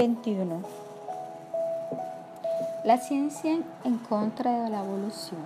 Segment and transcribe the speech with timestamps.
[0.00, 0.38] XXI.
[2.86, 5.42] La ciencia en contra de la evolución.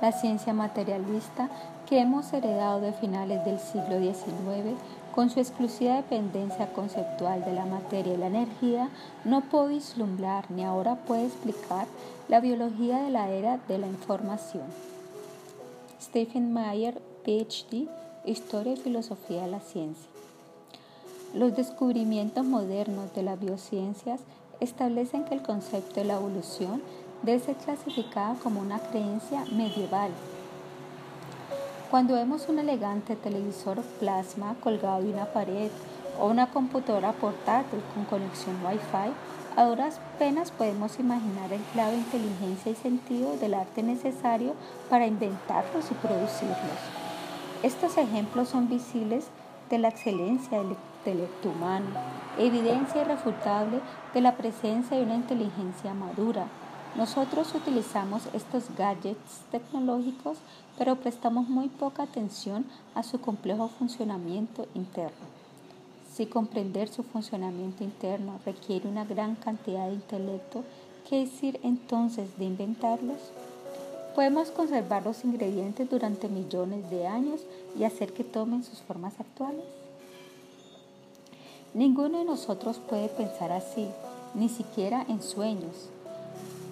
[0.00, 1.50] La ciencia materialista
[1.86, 4.78] que hemos heredado de finales del siglo XIX,
[5.14, 8.88] con su exclusiva dependencia conceptual de la materia y la energía,
[9.26, 11.86] no puede vislumbrar ni ahora puede explicar
[12.28, 14.64] la biología de la era de la información.
[16.00, 17.88] Stephen Mayer, PhD,
[18.24, 20.19] Historia y Filosofía de la Ciencia.
[21.32, 24.20] Los descubrimientos modernos de las biociencias
[24.58, 26.82] establecen que el concepto de la evolución
[27.22, 30.10] debe ser clasificado como una creencia medieval.
[31.88, 35.70] Cuando vemos un elegante televisor plasma colgado de una pared
[36.20, 39.12] o una computadora portátil con conexión Wi-Fi,
[39.56, 40.00] a duras
[40.58, 44.54] podemos imaginar el clave inteligencia y sentido del arte necesario
[44.88, 46.58] para inventarlos y producirlos.
[47.62, 49.26] Estos ejemplos son visibles
[49.68, 51.88] de la excelencia del intelecto humano,
[52.38, 53.80] evidencia irrefutable
[54.12, 56.46] de la presencia de una inteligencia madura.
[56.96, 60.38] Nosotros utilizamos estos gadgets tecnológicos,
[60.76, 65.40] pero prestamos muy poca atención a su complejo funcionamiento interno.
[66.12, 70.64] Si comprender su funcionamiento interno requiere una gran cantidad de intelecto,
[71.08, 73.18] ¿qué decir entonces de inventarlos?
[74.14, 77.40] Podemos conservar los ingredientes durante millones de años
[77.78, 79.79] y hacer que tomen sus formas actuales.
[81.72, 83.86] Ninguno de nosotros puede pensar así,
[84.34, 85.88] ni siquiera en sueños.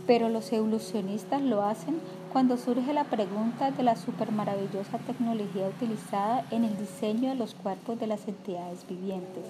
[0.09, 2.01] Pero los evolucionistas lo hacen
[2.33, 8.01] cuando surge la pregunta de la supermaravillosa tecnología utilizada en el diseño de los cuerpos
[8.01, 9.45] de las entidades vivientes.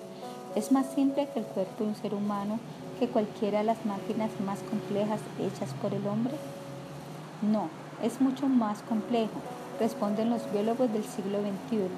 [0.55, 2.59] ¿Es más simple que el cuerpo de un ser humano
[2.99, 6.35] que cualquiera de las máquinas más complejas hechas por el hombre?
[7.41, 7.71] No,
[8.03, 9.41] es mucho más complejo,
[9.81, 11.89] responden los biólogos del siglo XXI.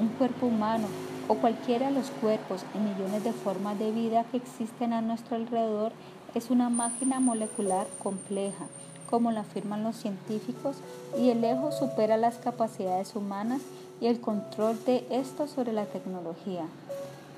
[0.00, 0.86] Un cuerpo humano
[1.28, 5.36] o cualquiera de los cuerpos y millones de formas de vida que existen a nuestro
[5.36, 5.92] alrededor
[6.34, 8.66] es una máquina molecular compleja,
[9.10, 10.76] como lo afirman los científicos,
[11.18, 13.60] y el lejos supera las capacidades humanas
[14.00, 16.64] y el control de esto sobre la tecnología.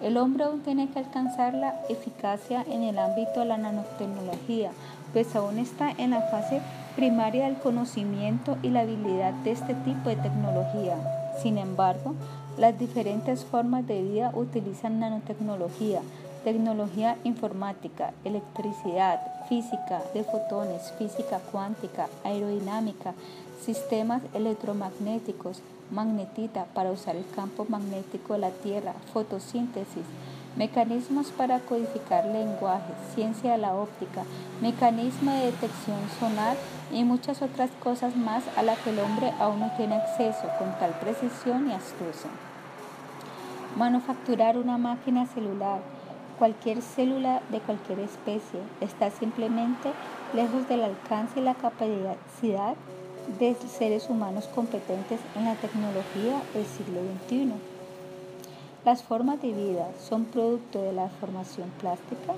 [0.02, 4.70] El hombre aún tiene que alcanzar la eficacia en el ámbito de la nanotecnología,
[5.12, 6.60] pues aún está en la fase
[6.96, 10.96] primaria del conocimiento y la habilidad de este tipo de tecnología.
[11.42, 12.14] Sin embargo,
[12.56, 16.00] las diferentes formas de vida utilizan nanotecnología,
[16.44, 23.14] tecnología informática, electricidad, física de fotones, física cuántica, aerodinámica,
[23.60, 25.60] sistemas electromagnéticos,
[25.90, 30.04] magnetita para usar el campo magnético de la Tierra, fotosíntesis,
[30.56, 34.22] mecanismos para codificar lenguaje, ciencia de la óptica,
[34.60, 36.56] mecanismo de detección sonar
[36.92, 40.72] y muchas otras cosas más a las que el hombre aún no tiene acceso con
[40.78, 42.30] tal precisión y astucia.
[43.76, 45.80] Manufacturar una máquina celular,
[46.38, 49.90] cualquier célula de cualquier especie, está simplemente
[50.34, 52.74] lejos del alcance y la capacidad
[53.38, 57.52] de seres humanos competentes en la tecnología del siglo XXI.
[58.84, 62.34] Las formas de vida son producto de la formación plástica.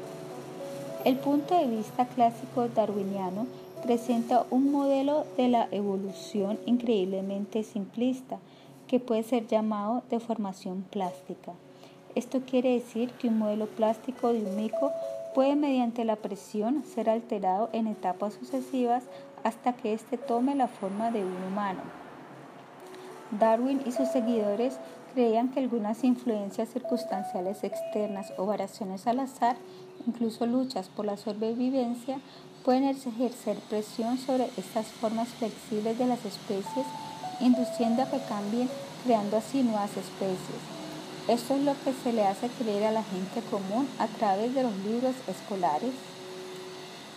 [1.04, 3.46] El punto de vista clásico darwiniano
[3.86, 8.38] presenta un modelo de la evolución increíblemente simplista
[8.88, 11.52] que puede ser llamado de formación plástica.
[12.16, 14.90] Esto quiere decir que un modelo plástico de un mico
[15.36, 19.04] puede mediante la presión ser alterado en etapas sucesivas
[19.44, 21.80] hasta que éste tome la forma de un humano.
[23.38, 24.80] Darwin y sus seguidores
[25.14, 29.56] creían que algunas influencias circunstanciales externas o variaciones al azar,
[30.06, 32.18] incluso luchas por la sobrevivencia,
[32.66, 36.84] pueden ejercer presión sobre estas formas flexibles de las especies,
[37.38, 38.68] induciendo a que cambien,
[39.04, 40.58] creando así nuevas especies.
[41.28, 44.64] Esto es lo que se le hace creer a la gente común a través de
[44.64, 45.92] los libros escolares.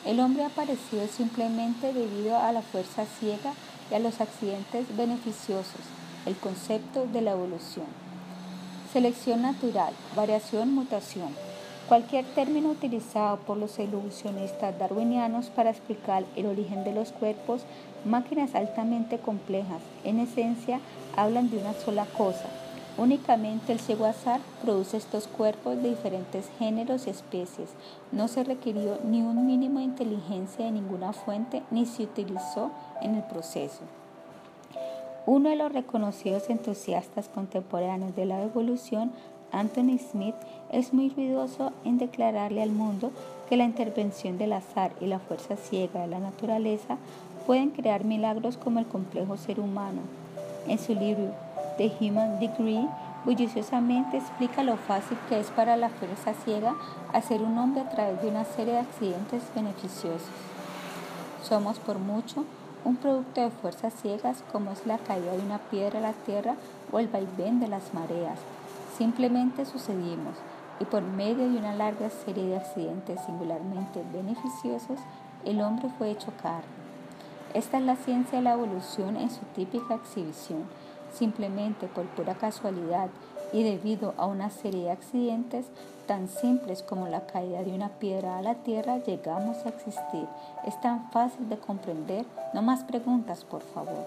[0.06, 3.54] El hombre ha aparecido simplemente debido a la fuerza ciega
[3.90, 5.82] y a los accidentes beneficiosos,
[6.28, 7.88] el concepto de la evolución.
[8.94, 11.34] Selección natural, variación, mutación.
[11.90, 17.64] Cualquier término utilizado por los evolucionistas darwinianos para explicar el origen de los cuerpos,
[18.06, 20.82] máquinas altamente complejas, en esencia
[21.18, 22.46] hablan de una sola cosa.
[23.00, 27.72] Únicamente el ciego azar produce estos cuerpos de diferentes géneros y especies.
[28.12, 32.70] No se requirió ni un mínimo de inteligencia de ninguna fuente ni se utilizó
[33.02, 33.82] en el proceso.
[35.26, 39.12] Uno de los reconocidos entusiastas contemporáneos de la evolución
[39.52, 40.36] Anthony Smith
[40.72, 43.12] es muy ruidoso en declararle al mundo
[43.50, 46.98] que la intervención del azar y la fuerza ciega de la naturaleza
[47.48, 50.02] pueden crear milagros como el complejo ser humano.
[50.68, 51.34] En su libro
[51.78, 52.88] The Human Degree,
[53.26, 56.76] bulliciosamente explica lo fácil que es para la fuerza ciega
[57.12, 60.30] hacer un hombre a través de una serie de accidentes beneficiosos.
[61.44, 62.46] Somos por mucho
[62.86, 66.56] un producto de fuerzas ciegas como es la caída de una piedra a la tierra
[66.92, 68.40] o el vaivén de las mareas.
[69.00, 70.36] Simplemente sucedimos
[70.82, 75.00] y por medio de una larga serie de accidentes singularmente beneficiosos,
[75.46, 76.68] el hombre fue hecho carne.
[77.54, 80.66] Esta es la ciencia de la evolución en su típica exhibición.
[81.14, 83.08] Simplemente por pura casualidad
[83.54, 85.68] y debido a una serie de accidentes
[86.06, 90.28] tan simples como la caída de una piedra a la tierra, llegamos a existir.
[90.68, 92.26] Es tan fácil de comprender.
[92.54, 94.06] No más preguntas, por favor.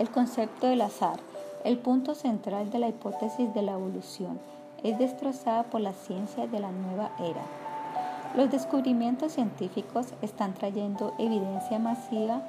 [0.00, 1.20] El concepto del azar,
[1.68, 4.40] el punto central de la hipótesis de la evolución,
[4.82, 7.42] es destrozada por la ciencia de la nueva era.
[8.34, 12.40] Los descubrimientos científicos están trayendo evidencia masiva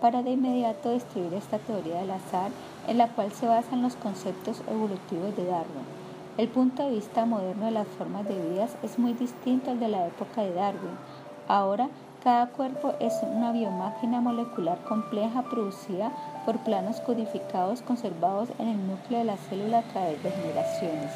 [0.00, 2.52] para de inmediato destruir esta teoría del azar
[2.86, 5.82] en la cual se basan los conceptos evolutivos de Darwin.
[6.36, 9.88] El punto de vista moderno de las formas de vida es muy distinto al de
[9.88, 10.96] la época de Darwin.
[11.48, 11.88] Ahora,
[12.22, 16.12] cada cuerpo es una biomáquina molecular compleja producida
[16.48, 21.12] por planos codificados conservados en el núcleo de la célula a través de generaciones.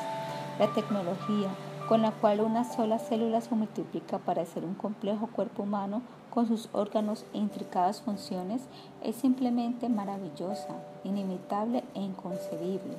[0.58, 1.48] La tecnología,
[1.88, 6.48] con la cual una sola célula se multiplica para hacer un complejo cuerpo humano con
[6.48, 8.60] sus órganos e intricadas funciones,
[9.02, 12.98] es simplemente maravillosa, inimitable e inconcebible.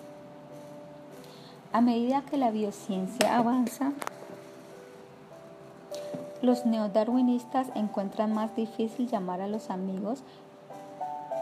[1.71, 3.91] A medida que la biociencia avanza,
[6.41, 10.23] los neodarwinistas encuentran más difícil llamar a los amigos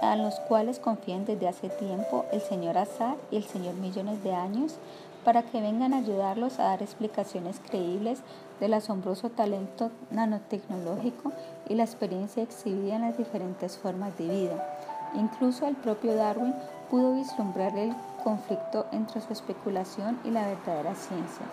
[0.01, 4.33] a los cuales confían desde hace tiempo el señor Azar y el señor Millones de
[4.33, 4.77] Años
[5.23, 8.19] para que vengan a ayudarlos a dar explicaciones creíbles
[8.59, 11.31] del asombroso talento nanotecnológico
[11.69, 14.77] y la experiencia exhibida en las diferentes formas de vida.
[15.13, 16.55] Incluso el propio Darwin
[16.89, 17.93] pudo vislumbrar el
[18.23, 21.45] conflicto entre su especulación y la verdadera ciencia.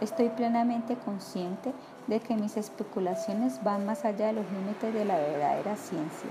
[0.00, 1.72] Estoy plenamente consciente
[2.06, 6.30] de que mis especulaciones van más allá de los límites de la verdadera ciencia.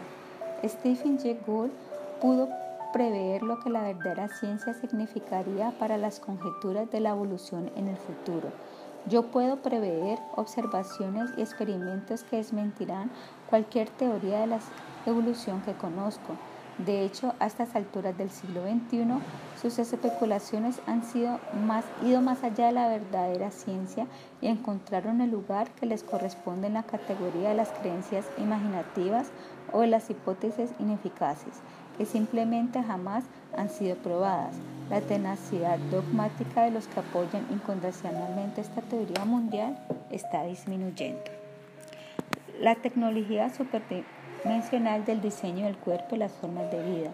[0.65, 1.71] Stephen Jay Gould
[2.21, 2.49] pudo
[2.93, 7.97] prever lo que la verdadera ciencia significaría para las conjeturas de la evolución en el
[7.97, 8.49] futuro.
[9.07, 13.11] Yo puedo prever observaciones y experimentos que desmentirán
[13.49, 14.59] cualquier teoría de la
[15.05, 16.37] evolución que conozco.
[16.77, 19.05] De hecho, a estas alturas del siglo XXI,
[19.61, 21.03] sus especulaciones han
[22.01, 24.07] ido más allá de la verdadera ciencia
[24.41, 29.27] y encontraron el lugar que les corresponde en la categoría de las creencias imaginativas
[29.73, 31.61] o las hipótesis ineficaces
[31.97, 33.25] que simplemente jamás
[33.55, 34.55] han sido probadas.
[34.89, 39.77] La tenacidad dogmática de los que apoyan incondicionalmente esta teoría mundial
[40.11, 41.23] está disminuyendo.
[42.59, 47.11] La tecnología superdimensional del diseño del cuerpo y las formas de vida.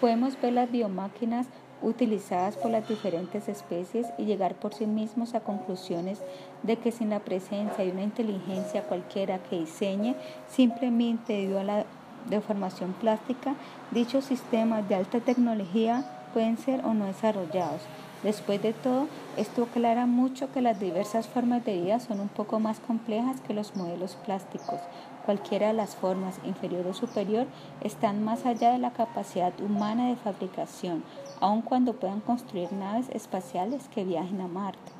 [0.00, 1.46] Podemos ver las biomáquinas
[1.82, 6.20] utilizadas por las diferentes especies y llegar por sí mismos a conclusiones
[6.62, 10.14] de que sin la presencia de una inteligencia cualquiera que diseñe,
[10.48, 11.86] simplemente debido a la
[12.28, 13.54] de formación plástica,
[13.90, 17.82] dichos sistemas de alta tecnología pueden ser o no desarrollados.
[18.22, 19.06] Después de todo,
[19.36, 23.52] esto aclara mucho que las diversas formas de vida son un poco más complejas que
[23.52, 24.80] los modelos plásticos.
[25.26, 27.46] Cualquiera de las formas, inferior o superior,
[27.82, 31.04] están más allá de la capacidad humana de fabricación,
[31.40, 34.94] aun cuando puedan construir naves espaciales que viajen a Marte.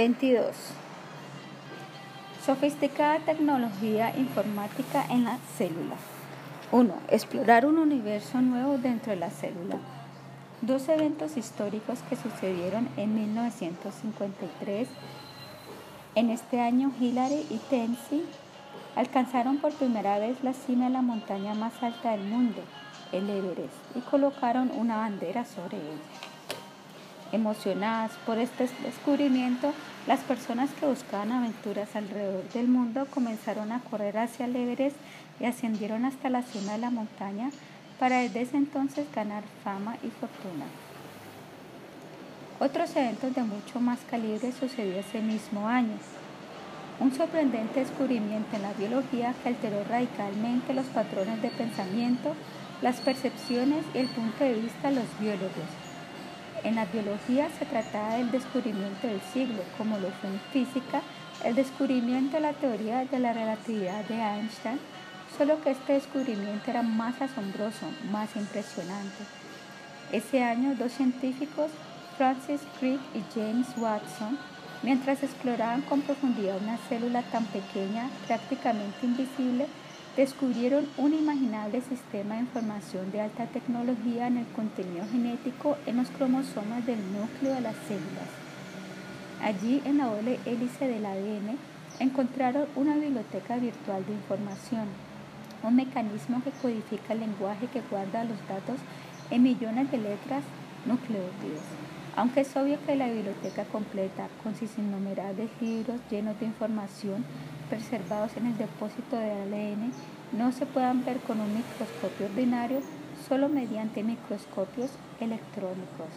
[0.00, 0.79] 22.
[2.50, 5.94] Sofisticada tecnología informática en la célula.
[6.72, 6.92] 1.
[7.08, 9.76] Explorar un universo nuevo dentro de la célula.
[10.60, 14.88] Dos eventos históricos que sucedieron en 1953.
[16.16, 18.24] En este año, Hillary y Tennessee
[18.96, 22.62] alcanzaron por primera vez la cima de la montaña más alta del mundo,
[23.12, 26.02] el Everest, y colocaron una bandera sobre ella.
[27.30, 29.72] Emocionadas por este descubrimiento,
[30.06, 34.96] las personas que buscaban aventuras alrededor del mundo comenzaron a correr hacia el Everest
[35.38, 37.50] y ascendieron hasta la cima de la montaña
[37.98, 40.64] para desde ese entonces ganar fama y fortuna.
[42.58, 45.96] Otros eventos de mucho más calibre sucedió ese mismo año.
[46.98, 52.34] Un sorprendente descubrimiento en la biología que alteró radicalmente los patrones de pensamiento,
[52.82, 55.79] las percepciones y el punto de vista de los biólogos
[56.64, 61.02] en la biología se trataba del descubrimiento del siglo, como lo fue en física
[61.44, 64.78] el descubrimiento de la teoría de la relatividad de Einstein,
[65.36, 69.24] solo que este descubrimiento era más asombroso, más impresionante.
[70.12, 71.70] Ese año, dos científicos,
[72.18, 74.38] Francis Crick y James Watson,
[74.82, 79.66] mientras exploraban con profundidad una célula tan pequeña, prácticamente invisible,
[80.20, 86.10] descubrieron un imaginable sistema de información de alta tecnología en el contenido genético en los
[86.10, 88.28] cromosomas del núcleo de las células.
[89.42, 91.56] Allí, en la doble hélice del ADN,
[92.00, 94.88] encontraron una biblioteca virtual de información,
[95.62, 98.78] un mecanismo que codifica el lenguaje que guarda los datos
[99.30, 100.44] en millones de letras
[100.84, 101.64] nucleótidos.
[102.16, 107.24] Aunque es obvio que la biblioteca completa, con sus innumerables libros llenos de información
[107.68, 109.92] preservados en el depósito de ADN,
[110.32, 112.80] no se puedan ver con un microscopio ordinario,
[113.28, 114.90] solo mediante microscopios
[115.20, 116.08] electrónicos.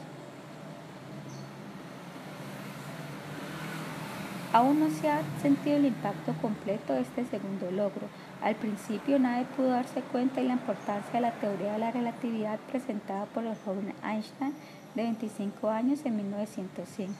[4.51, 8.07] Aún no se ha sentido el impacto completo de este segundo logro.
[8.39, 12.59] Al principio nadie pudo darse cuenta de la importancia de la teoría de la relatividad
[12.71, 14.53] presentada por el joven Einstein
[14.95, 17.13] de 25 años en 1905.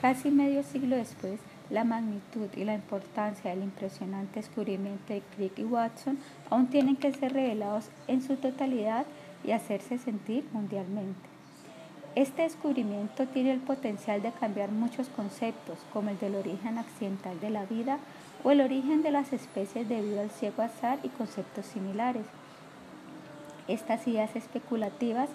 [0.00, 5.64] Casi medio siglo después, la magnitud y la importancia del impresionante descubrimiento de Crick y
[5.64, 6.18] Watson
[6.50, 9.06] aún tienen que ser revelados en su totalidad
[9.44, 11.34] y hacerse sentir mundialmente.
[12.14, 17.50] Este descubrimiento tiene el potencial de cambiar muchos conceptos, como el del origen accidental de
[17.50, 17.98] la vida
[18.44, 22.26] o el origen de las especies debido al ciego azar y conceptos similares.
[23.66, 25.28] Estas ideas especulativas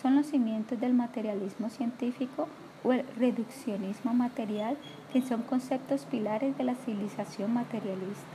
[0.00, 2.48] son los cimientos del materialismo científico
[2.84, 4.76] o el reduccionismo material,
[5.12, 8.26] que son conceptos pilares de la civilización materialista.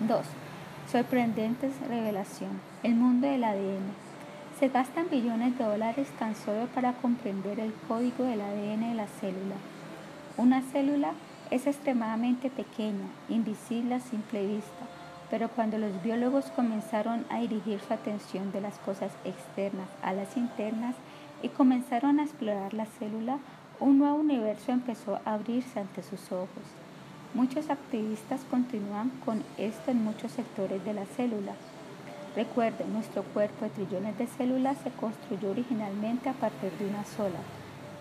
[0.00, 0.20] 2.
[0.90, 2.60] Sorprendentes revelación.
[2.82, 3.92] El mundo del ADN.
[4.58, 9.06] Se gastan billones de dólares tan solo para comprender el código del ADN de la
[9.06, 9.56] célula.
[10.36, 11.12] Una célula
[11.50, 14.86] es extremadamente pequeña, invisible a simple vista,
[15.30, 20.36] pero cuando los biólogos comenzaron a dirigir su atención de las cosas externas a las
[20.36, 20.96] internas
[21.42, 23.38] y comenzaron a explorar la célula,
[23.78, 26.48] un nuevo universo empezó a abrirse ante sus ojos.
[27.32, 31.54] Muchos activistas continúan con esto en muchos sectores de la célula,
[32.36, 37.40] Recuerden, nuestro cuerpo de trillones de células se construyó originalmente a partir de una sola.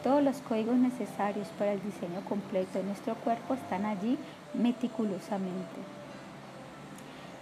[0.03, 4.19] Todos los códigos necesarios para el diseño completo de nuestro cuerpo están allí
[4.53, 5.98] meticulosamente.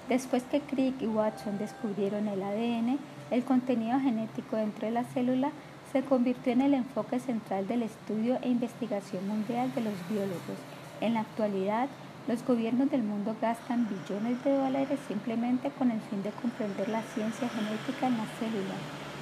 [0.10, 2.98] Después que Crick y Watson descubrieron el ADN,
[3.30, 5.52] el contenido genético dentro de la célula
[5.92, 10.60] se convirtió en el enfoque central del estudio e investigación mundial de los biólogos.
[11.02, 11.90] En la actualidad,
[12.28, 17.02] los gobiernos del mundo gastan billones de dólares simplemente con el fin de comprender la
[17.02, 18.76] ciencia genética en la célula.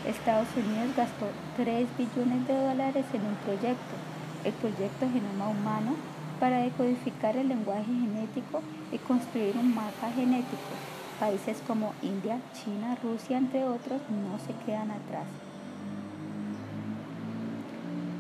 [0.08, 1.28] Estados Unidos gastó
[1.58, 3.96] 3 billones de dólares en un proyecto,
[4.44, 5.96] el proyecto Genoma Humano,
[6.40, 8.62] para decodificar el lenguaje genético
[8.92, 10.74] y construir un mapa genético.
[11.20, 15.26] Países como India, China, Rusia, entre otros, no se quedan atrás.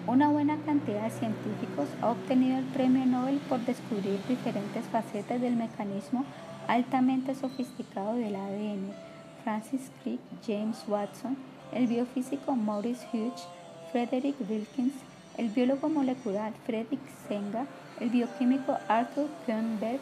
[0.07, 5.55] Una buena cantidad de científicos ha obtenido el premio Nobel por descubrir diferentes facetas del
[5.55, 6.25] mecanismo
[6.67, 8.91] altamente sofisticado del ADN.
[9.43, 11.35] Francis Crick, James Watson,
[11.71, 13.47] el biofísico Maurice Hughes,
[13.91, 14.93] Frederick Wilkins,
[15.37, 17.65] el biólogo molecular Frederick Senga,
[17.99, 19.99] el bioquímico Arthur Kernberg,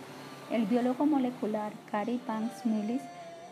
[0.51, 3.01] el biólogo molecular Cary Banks Millis,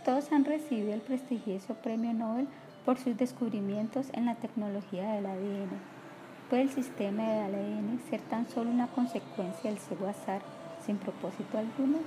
[0.03, 2.48] todos han recibido el prestigioso premio Nobel
[2.86, 5.69] por sus descubrimientos en la tecnología del ADN.
[6.50, 10.41] ¿Puede el sistema de ADN ser tan solo una consecuencia del ciego azar
[10.86, 12.00] sin propósito alguno?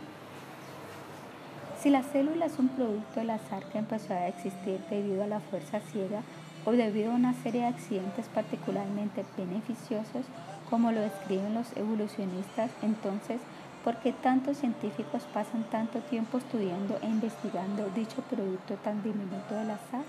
[1.80, 5.40] Si la célula es un producto del azar que empezó a existir debido a la
[5.40, 6.22] fuerza ciega
[6.64, 10.26] o debido a una serie de accidentes particularmente beneficiosos,
[10.70, 13.40] como lo describen los evolucionistas, entonces,
[13.82, 19.70] ¿por qué tantos científicos pasan tanto tiempo estudiando e investigando dicho producto tan diminuto del
[19.70, 20.04] azar?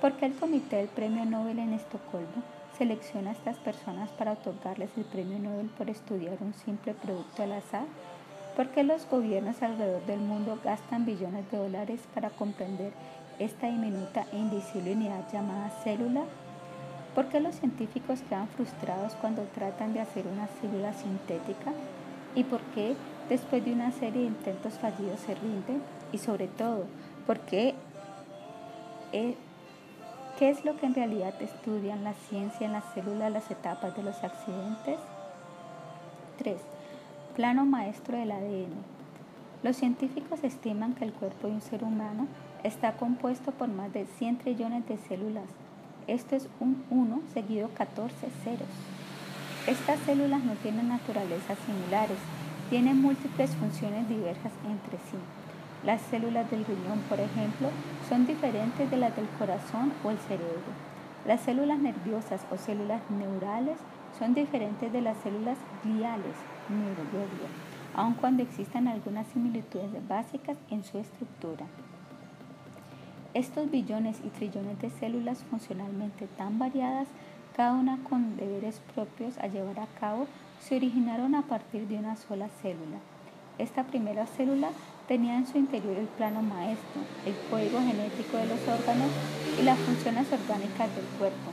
[0.00, 2.42] ¿Por qué el comité del Premio Nobel en Estocolmo
[2.76, 7.52] selecciona a estas personas para otorgarles el premio Nobel por estudiar un simple producto al
[7.52, 7.86] azar?
[8.54, 12.92] ¿Por qué los gobiernos alrededor del mundo gastan billones de dólares para comprender
[13.38, 16.24] esta diminuta e invisible unidad llamada célula?
[17.16, 21.72] ¿Por qué los científicos quedan frustrados cuando tratan de hacer una célula sintética?
[22.34, 22.94] ¿Y por qué
[23.30, 25.82] después de una serie de intentos fallidos se rinden?
[26.12, 26.84] Y sobre todo,
[27.26, 27.74] ¿por qué
[29.12, 34.02] ¿Qué es lo que en realidad estudian la ciencia en las células las etapas de
[34.02, 34.98] los accidentes?
[36.36, 36.60] 3.
[37.34, 38.74] Plano maestro del ADN.
[39.62, 42.28] Los científicos estiman que el cuerpo de un ser humano
[42.62, 45.65] está compuesto por más de 100 trillones de células.
[46.06, 48.68] Esto es un 1 seguido 14 ceros.
[49.66, 52.18] Estas células no tienen naturalezas similares,
[52.70, 55.18] tienen múltiples funciones diversas entre sí.
[55.84, 57.70] Las células del riñón, por ejemplo,
[58.08, 60.70] son diferentes de las del corazón o el cerebro.
[61.26, 63.78] Las células nerviosas o células neurales
[64.16, 66.36] son diferentes de las células gliales,
[66.68, 67.50] neuroglia,
[67.96, 71.66] aun cuando existan algunas similitudes básicas en su estructura.
[73.36, 77.06] Estos billones y trillones de células funcionalmente tan variadas,
[77.54, 80.26] cada una con deberes propios a llevar a cabo,
[80.58, 82.96] se originaron a partir de una sola célula.
[83.58, 84.70] Esta primera célula
[85.06, 89.10] tenía en su interior el plano maestro, el código genético de los órganos
[89.60, 91.50] y las funciones orgánicas del cuerpo.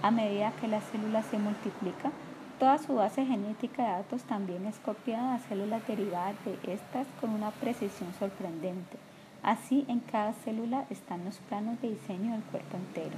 [0.00, 2.10] A medida que la célula se multiplica,
[2.58, 7.34] toda su base genética de datos también es copiada a células derivadas de estas con
[7.34, 9.11] una precisión sorprendente.
[9.42, 13.16] Así, en cada célula están los planos de diseño del cuerpo entero.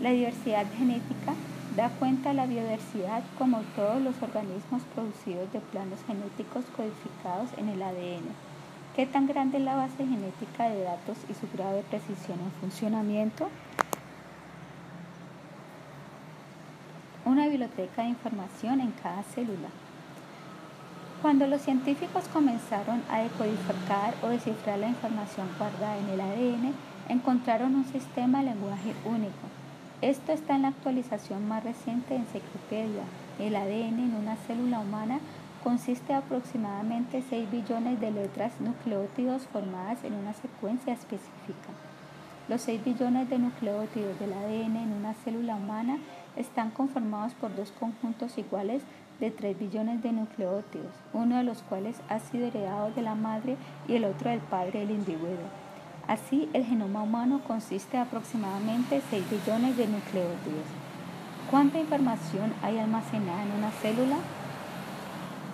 [0.00, 1.34] La diversidad genética
[1.76, 7.68] da cuenta de la biodiversidad como todos los organismos producidos de planos genéticos codificados en
[7.68, 8.24] el ADN.
[8.96, 12.50] ¿Qué tan grande es la base genética de datos y su grado de precisión en
[12.60, 13.48] funcionamiento?
[17.26, 19.68] Una biblioteca de información en cada célula.
[21.22, 26.74] Cuando los científicos comenzaron a decodificar o descifrar la información guardada en el ADN,
[27.08, 29.46] encontraron un sistema de lenguaje único.
[30.00, 33.04] Esto está en la actualización más reciente de Enciclopedia.
[33.38, 35.20] El ADN en una célula humana
[35.62, 41.70] consiste aproximadamente 6 billones de letras nucleótidos formadas en una secuencia específica.
[42.48, 45.98] Los 6 billones de nucleótidos del ADN en una célula humana
[46.34, 48.82] están conformados por dos conjuntos iguales
[49.22, 53.56] de 3 billones de nucleótidos, uno de los cuales ha sido heredado de la madre
[53.86, 55.46] y el otro del padre del individuo.
[56.08, 60.66] Así, el genoma humano consiste de aproximadamente 6 billones de nucleótidos.
[61.52, 64.16] ¿Cuánta información hay almacenada en una célula?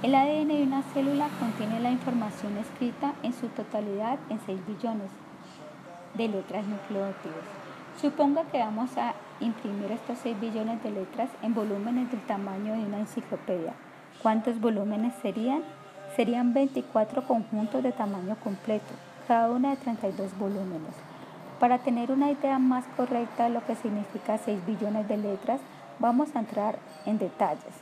[0.02, 5.10] El ADN de una célula contiene la información escrita en su totalidad en 6 billones
[6.14, 7.44] de letras nucleótidos.
[8.00, 12.84] Suponga que vamos a imprimir estos 6 billones de letras en volúmenes del tamaño de
[12.84, 13.74] una enciclopedia.
[14.22, 15.62] ¿Cuántos volúmenes serían?
[16.16, 18.92] Serían 24 conjuntos de tamaño completo,
[19.26, 20.94] cada una de 32 volúmenes.
[21.60, 25.60] Para tener una idea más correcta de lo que significa 6 billones de letras,
[25.98, 27.74] vamos a entrar en detalles.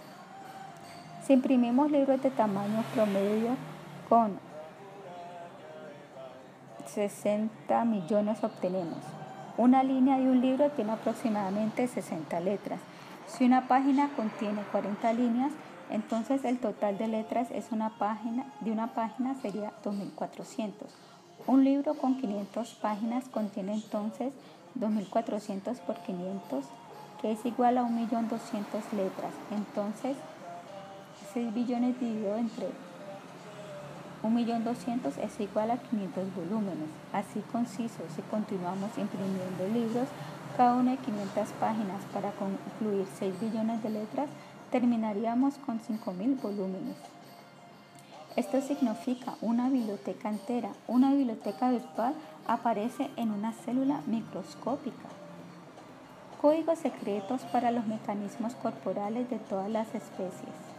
[1.25, 3.57] Si imprimimos libros de tamaño promedio
[4.09, 4.39] con
[6.87, 9.16] 60 millones obtenemos
[9.59, 12.81] una línea de un libro tiene aproximadamente 60 letras.
[13.27, 15.53] Si una página contiene 40 líneas,
[15.91, 20.89] entonces el total de letras es una página, de una página sería 2400.
[21.47, 24.33] Un libro con 500 páginas contiene entonces
[24.75, 26.65] 2400 por 500,
[27.23, 29.33] que es igual a 1.200.000 letras.
[29.51, 30.17] Entonces,
[31.33, 32.69] 6 billones dividido entre
[34.23, 36.89] 1.200.000 es igual a 500 volúmenes.
[37.13, 40.09] Así conciso, si continuamos imprimiendo libros,
[40.57, 44.29] cada uno de 500 páginas para concluir 6 billones de letras,
[44.71, 46.97] terminaríamos con 5.000 volúmenes.
[48.37, 50.69] Esto significa una biblioteca entera.
[50.89, 52.15] Una biblioteca virtual
[52.47, 55.09] aparece en una célula microscópica.
[56.41, 60.76] Códigos secretos para los mecanismos corporales de todas las especies.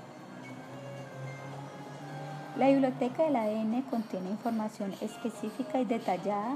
[2.58, 6.56] La biblioteca del ADN contiene información específica y detallada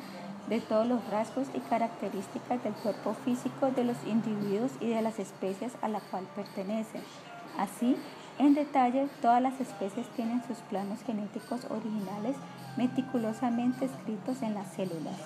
[0.50, 5.20] de todos los rasgos y características del cuerpo físico de los individuos y de las
[5.20, 7.04] especies a la cual pertenecen.
[7.56, 7.96] Así,
[8.40, 12.36] en detalle, todas las especies tienen sus planos genéticos originales
[12.78, 15.20] meticulosamente escritos en las células.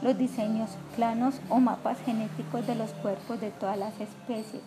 [0.00, 4.62] Los diseños, planos o mapas genéticos de los cuerpos de todas las especies,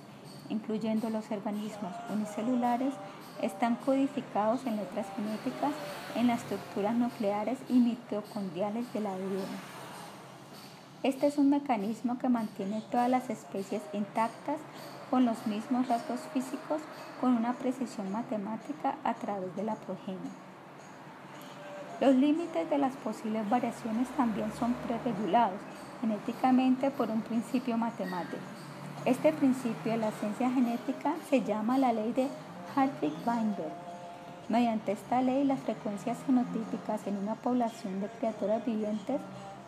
[0.49, 2.93] incluyendo los organismos unicelulares,
[3.41, 5.73] están codificados en letras genéticas
[6.15, 9.77] en las estructuras nucleares y mitocondriales del ADN.
[11.03, 14.57] Este es un mecanismo que mantiene todas las especies intactas
[15.09, 16.81] con los mismos rasgos físicos
[17.21, 20.31] con una precisión matemática a través de la progenie.
[22.01, 25.59] Los límites de las posibles variaciones también son preregulados
[26.01, 28.37] genéticamente por un principio matemático.
[29.05, 32.27] Este principio de la ciencia genética se llama la ley de
[32.77, 33.73] Hartwig Weinberg.
[34.49, 39.19] Mediante esta ley, las frecuencias genotípicas en una población de criaturas vivientes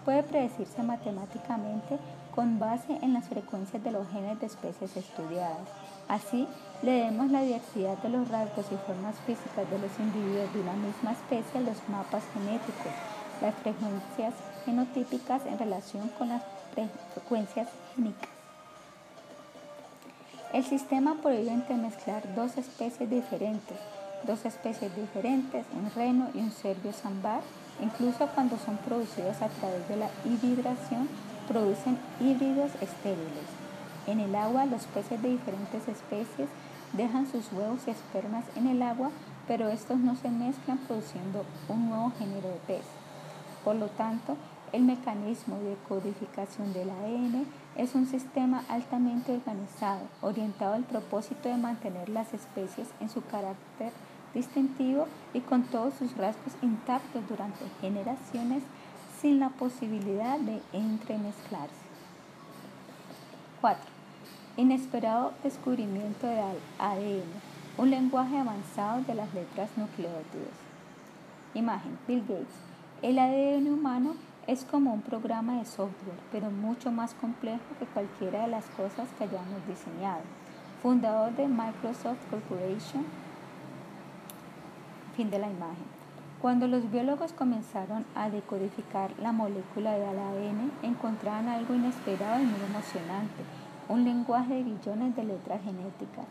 [0.06, 1.98] puede predecirse matemáticamente
[2.36, 5.68] con base en las frecuencias de los genes de especies estudiadas.
[6.08, 6.48] Así,
[6.84, 11.14] leemos la diversidad de los rasgos y formas físicas de los individuos de una misma
[11.14, 12.94] especie a los mapas genéticos,
[13.42, 16.44] las frecuencias genotípicas en relación con las
[17.16, 18.39] frecuencias génicas.
[20.52, 23.78] El sistema prohíbe entremezclar dos especies diferentes,
[24.26, 27.42] dos especies diferentes, un reno y un cervio sambar,
[27.80, 31.08] incluso cuando son producidos a través de la hibridación,
[31.48, 33.46] producen híbridos estériles.
[34.08, 36.50] En el agua, los peces de diferentes especies
[36.94, 39.12] dejan sus huevos y espermas en el agua,
[39.48, 42.86] pero estos no se mezclan produciendo un nuevo género de pez.
[43.64, 44.36] Por lo tanto,
[44.74, 51.58] el mecanismo de codificación del ADN es un sistema altamente organizado, orientado al propósito de
[51.58, 53.92] mantener las especies en su carácter
[54.34, 58.64] distintivo y con todos sus rasgos intactos durante generaciones
[59.20, 61.90] sin la posibilidad de entremezclarse.
[63.62, 63.84] 4.
[64.58, 67.24] Inesperado descubrimiento del ADN,
[67.78, 70.54] un lenguaje avanzado de las letras nucleótidos.
[71.54, 72.48] Imagen, Bill Gates.
[73.02, 74.16] El ADN humano
[74.50, 79.08] es como un programa de software, pero mucho más complejo que cualquiera de las cosas
[79.16, 80.24] que hayamos diseñado.
[80.82, 83.06] Fundador de Microsoft Corporation,
[85.16, 85.86] fin de la imagen.
[86.42, 92.62] Cuando los biólogos comenzaron a decodificar la molécula del ADN, encontraron algo inesperado y muy
[92.62, 93.44] emocionante,
[93.88, 96.26] un lenguaje de billones de letras genéticas.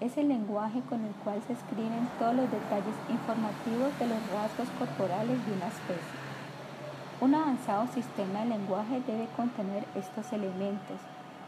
[0.00, 4.68] Es el lenguaje con el cual se escriben todos los detalles informativos de los rasgos
[4.80, 6.21] corporales de una especie.
[7.22, 10.98] Un avanzado sistema de lenguaje debe contener estos elementos.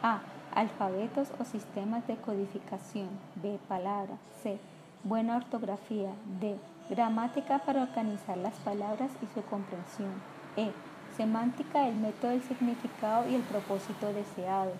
[0.04, 0.20] A.
[0.54, 3.08] Alfabetos o sistemas de codificación.
[3.34, 3.58] B.
[3.66, 4.14] Palabra.
[4.40, 4.60] C.
[5.02, 6.10] Buena ortografía.
[6.38, 6.56] D.
[6.90, 10.12] Gramática para organizar las palabras y su comprensión.
[10.56, 10.70] E.
[11.16, 14.70] Semántica, el método del significado y el propósito deseado.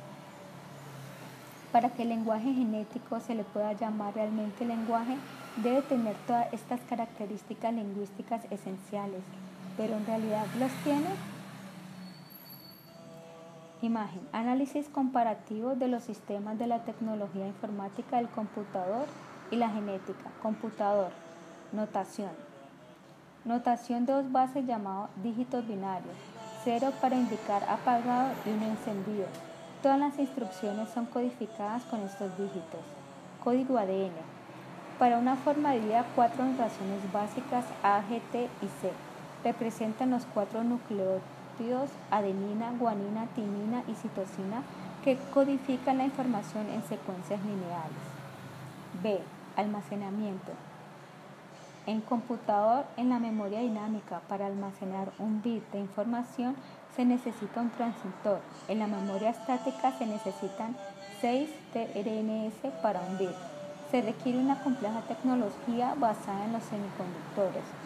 [1.72, 5.16] Para que el lenguaje genético se le pueda llamar realmente lenguaje,
[5.57, 9.24] debe tener todas estas características lingüísticas esenciales
[9.76, 11.08] pero en realidad los tiene.
[13.82, 14.20] Imagen.
[14.32, 19.06] Análisis comparativo de los sistemas de la tecnología informática del computador
[19.50, 20.30] y la genética.
[20.42, 21.10] Computador.
[21.72, 22.30] Notación.
[23.44, 26.16] Notación de dos bases llamado dígitos binarios.
[26.62, 29.26] Cero para indicar apagado y uno encendido.
[29.82, 32.80] Todas las instrucciones son codificadas con estos dígitos.
[33.42, 34.12] Código ADN.
[34.98, 39.13] Para una forma de cuatro notaciones básicas A, G, T y C
[39.44, 44.62] representan los cuatro nucleótidos adenina, guanina, timina y citosina
[45.04, 48.04] que codifican la información en secuencias lineales.
[49.02, 49.20] B.
[49.57, 50.52] Almacenamiento.
[51.87, 56.57] En computador, en la memoria dinámica, para almacenar un bit de información
[56.96, 58.40] se necesita un transistor.
[58.68, 60.76] En la memoria estática se necesitan
[61.20, 63.37] 6 TRNS para un bit.
[63.90, 67.83] Se requiere una compleja tecnología basada en los semiconductores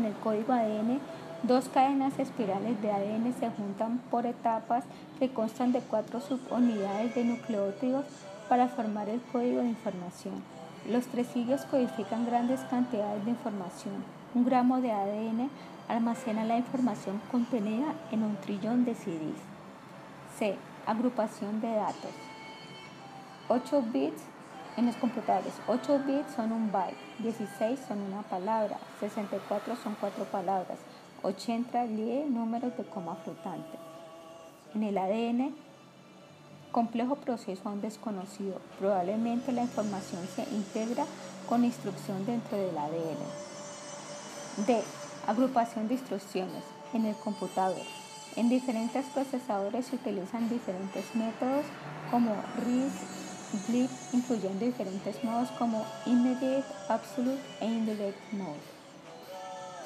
[0.00, 0.98] en el código ADN,
[1.42, 4.84] dos cadenas espirales de ADN se juntan por etapas
[5.18, 8.06] que constan de cuatro subunidades de nucleótidos
[8.48, 10.42] para formar el código de información.
[10.88, 13.94] Los tresillos codifican grandes cantidades de información.
[14.34, 15.50] Un gramo de ADN
[15.88, 19.40] almacena la información contenida en un trillón de CDs.
[20.38, 20.56] C.
[20.86, 22.12] Agrupación de datos.
[23.48, 24.22] 8 bits
[24.76, 30.24] en los computadores, 8 bits son un byte, 16 son una palabra, 64 son cuatro
[30.24, 30.78] palabras,
[31.22, 33.78] 80 lie números de coma flotante.
[34.74, 35.54] En el ADN,
[36.70, 41.04] complejo proceso aún desconocido, probablemente la información se integra
[41.48, 44.66] con instrucción dentro del ADN.
[44.66, 44.82] D.
[45.26, 47.82] Agrupación de instrucciones en el computador.
[48.36, 51.64] En diferentes procesadores se utilizan diferentes métodos
[52.10, 53.09] como RISC,
[53.66, 58.60] Blip incluyendo diferentes modos como Immediate, Absolute e Indirect Mode.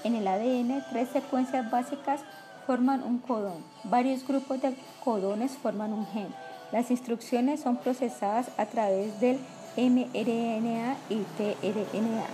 [0.05, 2.21] En el ADN, tres secuencias básicas
[2.67, 3.65] forman un codón.
[3.85, 6.29] Varios grupos de codones forman un gen.
[6.73, 9.39] Las instrucciones son procesadas a través del
[9.77, 12.27] mRNA y tRNA.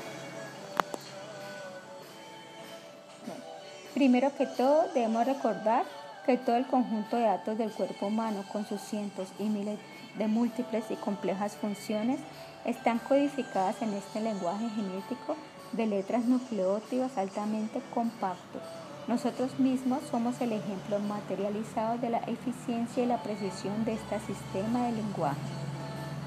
[3.94, 5.84] Primero que todo, debemos recordar
[6.26, 9.89] que todo el conjunto de datos del cuerpo humano, con sus cientos y miles de
[10.28, 12.20] múltiples y complejas funciones
[12.64, 15.36] están codificadas en este lenguaje genético
[15.72, 18.62] de letras nucleótidos altamente compactos.
[19.08, 24.84] Nosotros mismos somos el ejemplo materializado de la eficiencia y la precisión de este sistema
[24.86, 25.40] de lenguaje.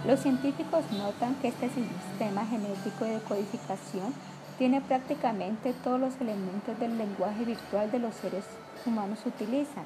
[0.06, 4.13] Los científicos notan que este sistema genético de codificación
[4.58, 8.43] tiene prácticamente todos los elementos del lenguaje virtual de los seres
[8.86, 9.86] humanos utilizan,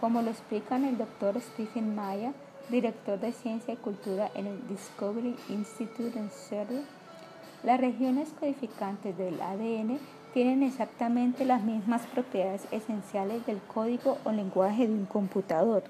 [0.00, 2.32] como lo explican el doctor Stephen Maya,
[2.70, 6.82] director de Ciencia y Cultura en el Discovery Institute en Seattle,
[7.62, 9.98] las regiones codificantes del ADN
[10.34, 15.84] tienen exactamente las mismas propiedades esenciales del código o lenguaje de un computador.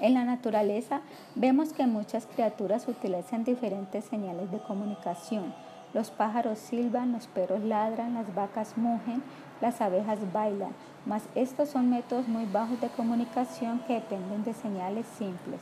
[0.00, 1.02] En la naturaleza
[1.34, 5.52] vemos que muchas criaturas utilizan diferentes señales de comunicación.
[5.92, 9.22] Los pájaros silban, los perros ladran, las vacas mugen,
[9.60, 10.72] las abejas bailan,
[11.06, 15.60] mas estos son métodos muy bajos de comunicación que dependen de señales simples.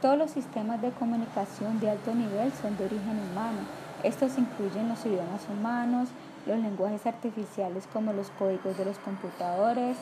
[0.00, 3.60] Todos los sistemas de comunicación de alto nivel son de origen humano.
[4.02, 6.08] Estos incluyen los idiomas humanos,
[6.46, 9.96] los lenguajes artificiales como los códigos de los computadores,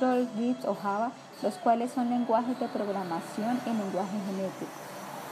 [0.00, 4.72] Perl, Gibbs o Java, los cuales son lenguajes de programación y lenguaje genético.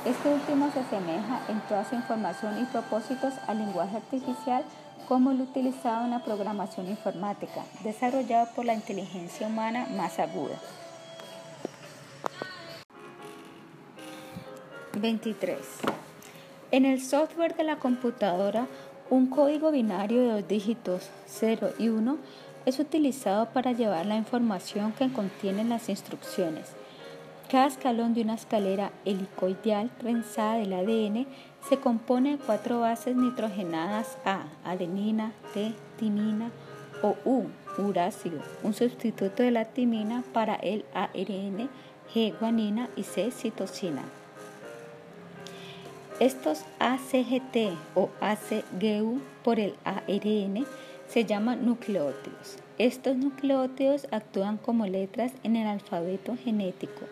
[0.05, 4.63] Este último se asemeja en toda su información y propósitos al lenguaje artificial
[5.09, 10.59] como el utilizado en la programación informática, desarrollado por la inteligencia humana más aguda.
[15.01, 15.59] 23.
[16.71, 18.67] En el software de la computadora,
[19.11, 22.17] un código binario de dos dígitos 0 y 1
[22.67, 26.73] es utilizado para llevar la información que contienen las instrucciones.
[27.51, 31.27] Cada escalón de una escalera helicoidal trenzada del ADN
[31.69, 36.51] se compone de cuatro bases nitrogenadas A, adenina, T, timina
[37.03, 37.47] o U,
[37.79, 41.69] urácido, un sustituto de la timina para el ARN,
[42.13, 44.03] G, guanina y C, citosina.
[46.21, 50.65] Estos ACGT o ACGU por el ARN
[51.09, 52.59] se llaman nucleótidos.
[52.79, 57.03] Estos nucleótidos actúan como letras en el alfabeto genético.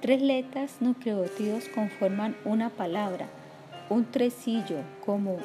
[0.00, 3.26] Tres letras nucleótidos conforman una palabra,
[3.90, 5.38] un tresillo como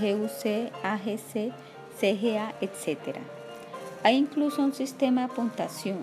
[0.00, 1.52] GUC, AGC,
[1.98, 3.16] CGA, etc.
[4.02, 5.98] Hay incluso un sistema de puntuación,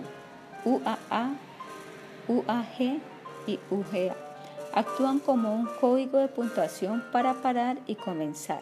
[0.65, 1.31] UAA,
[2.27, 2.99] UAG
[3.47, 4.15] y UGA.
[4.73, 8.61] Actúan como un código de puntuación para parar y comenzar.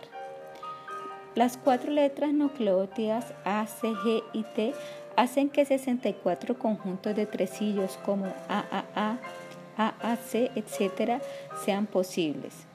[1.36, 4.74] Las cuatro letras nucleótidas A, C, G y T
[5.16, 9.20] hacen que 64 conjuntos de tresillos como AAA,
[9.78, 11.22] AAC, etc.
[11.66, 12.67] sean posibles.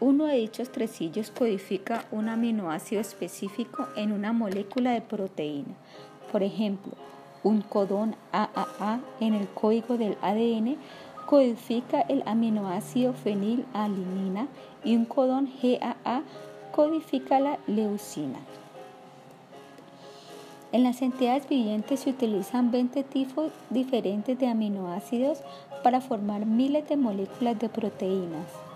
[0.00, 5.74] Uno de dichos tresillos codifica un aminoácido específico en una molécula de proteína.
[6.30, 6.92] Por ejemplo,
[7.42, 10.76] un codón AAA en el código del ADN
[11.26, 14.46] codifica el aminoácido fenilalanina
[14.84, 16.22] y un codón GAA
[16.70, 18.38] codifica la leucina.
[20.70, 25.40] En las entidades vivientes se utilizan 20 tipos diferentes de aminoácidos
[25.82, 28.67] para formar miles de moléculas de proteínas.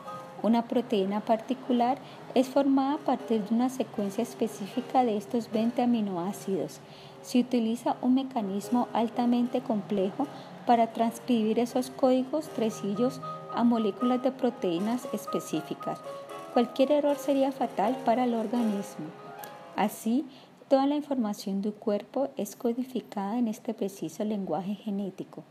[0.42, 1.98] Una proteína particular
[2.34, 6.80] es formada a partir de una secuencia específica de estos 20 aminoácidos.
[7.22, 10.26] Se utiliza un mecanismo altamente complejo
[10.66, 13.20] para transcribir esos códigos tresillos
[13.54, 16.00] a moléculas de proteínas específicas,
[16.52, 19.06] Cualquier error sería fatal para el organismo.
[19.74, 20.26] Así,
[20.68, 25.44] toda la información del cuerpo es codificada en este preciso lenguaje genético.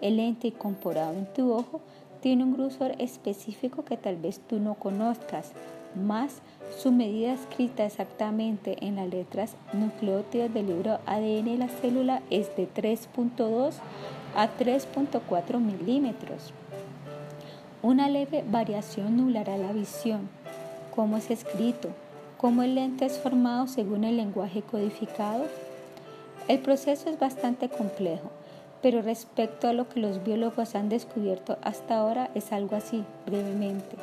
[0.00, 1.80] El lente incorporado en tu ojo
[2.20, 5.52] tiene un grosor específico que tal vez tú no conozcas,
[5.94, 6.42] más
[6.76, 12.54] su medida escrita exactamente en las letras nucleótidas del libro ADN de la célula es
[12.56, 13.74] de 3.2
[14.36, 16.52] a 3.4 milímetros.
[17.82, 20.28] Una leve variación nublará la visión,
[20.94, 21.88] cómo es escrito,
[22.36, 25.44] cómo el lente es formado según el lenguaje codificado.
[26.48, 28.30] El proceso es bastante complejo,
[28.82, 33.96] pero respecto a lo que los biólogos han descubierto hasta ahora es algo así, brevemente.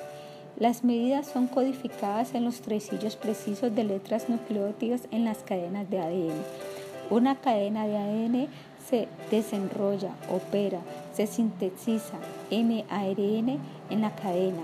[0.58, 6.00] Las medidas son codificadas en los tresillos precisos de letras nucleótidas en las cadenas de
[6.00, 6.44] ADN.
[7.10, 8.48] Una cadena de ADN
[8.90, 10.80] se desenrolla, opera,
[11.14, 12.18] se sintetiza
[12.52, 13.60] MARN
[13.90, 14.64] en la cadena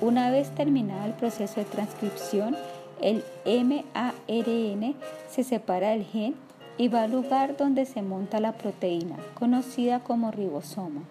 [0.00, 2.56] una vez terminado el proceso de transcripción,
[3.00, 4.94] el MARN
[5.28, 6.36] se separa del gen
[6.78, 11.02] y va al lugar donde se monta la proteína, conocida como ribosoma.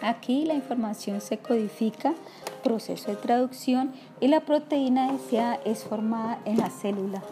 [0.00, 2.14] Aquí la información se codifica,
[2.62, 7.22] proceso de traducción y la proteína deseada es formada en la célula.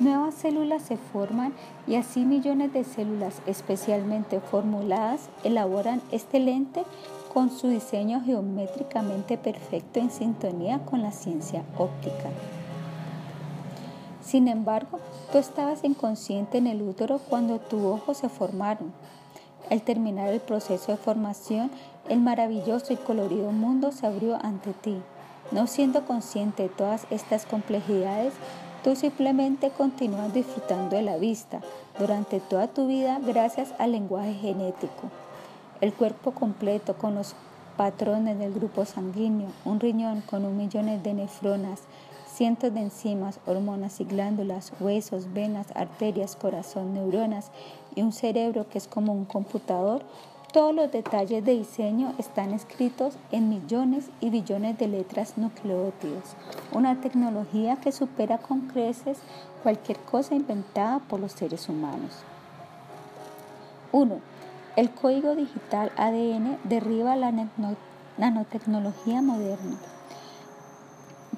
[0.00, 1.52] Nuevas células se forman
[1.86, 6.82] y así millones de células especialmente formuladas elaboran este lente
[7.32, 12.30] con su diseño geométricamente perfecto en sintonía con la ciencia óptica.
[14.24, 14.98] Sin embargo,
[15.30, 18.92] tú estabas inconsciente en el útero cuando tus ojos se formaron.
[19.70, 21.70] Al terminar el proceso de formación,
[22.08, 24.96] el maravilloso y colorido mundo se abrió ante ti.
[25.50, 28.34] No siendo consciente de todas estas complejidades,
[28.82, 31.60] tú simplemente continúas disfrutando de la vista
[31.98, 35.10] durante toda tu vida gracias al lenguaje genético
[35.84, 37.34] el cuerpo completo con los
[37.76, 41.80] patrones del grupo sanguíneo, un riñón con un millón de nefronas,
[42.34, 47.52] cientos de enzimas, hormonas y glándulas, huesos, venas, arterias, corazón, neuronas
[47.94, 50.02] y un cerebro que es como un computador,
[50.52, 56.34] todos los detalles de diseño están escritos en millones y billones de letras nucleótidos,
[56.72, 59.18] una tecnología que supera con creces
[59.62, 62.22] cualquier cosa inventada por los seres humanos.
[63.92, 64.18] 1.
[64.76, 67.32] El código digital ADN derriba la
[68.18, 69.93] nanotecnología moderna.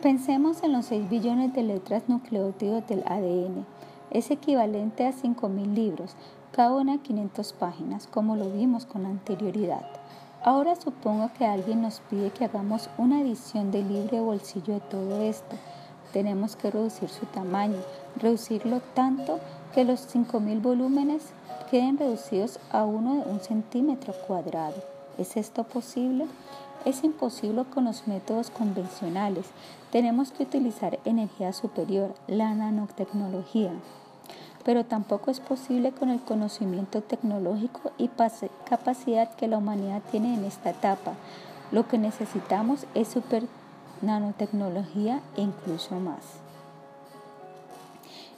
[0.03, 3.65] Pensemos en los 6 billones de letras nucleótidos del ADN.
[4.11, 6.17] Es equivalente a 5.000 libros,
[6.53, 9.87] cada una 500 páginas, como lo vimos con anterioridad.
[10.45, 15.23] Ahora supongo que alguien nos pide que hagamos una edición de libre bolsillo de todo
[15.23, 15.57] esto.
[16.13, 17.79] Tenemos que reducir su tamaño,
[18.17, 19.41] reducirlo tanto
[19.75, 21.23] que los 5.000 volúmenes
[21.71, 24.77] queden reducidos a uno de un centímetro cuadrado.
[25.17, 26.27] ¿Es esto posible?
[26.85, 29.47] Es imposible con los métodos convencionales.
[29.97, 33.73] Tenemos que utilizar energía superior, la nanotecnología.
[34.63, 38.11] Pero tampoco es posible con el conocimiento tecnológico y
[38.69, 41.15] capacidad que la humanidad tiene en esta etapa.
[41.73, 43.45] Lo que necesitamos es super
[44.03, 46.21] nanotecnología e incluso más.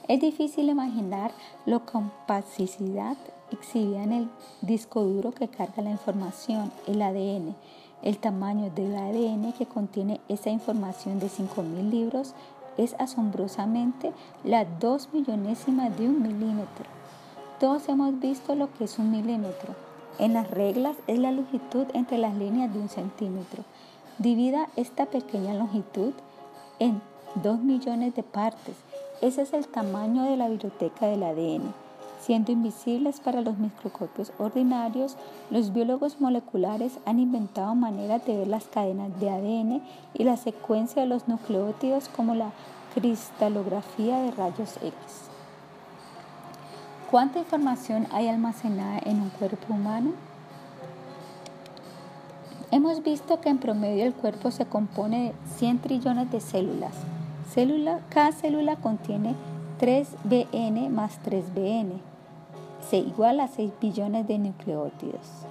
[0.07, 1.31] Es difícil imaginar
[1.65, 3.17] la compacidad
[3.51, 4.29] exhibida en el
[4.61, 7.53] disco duro que carga la información, el ADN.
[8.01, 12.33] El tamaño del ADN que contiene esa información de 5.000 libros
[12.77, 14.13] es asombrosamente
[14.45, 16.85] la dos millonésima de un milímetro.
[17.59, 19.75] Todos hemos visto lo que es un milímetro.
[20.17, 23.63] En las reglas es la longitud entre las líneas de un centímetro.
[24.17, 26.13] Divida esta pequeña longitud
[26.79, 27.01] en
[27.35, 28.75] dos millones de partes.
[29.21, 31.88] Ese es el tamaño de la biblioteca del ADN.
[32.29, 35.17] Siendo invisibles para los microscopios ordinarios,
[35.49, 39.81] los biólogos moleculares han inventado maneras de ver las cadenas de ADN
[40.13, 42.51] y la secuencia de los nucleótidos como la
[42.93, 44.93] cristalografía de rayos X.
[47.09, 50.11] ¿Cuánta información hay almacenada en un cuerpo humano?
[52.69, 56.93] Hemos visto que en promedio el cuerpo se compone de 100 trillones de células.
[58.09, 59.33] cada célula contiene
[59.79, 62.08] 3 BN más 3 BN,
[62.89, 65.45] se iguala a 6 billones de nucleótidos.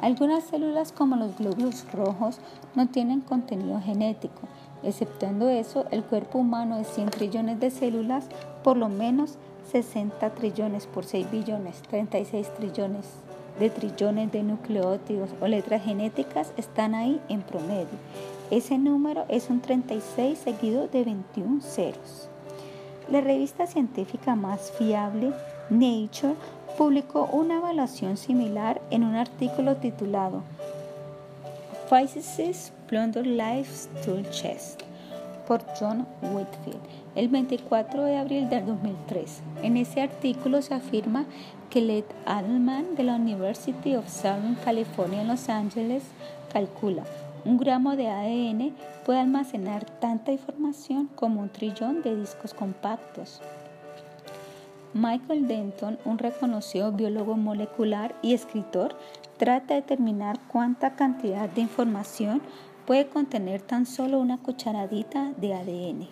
[0.00, 2.38] Algunas células como los glóbulos rojos
[2.74, 4.42] no tienen contenido genético.
[4.82, 8.26] Exceptuando eso, el cuerpo humano de 100 trillones de células,
[8.62, 9.38] por lo menos
[9.72, 13.06] 60 trillones por 6 billones, 36 trillones
[13.58, 17.98] de trillones de nucleótidos o letras genéticas están ahí en promedio.
[18.50, 22.28] Ese número es un 36 seguido de 21 ceros.
[23.10, 25.32] La revista científica más fiable,
[25.70, 26.34] Nature,
[26.78, 30.44] publicó una evaluación similar en un artículo titulado
[31.90, 34.82] Physicists Plunder Life's Tool Chest
[35.48, 36.78] por John Whitfield
[37.16, 39.40] el 24 de abril del 2003.
[39.64, 41.24] En ese artículo se afirma
[41.68, 46.04] que Led Adelman de la University of Southern California en Los Ángeles
[46.52, 47.02] calcula
[47.44, 48.72] un gramo de ADN
[49.04, 53.40] puede almacenar tanta información como un trillón de discos compactos.
[54.94, 58.96] Michael Denton, un reconocido biólogo molecular y escritor,
[59.36, 62.40] trata de determinar cuánta cantidad de información
[62.86, 66.08] puede contener tan solo una cucharadita de ADN.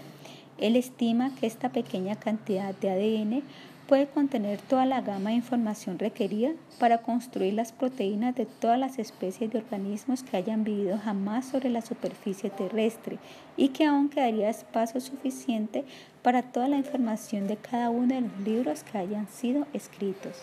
[0.59, 3.43] Él estima que esta pequeña cantidad de ADN
[3.87, 8.99] puede contener toda la gama de información requerida para construir las proteínas de todas las
[8.99, 13.19] especies de organismos que hayan vivido jamás sobre la superficie terrestre
[13.57, 15.85] y que aún quedaría espacio suficiente
[16.23, 20.43] para toda la información de cada uno de los libros que hayan sido escritos.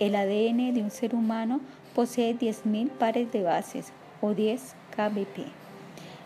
[0.00, 1.60] El ADN de un ser humano
[1.94, 5.46] posee 10.000 pares de bases o 10 kbp.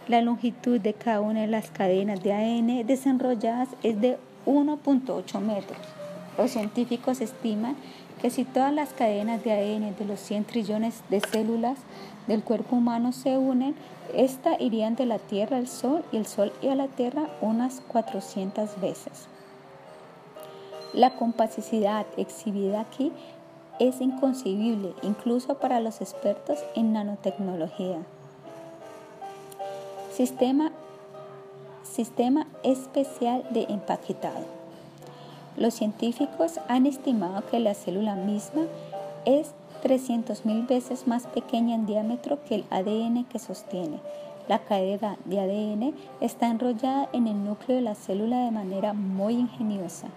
[0.08, 6.01] La longitud de cada una de las cadenas de ADN desenrolladas es de 1.8 metros.
[6.38, 7.77] Los científicos estiman
[8.21, 11.79] que si todas las cadenas de ADN de los 100 trillones de células
[12.27, 13.75] del cuerpo humano se unen,
[14.14, 17.81] éstas irían de la Tierra al Sol y el Sol y a la Tierra unas
[17.88, 19.27] 400 veces.
[20.95, 23.12] La compacidad exhibida aquí
[23.79, 27.99] es inconcebible incluso para los expertos en nanotecnología.
[30.12, 30.70] Sistema,
[31.83, 34.61] sistema especial de empaquetado.
[35.57, 38.62] Los científicos han estimado que la célula misma
[39.24, 43.98] es 300.000 veces más pequeña en diámetro que el ADN que sostiene.
[44.48, 49.34] La cadena de ADN está enrollada en el núcleo de la célula de manera muy
[49.34, 50.09] ingeniosa.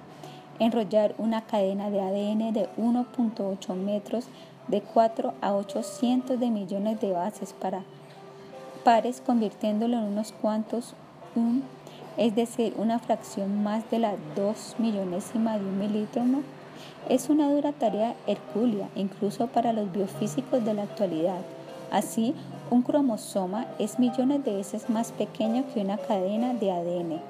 [0.59, 4.27] Enrollar una cadena de ADN de 1.8 metros
[4.67, 7.83] de 4 a 800 de millones de bases para
[8.83, 10.93] pares, convirtiéndolo en unos cuantos
[12.17, 16.23] es decir, una fracción más de la dos millonésima de un milímetro,
[17.09, 21.41] es una dura tarea hercúlea, incluso para los biofísicos de la actualidad.
[21.91, 22.33] Así,
[22.71, 27.21] un cromosoma es millones de veces más pequeño que una cadena de ADN.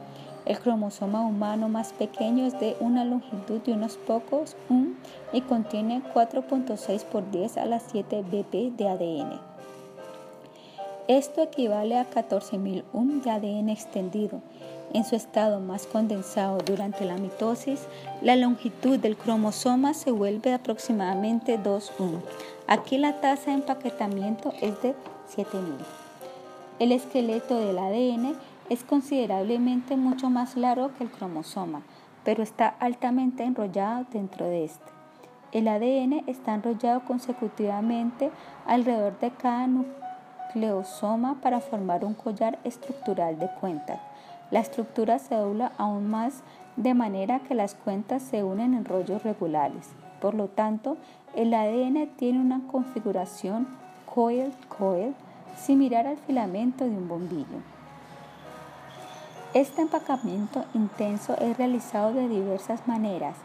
[0.45, 4.97] El cromosoma humano más pequeño es de una longitud de unos pocos un,
[5.33, 9.39] y contiene 4.6 por 10 a las 7 BP de ADN.
[11.07, 14.41] Esto equivale a 14.000 un de ADN extendido.
[14.95, 17.85] En su estado más condensado durante la mitosis,
[18.21, 22.23] la longitud del cromosoma se vuelve aproximadamente 2 un.
[22.65, 24.95] Aquí la tasa de empaquetamiento es de
[25.27, 25.75] 7000.
[26.79, 28.37] El esqueleto del ADN
[28.69, 31.81] es considerablemente mucho más largo que el cromosoma,
[32.23, 34.91] pero está altamente enrollado dentro de este.
[35.51, 38.31] El ADN está enrollado consecutivamente
[38.65, 43.99] alrededor de cada nucleosoma para formar un collar estructural de cuentas.
[44.51, 46.43] La estructura se dobla aún más
[46.75, 49.89] de manera que las cuentas se unen en rollos regulares.
[50.21, 50.97] Por lo tanto,
[51.35, 53.67] el ADN tiene una configuración
[54.13, 55.13] coil-coil
[55.57, 57.59] similar al filamento de un bombillo.
[59.53, 63.37] Este empacamiento intenso es realizado de diversas maneras.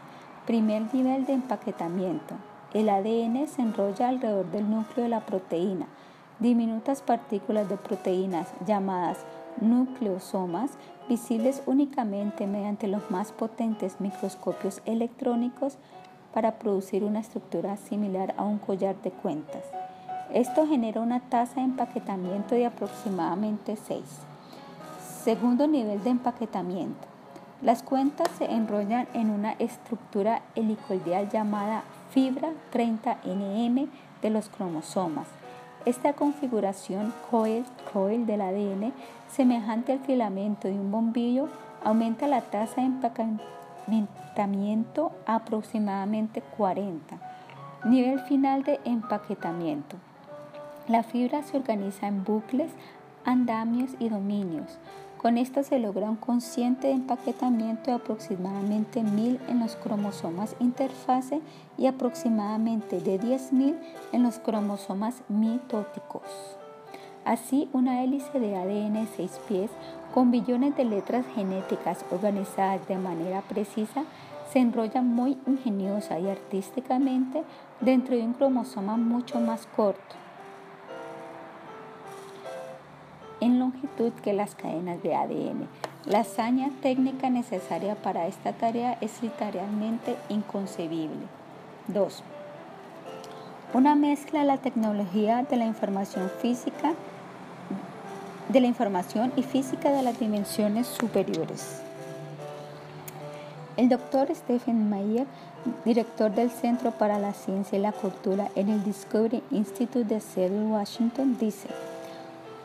[0.45, 2.35] Primer nivel de empaquetamiento.
[2.73, 5.87] El ADN se enrolla alrededor del núcleo de la proteína.
[6.39, 9.19] Diminutas partículas de proteínas llamadas
[9.59, 10.71] nucleosomas,
[11.11, 15.77] visibles únicamente mediante los más potentes microscopios electrónicos,
[16.33, 19.65] para producir una estructura similar a un collar de cuentas.
[20.33, 24.01] Esto genera una tasa de empaquetamiento de aproximadamente 6.
[25.25, 27.09] Segundo nivel de empaquetamiento.
[27.61, 33.89] Las cuentas se enrollan en una estructura helicoidal llamada fibra 30NM
[34.21, 35.40] de los cromosomas.
[35.83, 38.93] Esta configuración coil-coil del ADN,
[39.31, 41.49] semejante al filamento de un bombillo,
[41.83, 47.17] aumenta la tasa de empaquetamiento aproximadamente 40.
[47.85, 49.95] Nivel final de empaquetamiento.
[50.87, 52.71] La fibra se organiza en bucles,
[53.25, 54.77] andamios y dominios.
[55.21, 61.41] Con esto se logra un consciente empaquetamiento de aproximadamente 1000 en los cromosomas interfase
[61.77, 63.75] y aproximadamente de 10.000
[64.13, 66.23] en los cromosomas mitóticos.
[67.23, 69.69] Así, una hélice de ADN de 6 pies
[70.11, 74.05] con billones de letras genéticas organizadas de manera precisa,
[74.51, 77.43] se enrolla muy ingeniosa y artísticamente
[77.79, 80.20] dentro de un cromosoma mucho más corto
[83.41, 85.67] en longitud que las cadenas de ADN.
[86.05, 91.27] La hazaña técnica necesaria para esta tarea es literalmente inconcebible.
[91.87, 92.23] 2.
[93.73, 96.93] Una mezcla de la tecnología de la información física
[98.51, 101.81] de la información y física de las dimensiones superiores.
[103.77, 105.25] El doctor Stephen Mayer,
[105.85, 110.65] director del Centro para la Ciencia y la Cultura en el Discovery Institute de Seattle,
[110.65, 111.69] Washington, dice,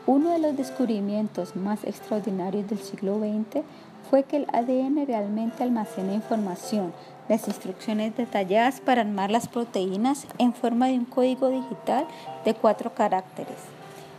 [0.07, 3.61] uno de los descubrimientos más extraordinarios del siglo XX
[4.09, 6.93] fue que el ADN realmente almacena información,
[7.27, 12.07] las instrucciones detalladas para armar las proteínas en forma de un código digital
[12.45, 13.57] de cuatro caracteres.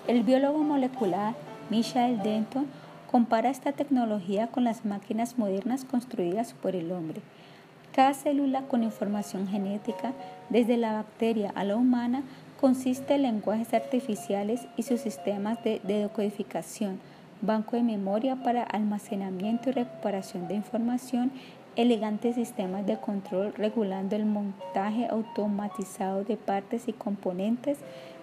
[0.06, 1.34] El biólogo molecular
[1.70, 2.66] Michael Denton
[3.10, 7.22] compara esta tecnología con las máquinas modernas construidas por el hombre.
[7.94, 10.12] Cada célula con información genética,
[10.50, 12.24] desde la bacteria a la humana,
[12.60, 16.98] consiste en lenguajes artificiales y sus sistemas de decodificación,
[17.40, 21.30] banco de memoria para almacenamiento y recuperación de información,
[21.76, 27.78] elegantes sistemas de control regulando el montaje automatizado de partes y componentes,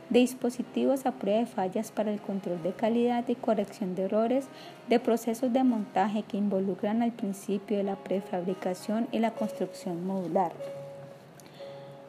[0.10, 4.48] de dispositivos a prueba de fallas para el control de calidad y corrección de errores,
[4.90, 10.52] de procesos de montaje que involucran al principio de la prefabricación y la construcción modular.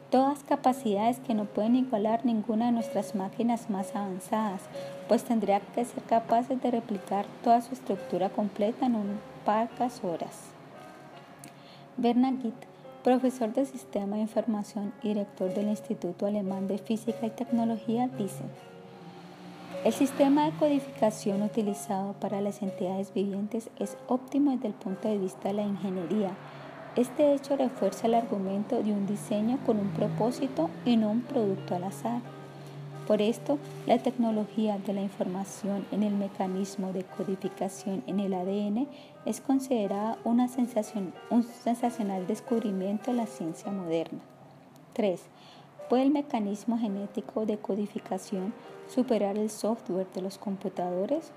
[0.09, 4.61] Todas capacidades que no pueden igualar ninguna de nuestras máquinas más avanzadas,
[5.07, 10.51] pues tendría que ser capaces de replicar toda su estructura completa en un pocas horas.
[11.97, 12.35] Bernard
[13.03, 18.43] profesor de Sistema de Información y director del Instituto Alemán de Física y Tecnología, dice,
[19.85, 25.17] el sistema de codificación utilizado para las entidades vivientes es óptimo desde el punto de
[25.17, 26.31] vista de la ingeniería.
[26.97, 31.75] Este hecho refuerza el argumento de un diseño con un propósito y no un producto
[31.75, 32.21] al azar.
[33.05, 38.87] Por esto, la tecnología de la información en el mecanismo de codificación en el ADN
[39.25, 44.21] es considerada un sensacional descubrimiento de la ciencia moderna.
[44.93, 45.21] 3.
[45.91, 48.55] ¿Puede el mecanismo genético de codificación
[48.87, 51.31] superar el software de los computadores?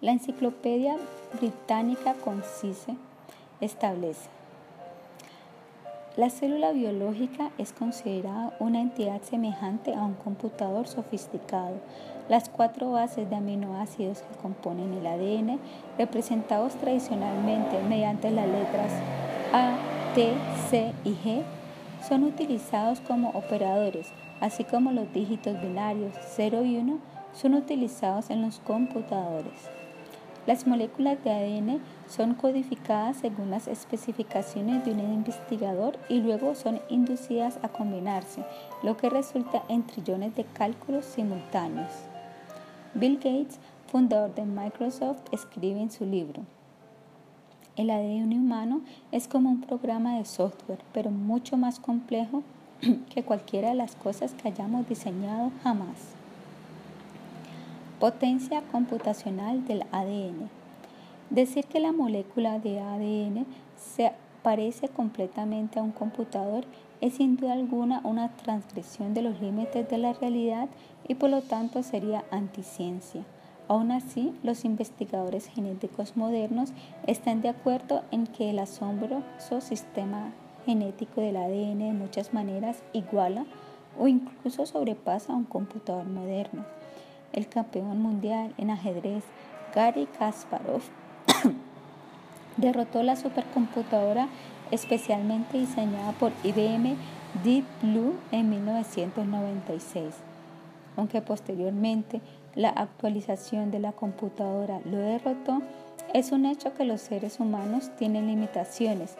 [0.00, 0.96] La Enciclopedia
[1.38, 2.96] Británica Concise
[3.62, 4.28] establece
[6.14, 11.76] la célula biológica es considerada una entidad semejante a un computador sofisticado.
[12.28, 15.58] Las cuatro bases de aminoácidos que componen el ADN,
[15.96, 18.92] representados tradicionalmente mediante las letras
[19.54, 19.76] A,
[20.14, 20.34] T,
[20.68, 21.42] C y G,
[22.06, 26.98] son utilizados como operadores, así como los dígitos binarios 0 y 1
[27.32, 29.81] son utilizados en los computadores.
[30.46, 36.80] Las moléculas de ADN son codificadas según las especificaciones de un investigador y luego son
[36.88, 38.44] inducidas a combinarse,
[38.82, 41.92] lo que resulta en trillones de cálculos simultáneos.
[42.94, 46.42] Bill Gates, fundador de Microsoft, escribe en su libro,
[47.74, 48.82] el ADN humano
[49.12, 52.42] es como un programa de software, pero mucho más complejo
[53.14, 56.21] que cualquiera de las cosas que hayamos diseñado jamás.
[58.02, 60.50] Potencia computacional del ADN.
[61.30, 63.46] Decir que la molécula de ADN
[63.76, 64.10] se
[64.42, 66.64] parece completamente a un computador
[67.00, 70.68] es sin duda alguna una transgresión de los límites de la realidad
[71.06, 73.22] y por lo tanto sería anticiencia.
[73.68, 76.72] Aún así, los investigadores genéticos modernos
[77.06, 80.32] están de acuerdo en que el asombroso sistema
[80.66, 83.46] genético del ADN de muchas maneras iguala
[83.96, 86.64] o incluso sobrepasa a un computador moderno
[87.32, 89.24] el campeón mundial en ajedrez
[89.74, 90.82] Gary Kasparov
[92.56, 94.28] derrotó la supercomputadora
[94.70, 96.96] especialmente diseñada por IBM
[97.44, 100.14] Deep Blue en 1996.
[100.96, 102.20] Aunque posteriormente
[102.54, 105.62] la actualización de la computadora lo derrotó,
[106.12, 109.16] es un hecho que los seres humanos tienen limitaciones,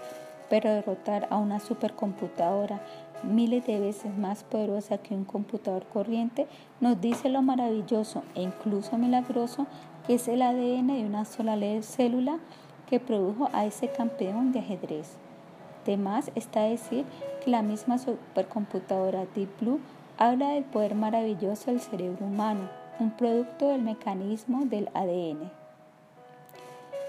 [0.50, 2.82] pero derrotar a una supercomputadora
[3.22, 6.46] miles de veces más poderosa que un computador corriente,
[6.80, 9.66] nos dice lo maravilloso e incluso milagroso
[10.06, 12.38] que es el ADN de una sola célula
[12.88, 15.16] que produjo a ese campeón de ajedrez.
[15.84, 17.04] Además está decir
[17.44, 19.80] que la misma supercomputadora Deep Blue
[20.18, 22.68] habla del poder maravilloso del cerebro humano,
[23.00, 25.50] un producto del mecanismo del ADN.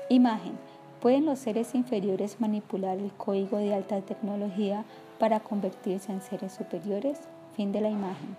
[0.09, 0.57] Imagen.
[1.01, 4.85] ¿Pueden los seres inferiores manipular el código de alta tecnología
[5.19, 7.19] para convertirse en seres superiores.
[7.55, 8.35] Fin de la imagen.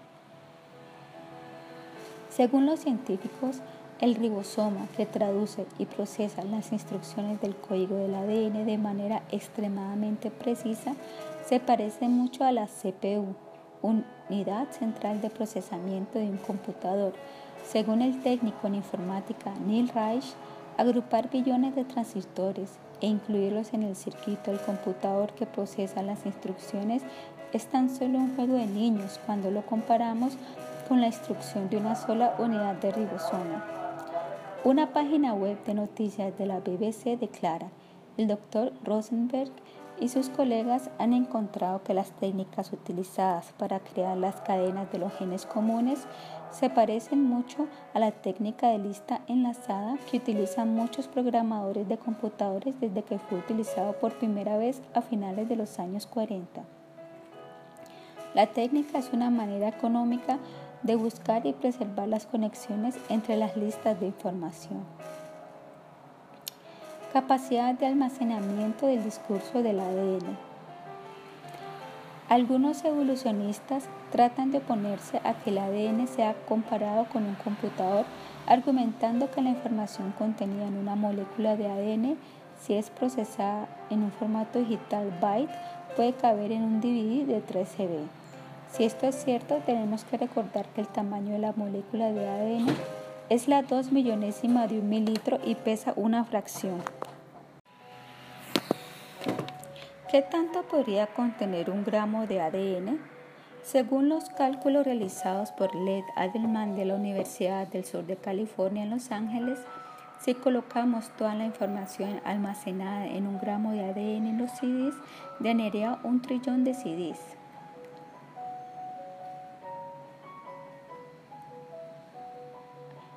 [2.31, 3.61] Según los científicos,
[4.01, 10.33] el ribosoma que traduce y procesa las instrucciones del código del ADN de manera extremadamente
[10.33, 10.95] precisa
[11.47, 13.35] se parece mucho a la CPU,
[13.83, 17.13] unidad central de procesamiento de un computador.
[17.65, 20.35] Según el técnico en informática Neil Reich,
[20.77, 22.73] agrupar billones de transistores
[23.05, 27.03] e incluirlos en el circuito del computador que procesa las instrucciones
[27.53, 30.39] es tan solo un juego de niños cuando lo comparamos
[30.89, 33.63] con la instrucción de una sola unidad de ribosoma.
[34.65, 37.69] Una página web de noticias de la BBC declara,
[38.17, 39.53] el doctor Rosenberg
[40.01, 45.13] y sus colegas han encontrado que las técnicas utilizadas para crear las cadenas de los
[45.13, 46.07] genes comunes
[46.55, 52.79] se parecen mucho a la técnica de lista enlazada que utilizan muchos programadores de computadores
[52.81, 56.63] desde que fue utilizado por primera vez a finales de los años 40.
[58.35, 60.39] La técnica es una manera económica
[60.83, 64.85] de buscar y preservar las conexiones entre las listas de información.
[67.13, 70.37] Capacidad de almacenamiento del discurso del ADN.
[72.29, 73.85] Algunos evolucionistas
[74.15, 78.05] tratan de oponerse a que el ADN sea comparado con un computador,
[78.47, 82.17] argumentando que la información contenida en una molécula de ADN,
[82.63, 85.51] si es procesada en un formato digital byte,
[85.97, 88.07] puede caber en un DVD de 3 GB.
[88.71, 92.77] Si esto es cierto, tenemos que recordar que el tamaño de la molécula de ADN
[93.31, 96.81] es la 2 millonésima de un mililitro y pesa una fracción.
[100.09, 103.14] ¿Qué tanto podría contener un gramo de ADN?
[103.65, 108.91] Según los cálculos realizados por Led Adelman de la Universidad del Sur de California en
[108.91, 109.59] Los Ángeles,
[110.21, 114.95] si colocamos toda la información almacenada en un gramo de ADN en los CDs,
[115.41, 117.19] dañaría un trillón de CDs.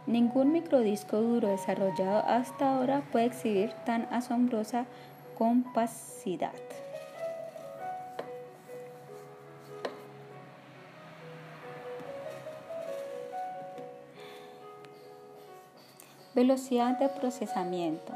[0.06, 4.86] Ningún microdisco duro desarrollado hasta ahora puede exhibir tan asombrosa
[5.38, 6.54] compacidad.
[16.38, 18.14] Velocidad de procesamiento.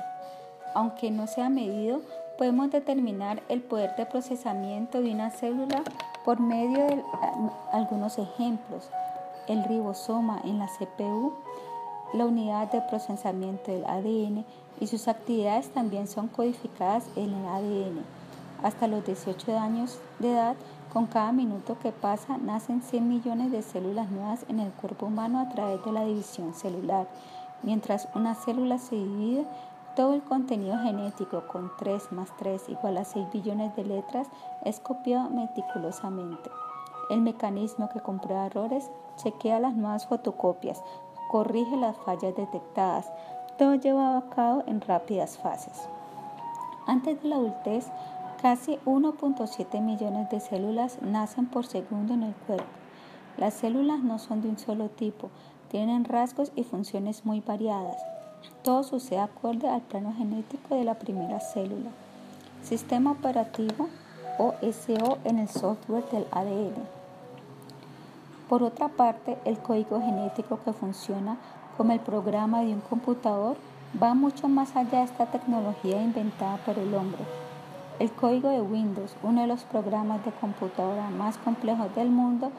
[0.76, 2.02] Aunque no sea medido,
[2.38, 5.82] podemos determinar el poder de procesamiento de una célula
[6.24, 7.04] por medio de
[7.72, 8.92] algunos ejemplos.
[9.48, 11.34] El ribosoma en la CPU
[12.14, 14.46] la unidad de procesamiento del ADN
[14.80, 18.06] y sus actividades también son codificadas en el ADN.
[18.62, 20.56] Hasta los 18 años de edad,
[20.94, 25.40] con cada minuto que pasa, nacen 100 millones de células nuevas en el cuerpo humano
[25.40, 27.08] a través de la división celular.
[27.64, 29.46] Mientras una célula se divide,
[29.96, 34.28] todo el contenido genético con 3 más 3 igual a 6 billones de letras
[34.64, 36.50] es copiado meticulosamente.
[37.10, 40.82] El mecanismo que comprueba errores chequea las nuevas fotocopias,
[41.30, 43.12] corrige las fallas detectadas,
[43.58, 45.88] todo llevado a cabo en rápidas fases.
[46.88, 47.92] Antes de la adultez,
[48.42, 52.66] casi 1.7 millones de células nacen por segundo en el cuerpo.
[53.38, 55.30] Las células no son de un solo tipo,
[55.72, 57.96] tienen rasgos y funciones muy variadas.
[58.62, 61.90] Todo sucede acorde al plano genético de la primera célula.
[62.62, 63.88] Sistema operativo
[64.38, 66.76] o SO en el software del ADN.
[68.50, 71.38] Por otra parte, el código genético que funciona
[71.78, 73.56] como el programa de un computador
[74.02, 77.22] va mucho más allá de esta tecnología inventada por el hombre.
[77.98, 82.52] El código de Windows, uno de los programas de computadora más complejos del mundo,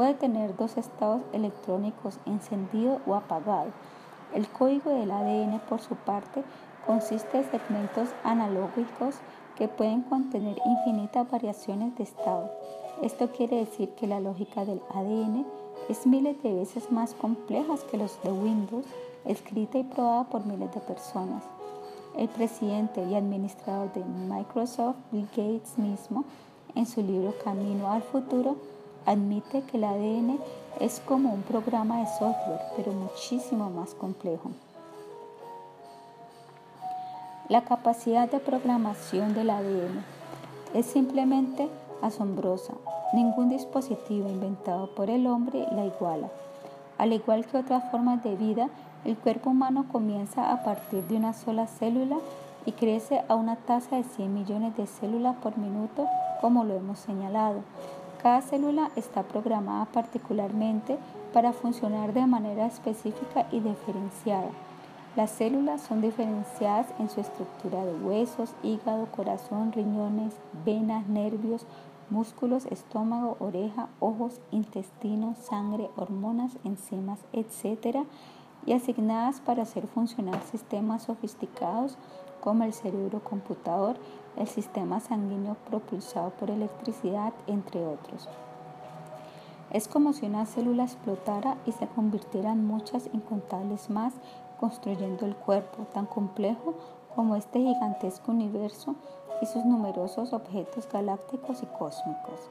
[0.00, 3.66] puede tener dos estados electrónicos encendido o apagado.
[4.32, 6.42] El código del ADN, por su parte,
[6.86, 9.16] consiste de segmentos analógicos
[9.58, 12.50] que pueden contener infinitas variaciones de estado.
[13.02, 15.44] Esto quiere decir que la lógica del ADN
[15.90, 18.86] es miles de veces más compleja que los de Windows,
[19.26, 21.44] escrita y probada por miles de personas.
[22.16, 26.24] El presidente y administrador de Microsoft, Bill Gates mismo,
[26.74, 28.56] en su libro Camino al Futuro,
[29.10, 30.38] admite que el ADN
[30.78, 34.50] es como un programa de software, pero muchísimo más complejo.
[37.48, 40.04] La capacidad de programación del ADN
[40.74, 41.68] es simplemente
[42.02, 42.74] asombrosa.
[43.12, 46.28] Ningún dispositivo inventado por el hombre la iguala.
[46.96, 48.68] Al igual que otras formas de vida,
[49.04, 52.18] el cuerpo humano comienza a partir de una sola célula
[52.64, 56.06] y crece a una tasa de 100 millones de células por minuto,
[56.40, 57.62] como lo hemos señalado.
[58.22, 60.98] Cada célula está programada particularmente
[61.32, 64.50] para funcionar de manera específica y diferenciada.
[65.16, 70.34] Las células son diferenciadas en su estructura de huesos, hígado, corazón, riñones,
[70.66, 71.64] venas, nervios,
[72.10, 78.04] músculos, estómago, oreja, ojos, intestino, sangre, hormonas, enzimas, etc.
[78.66, 81.96] y asignadas para hacer funcionar sistemas sofisticados
[82.42, 83.96] como el cerebro computador,
[84.36, 88.28] el sistema sanguíneo propulsado por electricidad, entre otros.
[89.70, 94.14] Es como si una célula explotara y se convirtieran muchas incontables más,
[94.58, 96.74] construyendo el cuerpo tan complejo
[97.14, 98.96] como este gigantesco universo
[99.40, 102.50] y sus numerosos objetos galácticos y cósmicos.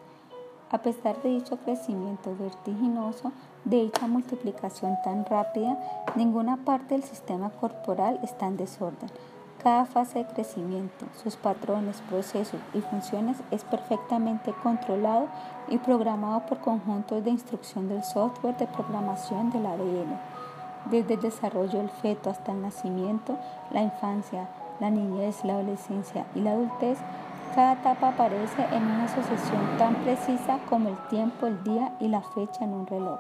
[0.72, 3.32] A pesar de dicho crecimiento vertiginoso,
[3.66, 5.78] de dicha multiplicación tan rápida,
[6.16, 9.10] ninguna parte del sistema corporal está en desorden.
[9.62, 15.28] Cada fase de crecimiento, sus patrones, procesos y funciones es perfectamente controlado
[15.68, 20.18] y programado por conjuntos de instrucción del software de programación del ADN.
[20.90, 23.38] Desde el desarrollo del feto hasta el nacimiento,
[23.72, 24.48] la infancia,
[24.80, 26.98] la niñez, la adolescencia y la adultez,
[27.54, 32.22] cada etapa aparece en una sucesión tan precisa como el tiempo, el día y la
[32.22, 33.20] fecha en un reloj.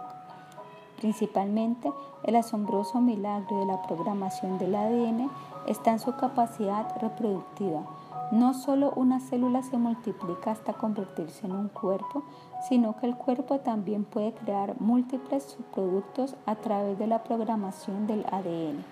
[1.00, 1.92] Principalmente,
[2.24, 5.30] el asombroso milagro de la programación del ADN
[5.68, 7.84] está en su capacidad reproductiva.
[8.32, 12.24] No solo una célula se multiplica hasta convertirse en un cuerpo,
[12.68, 18.26] sino que el cuerpo también puede crear múltiples subproductos a través de la programación del
[18.32, 18.84] ADN.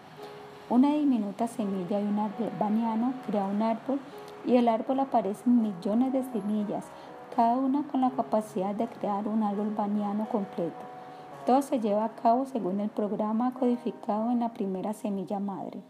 [0.69, 2.19] Una diminuta semilla de un
[2.59, 3.99] baniano crea un árbol
[4.45, 6.85] y el árbol aparece en millones de semillas,
[7.35, 10.83] cada una con la capacidad de crear un árbol baniano completo.
[11.45, 15.81] Todo se lleva a cabo según el programa codificado en la primera semilla madre.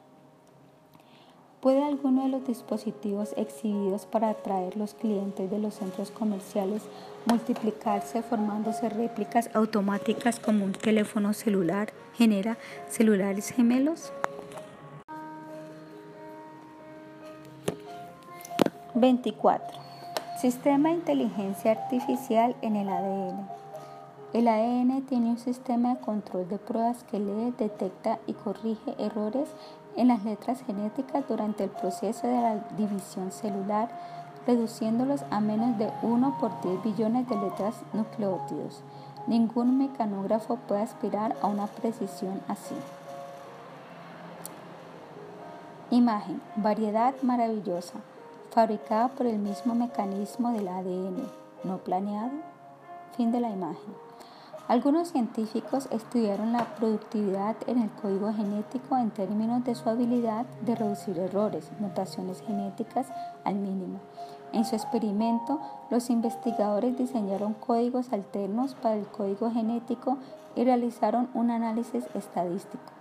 [1.67, 6.81] ¿Puede alguno de los dispositivos exhibidos para atraer los clientes de los centros comerciales
[7.25, 12.57] multiplicarse formándose réplicas automáticas como un teléfono celular genera
[12.87, 14.13] celulares gemelos?
[18.95, 19.77] 24.
[20.39, 23.45] Sistema de inteligencia artificial en el ADN.
[24.33, 29.49] El ADN tiene un sistema de control de pruebas que lee, detecta y corrige errores
[29.97, 33.89] en las letras genéticas durante el proceso de la división celular,
[34.45, 38.83] reduciéndolos a menos de 1 por 10 billones de letras nucleótidos.
[39.25, 42.75] Ningún mecanógrafo puede aspirar a una precisión así.
[45.89, 47.95] Imagen, variedad maravillosa,
[48.51, 51.27] fabricada por el mismo mecanismo del ADN,
[51.63, 52.31] no planeado.
[53.15, 54.06] Fin de la imagen.
[54.67, 60.75] Algunos científicos estudiaron la productividad en el código genético en términos de su habilidad de
[60.75, 63.07] reducir errores, mutaciones genéticas
[63.45, 63.99] al mínimo.
[64.51, 70.17] En su experimento, los investigadores diseñaron códigos alternos para el código genético
[70.57, 72.91] y realizaron un análisis estadístico.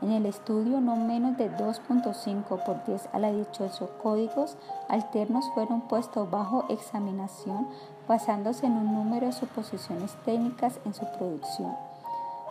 [0.00, 4.56] En el estudio, no menos de 2.5 por 10 a la 18 códigos
[4.88, 7.66] alternos fueron puestos bajo examinación
[8.08, 11.76] basándose en un número de suposiciones técnicas en su producción.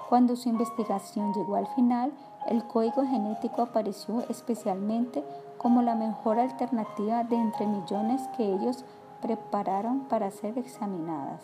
[0.09, 2.13] Cuando su investigación llegó al final,
[2.47, 5.23] el código genético apareció especialmente
[5.57, 8.85] como la mejor alternativa de entre millones que ellos
[9.21, 11.41] prepararon para ser examinadas.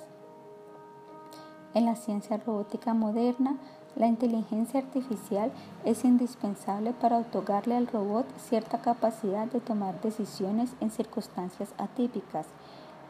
[1.74, 3.58] En la ciencia robótica moderna,
[3.96, 5.52] la inteligencia artificial
[5.86, 12.48] es indispensable para otorgarle al robot cierta capacidad de tomar decisiones en circunstancias atípicas.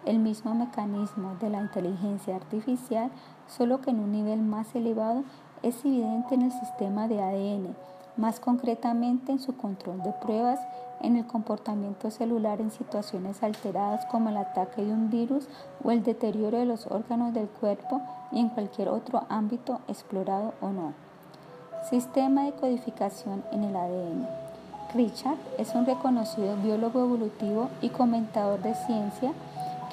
[0.06, 3.10] El mismo mecanismo de la inteligencia artificial,
[3.48, 5.24] solo que en un nivel más elevado,
[5.62, 7.76] es evidente en el sistema de ADN,
[8.18, 10.60] más concretamente en su control de pruebas,
[11.02, 15.48] en el comportamiento celular en situaciones alteradas como el ataque de un virus
[15.84, 18.02] o el deterioro de los órganos del cuerpo
[18.32, 20.94] y en cualquier otro ámbito explorado o no.
[21.90, 24.28] Sistema de codificación en el ADN.
[24.94, 29.34] Richard es un reconocido biólogo evolutivo y comentador de ciencia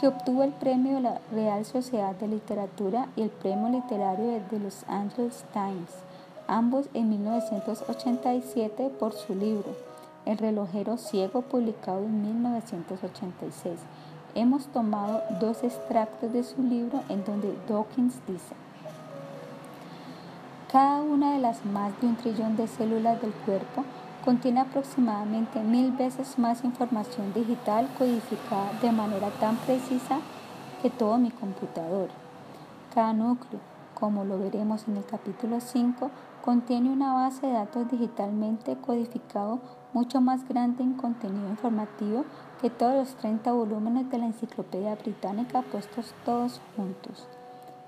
[0.00, 4.58] que obtuvo el premio de la Real Sociedad de Literatura y el premio literario de
[4.58, 5.90] Los Angeles Times,
[6.48, 9.76] ambos en 1987 por su libro
[10.24, 13.78] El relojero ciego publicado en 1986
[14.34, 18.54] Hemos tomado dos extractos de su libro en donde Dawkins dice,
[20.72, 23.84] cada una de las más de un trillón de células del cuerpo
[24.24, 30.18] contiene aproximadamente mil veces más información digital codificada de manera tan precisa
[30.82, 32.08] que todo mi computador.
[32.94, 33.60] Cada núcleo,
[33.94, 36.10] como lo veremos en el capítulo 5,
[36.42, 39.60] contiene una base de datos digitalmente codificado
[39.92, 42.24] mucho más grande en contenido informativo
[42.60, 47.26] que todos los 30 volúmenes de la Enciclopedia Británica puestos todos juntos.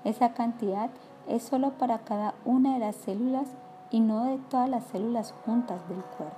[0.03, 0.89] Esa cantidad
[1.27, 3.47] es solo para cada una de las células
[3.93, 6.35] y no de todas las células juntas del cuerpo.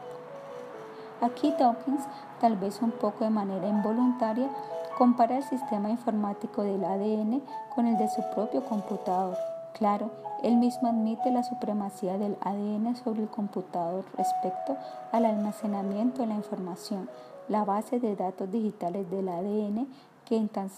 [1.21, 2.03] Aquí Dawkins,
[2.41, 4.49] tal vez un poco de manera involuntaria,
[4.97, 7.41] compara el sistema informático del ADN
[7.73, 9.37] con el de su propio computador.
[9.73, 10.11] Claro,
[10.43, 14.75] él mismo admite la supremacía del ADN sobre el computador respecto
[15.13, 17.09] al almacenamiento de la información,
[17.47, 19.87] la base de datos digitales del ADN
[20.25, 20.69] que en tan,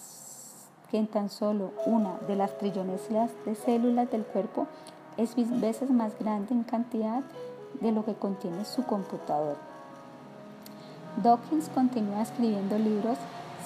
[1.12, 3.10] tan solo una de las trillones
[3.46, 4.68] de células del cuerpo
[5.18, 7.22] es veces más grande en cantidad
[7.82, 9.58] de lo que contiene su computador.
[11.24, 13.18] Dawkins continúa escribiendo libros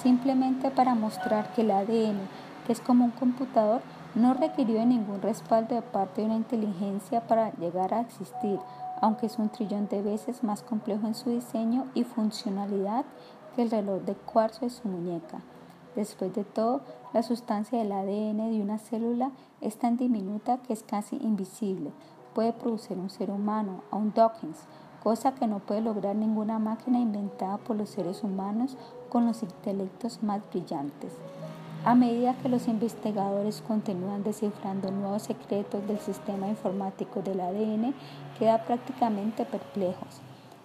[0.02, 2.18] simplemente para mostrar que el ADN,
[2.66, 3.82] que es como un computador,
[4.14, 8.58] no requirió ningún respaldo de parte de una inteligencia para llegar a existir,
[9.00, 13.04] aunque es un trillón de veces más complejo en su diseño y funcionalidad
[13.54, 15.40] que el reloj de cuarzo de su muñeca.
[15.94, 16.80] Después de todo,
[17.12, 21.90] la sustancia del ADN de una célula es tan diminuta que es casi invisible.
[22.34, 24.66] Puede producir un ser humano, a un Dawkins,
[25.02, 28.76] cosa que no puede lograr ninguna máquina inventada por los seres humanos
[29.10, 31.12] con los intelectos más brillantes.
[31.84, 37.92] A medida que los investigadores continúan descifrando nuevos secretos del sistema informático del ADN,
[38.38, 40.20] queda prácticamente perplejos.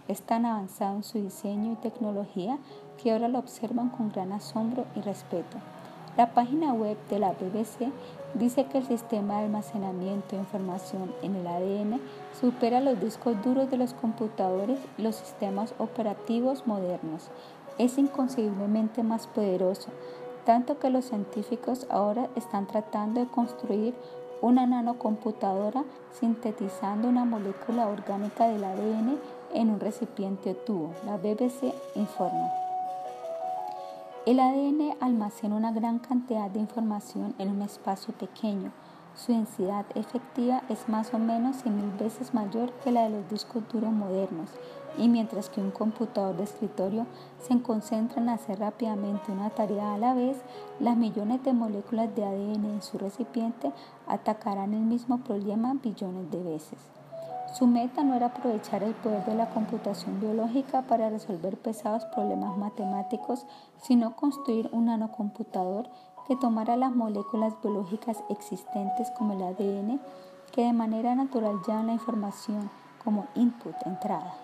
[0.07, 2.59] Es tan avanzado en su diseño y tecnología
[3.01, 5.57] que ahora lo observan con gran asombro y respeto.
[6.17, 7.91] La página web de la BBC
[8.33, 12.01] dice que el sistema de almacenamiento de información en el ADN
[12.41, 17.29] supera los discos duros de los computadores y los sistemas operativos modernos.
[17.77, 19.89] Es inconcebiblemente más poderoso,
[20.43, 23.93] tanto que los científicos ahora están tratando de construir
[24.41, 25.83] una nanocomputadora
[26.19, 29.19] sintetizando una molécula orgánica del ADN
[29.53, 32.66] en un recipiente o tubo, la BBC informa.
[34.27, 38.73] El ADN almacena una gran cantidad de información en un espacio pequeño.
[39.15, 43.63] Su densidad efectiva es más o menos 100.000 veces mayor que la de los discos
[43.71, 44.49] duros modernos
[44.97, 47.07] y mientras que un computador de escritorio
[47.39, 50.35] se concentra en hacer rápidamente una tarea a la vez,
[50.81, 53.71] las millones de moléculas de ADN en su recipiente
[54.07, 56.96] atacarán el mismo problema billones de veces.
[57.57, 62.55] Su meta no era aprovechar el poder de la computación biológica para resolver pesados problemas
[62.55, 63.47] matemáticos,
[63.81, 65.89] sino construir un nanocomputador
[66.27, 69.99] que tomara las moléculas biológicas existentes como el ADN,
[70.51, 72.69] que de manera natural llevan la información
[73.03, 74.35] como input, entrada.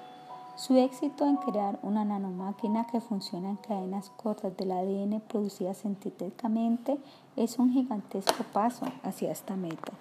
[0.56, 6.98] Su éxito en crear una nanomáquina que funciona en cadenas cortas del ADN producidas sintéticamente
[7.36, 9.94] es un gigantesco paso hacia esta meta.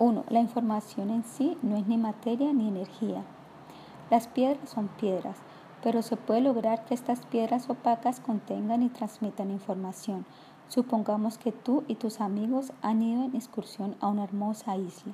[0.00, 0.24] 1.
[0.30, 3.22] La información en sí no es ni materia ni energía.
[4.10, 5.36] Las piedras son piedras,
[5.82, 10.24] pero se puede lograr que estas piedras opacas contengan y transmitan información.
[10.68, 15.12] Supongamos que tú y tus amigos han ido en excursión a una hermosa isla.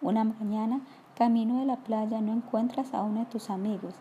[0.00, 0.82] Una mañana,
[1.16, 3.94] camino de la playa, no encuentras a uno de tus amigos.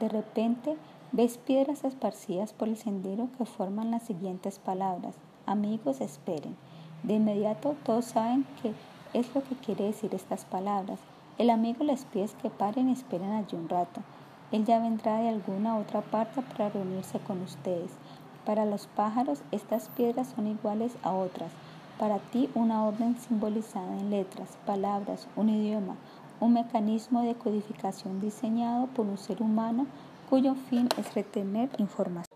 [0.00, 0.76] De repente,
[1.12, 5.14] ves piedras esparcidas por el sendero que forman las siguientes palabras.
[5.46, 6.56] Amigos, esperen.
[7.04, 8.74] De inmediato todos saben que
[9.14, 10.98] es lo que quiere decir estas palabras.
[11.38, 14.02] El amigo les pide que paren y esperen allí un rato.
[14.52, 17.90] Él ya vendrá de alguna otra parte para reunirse con ustedes.
[18.44, 21.50] Para los pájaros estas piedras son iguales a otras.
[21.98, 25.96] Para ti una orden simbolizada en letras, palabras, un idioma,
[26.40, 29.86] un mecanismo de codificación diseñado por un ser humano
[30.28, 32.34] cuyo fin es retener información.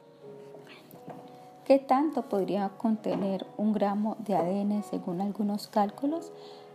[1.65, 6.33] ¿Qué tanto podría contener un gramo de ADN según algunos cálculos?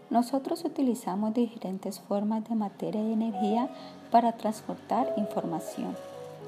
[0.09, 3.69] Nosotros utilizamos diferentes formas de materia y energía
[4.11, 5.95] para transportar información.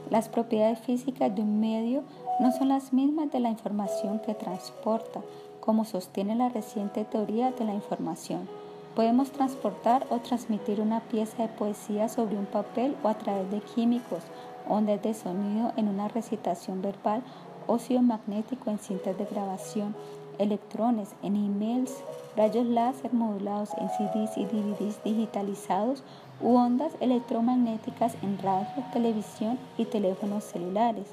[0.10, 2.04] Las propiedades físicas de un medio
[2.40, 5.22] no son las mismas de la información que transporta,
[5.60, 8.48] como sostiene la reciente teoría de la información.
[8.96, 13.62] Podemos transportar o transmitir una pieza de poesía sobre un papel o a través de
[13.62, 14.24] químicos,
[14.70, 17.24] ondas de sonido en una recitación verbal,
[17.68, 19.96] óxido magnético en cintas de grabación,
[20.40, 21.94] electrones en emails,
[22.36, 26.04] rayos láser modulados en CDs y DVDs digitalizados
[26.42, 31.08] u ondas electromagnéticas en radio, televisión y teléfonos celulares.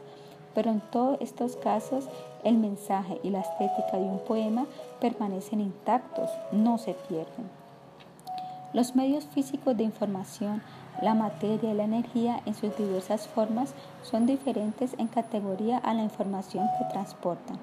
[0.54, 2.08] Pero en todos estos casos
[2.44, 4.66] el mensaje y la estética de un poema
[5.00, 7.62] permanecen intactos, no se pierden.
[8.72, 10.62] Los medios físicos de información,
[11.02, 16.02] la materia y la energía en sus diversas formas son diferentes en categoría a la
[16.02, 17.58] información que transportan.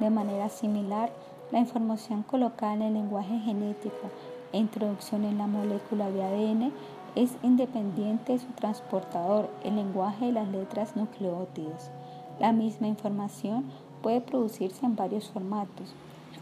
[0.00, 1.12] De manera similar,
[1.52, 4.10] la información colocada en el lenguaje genético
[4.50, 6.72] e introducción en la molécula de ADN
[7.16, 11.90] es independiente de su transportador, el lenguaje de las letras nucleótidos.
[12.38, 13.66] La misma información
[14.02, 15.92] puede producirse en varios formatos,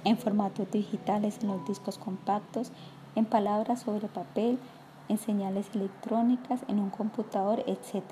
[0.04, 2.70] en formatos digitales en los discos compactos,
[3.16, 4.60] en palabras sobre papel,
[5.08, 8.04] en señales electrónicas, en un computador, etc.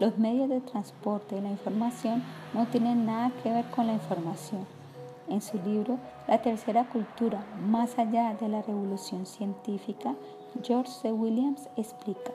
[0.00, 2.22] Los medios de transporte de la información
[2.54, 4.66] no tienen nada que ver con la información.
[5.28, 10.14] En su libro La tercera cultura, más allá de la revolución científica,
[10.62, 11.12] George C.
[11.12, 12.32] Williams explica.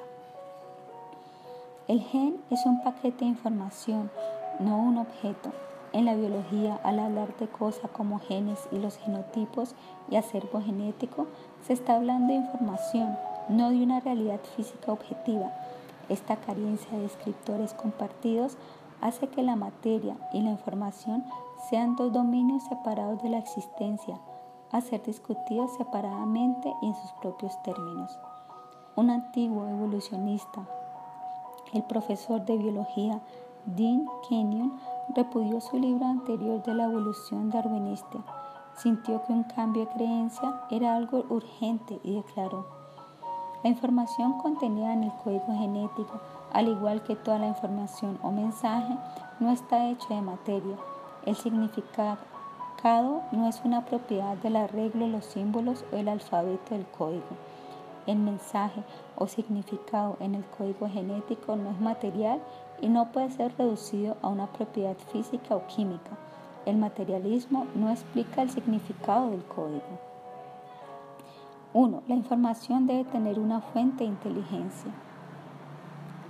[1.87, 4.11] El gen es un paquete de información,
[4.59, 5.51] no un objeto.
[5.91, 9.73] En la biología, al hablar de cosas como genes y los genotipos
[10.11, 11.25] y acervo genético,
[11.65, 13.17] se está hablando de información,
[13.49, 15.51] no de una realidad física objetiva.
[16.09, 18.57] Esta carencia de escritores compartidos
[19.01, 21.23] hace que la materia y la información
[21.69, 24.19] sean dos dominios separados de la existencia,
[24.71, 28.19] a ser discutidos separadamente y en sus propios términos.
[28.95, 30.67] Un antiguo evolucionista,
[31.73, 33.19] el profesor de biología
[33.65, 34.79] Dean Kenyon,
[35.15, 38.19] repudió su libro anterior de la evolución darwinista.
[38.77, 42.74] Sintió que un cambio de creencia era algo urgente y declaró,
[43.65, 46.21] la información contenida en el código genético,
[46.53, 48.95] al igual que toda la información o mensaje,
[49.39, 50.75] no está hecha de materia.
[51.25, 52.19] El significado
[53.31, 57.23] no es una propiedad del arreglo, los símbolos o el alfabeto del código.
[58.05, 58.83] El mensaje
[59.15, 62.39] o significado en el código genético no es material
[62.81, 66.11] y no puede ser reducido a una propiedad física o química.
[66.67, 70.14] El materialismo no explica el significado del código.
[71.75, 72.03] 1.
[72.07, 74.91] La información debe tener una fuente de inteligencia.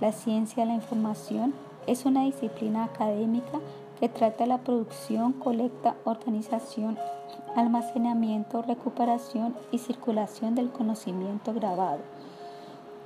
[0.00, 1.54] La ciencia de la información
[1.86, 3.60] es una disciplina académica
[4.00, 6.98] que trata la producción, colecta, organización,
[7.54, 12.00] almacenamiento, recuperación y circulación del conocimiento grabado.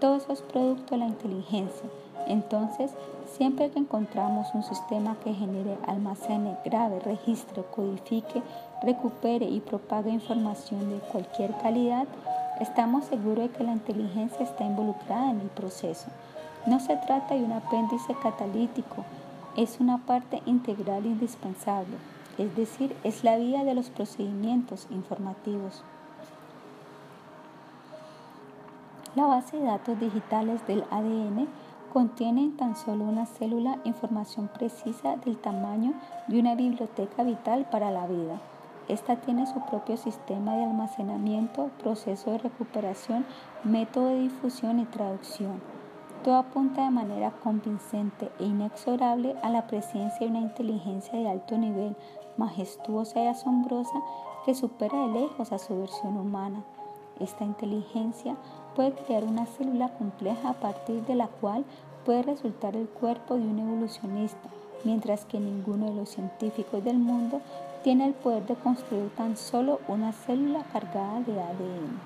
[0.01, 1.91] Todo eso es producto de la inteligencia.
[2.27, 2.91] Entonces,
[3.27, 8.43] siempre que encontramos un sistema que genere, almacene, grabe, registre, codifique,
[8.83, 12.07] recupere y propague información de cualquier calidad,
[12.61, 16.07] estamos seguros de que la inteligencia está involucrada en el proceso.
[16.67, 19.05] No se trata de un apéndice catalítico,
[19.57, 21.97] es una parte integral e indispensable,
[22.39, 25.83] es decir, es la vía de los procedimientos informativos.
[29.17, 31.49] La base de datos digitales del ADN
[31.93, 35.95] contiene en tan solo una célula información precisa del tamaño
[36.29, 38.41] de una biblioteca vital para la vida.
[38.91, 43.25] Esta tiene su propio sistema de almacenamiento, proceso de recuperación,
[43.63, 45.63] método de difusión y traducción.
[46.25, 51.57] Todo apunta de manera convincente e inexorable a la presencia de una inteligencia de alto
[51.57, 51.95] nivel,
[52.37, 54.03] majestuosa y asombrosa,
[54.45, 56.65] que supera de lejos a su versión humana.
[57.21, 58.35] esta inteligencia
[58.75, 61.65] puede crear una célula compleja a partir de la cual
[62.05, 64.49] puede resultar el cuerpo de un evolucionista,
[64.83, 67.41] mientras que ninguno de los científicos del mundo
[67.83, 72.01] tiene el poder de construir tan solo una célula cargada de ADN.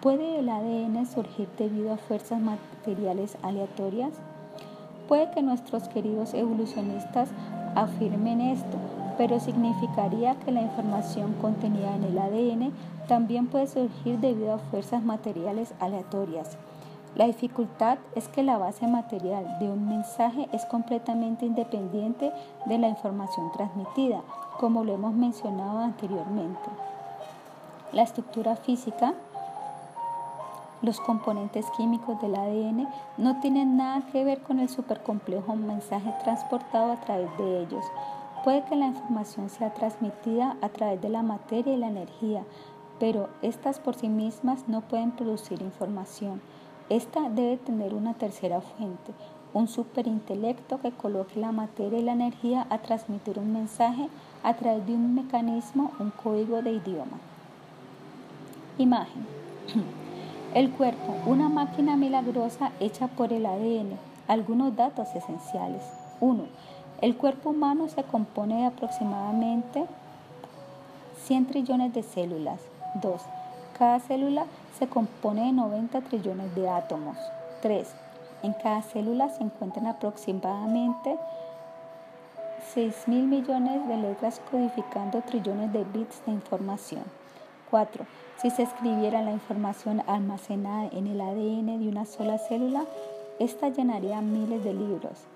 [0.00, 4.12] ¿Puede el ADN surgir debido a fuerzas materiales aleatorias?
[5.08, 7.30] Puede que nuestros queridos evolucionistas
[7.74, 8.78] afirmen esto,
[9.18, 12.72] pero significaría que la información contenida en el ADN
[13.08, 16.56] también puede surgir debido a fuerzas materiales aleatorias.
[17.14, 22.32] La dificultad es que la base material de un mensaje es completamente independiente
[22.64, 24.22] de la información transmitida,
[24.58, 26.68] como lo hemos mencionado anteriormente.
[27.92, 29.14] La estructura física,
[30.82, 32.88] los componentes químicos del ADN
[33.18, 37.84] no tienen nada que ver con el supercomplejo mensaje transportado a través de ellos.
[38.44, 42.42] Puede que la información sea transmitida a través de la materia y la energía,
[42.98, 46.40] pero estas por sí mismas no pueden producir información.
[46.88, 49.12] Esta debe tener una tercera fuente,
[49.54, 54.08] un superintelecto que coloque la materia y la energía a transmitir un mensaje
[54.42, 57.18] a través de un mecanismo, un código de idioma.
[58.78, 59.26] Imagen.
[60.54, 63.98] El cuerpo, una máquina milagrosa hecha por el ADN.
[64.28, 65.82] Algunos datos esenciales.
[66.20, 66.44] 1.
[67.00, 69.86] El cuerpo humano se compone de aproximadamente
[71.24, 72.60] 100 trillones de células.
[73.00, 73.22] 2.
[73.78, 74.44] Cada célula
[74.78, 77.16] se compone de 90 trillones de átomos.
[77.62, 77.88] 3.
[78.42, 81.16] En cada célula se encuentran aproximadamente
[82.74, 87.02] 6 mil millones de letras codificando trillones de bits de información.
[87.70, 88.06] 4.
[88.40, 92.84] Si se escribiera la información almacenada en el ADN de una sola célula,
[93.38, 95.26] esta llenaría miles de libros.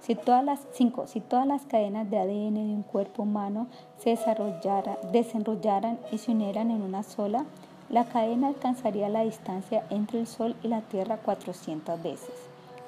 [0.00, 1.06] Si todas las, 5.
[1.06, 6.70] Si todas las cadenas de ADN de un cuerpo humano se desenrollaran y se unieran
[6.70, 7.44] en una sola,
[7.88, 12.34] la cadena alcanzaría la distancia entre el Sol y la Tierra 400 veces.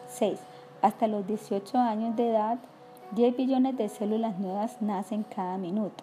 [0.08, 0.38] 6.
[0.82, 2.58] Hasta los 18 años de edad,
[3.12, 6.02] 10 billones de células nuevas nacen cada minuto.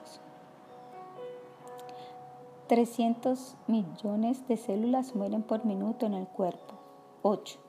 [2.68, 6.76] 300 millones de células mueren por minuto en el cuerpo.
[7.22, 7.60] 8.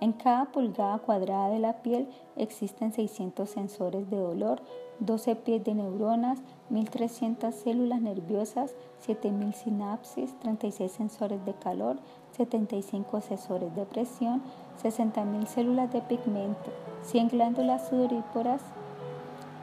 [0.00, 4.62] En cada pulgada cuadrada de la piel existen 600 sensores de dolor,
[5.00, 6.38] 12 pies de neuronas,
[6.70, 8.74] 1.300 células nerviosas,
[9.06, 11.98] 7.000 sinapsis, 36 sensores de calor,
[12.36, 14.42] 75 sensores de presión,
[14.82, 16.70] 60.000 células de pigmento,
[17.02, 18.62] 100 glándulas sudoríporas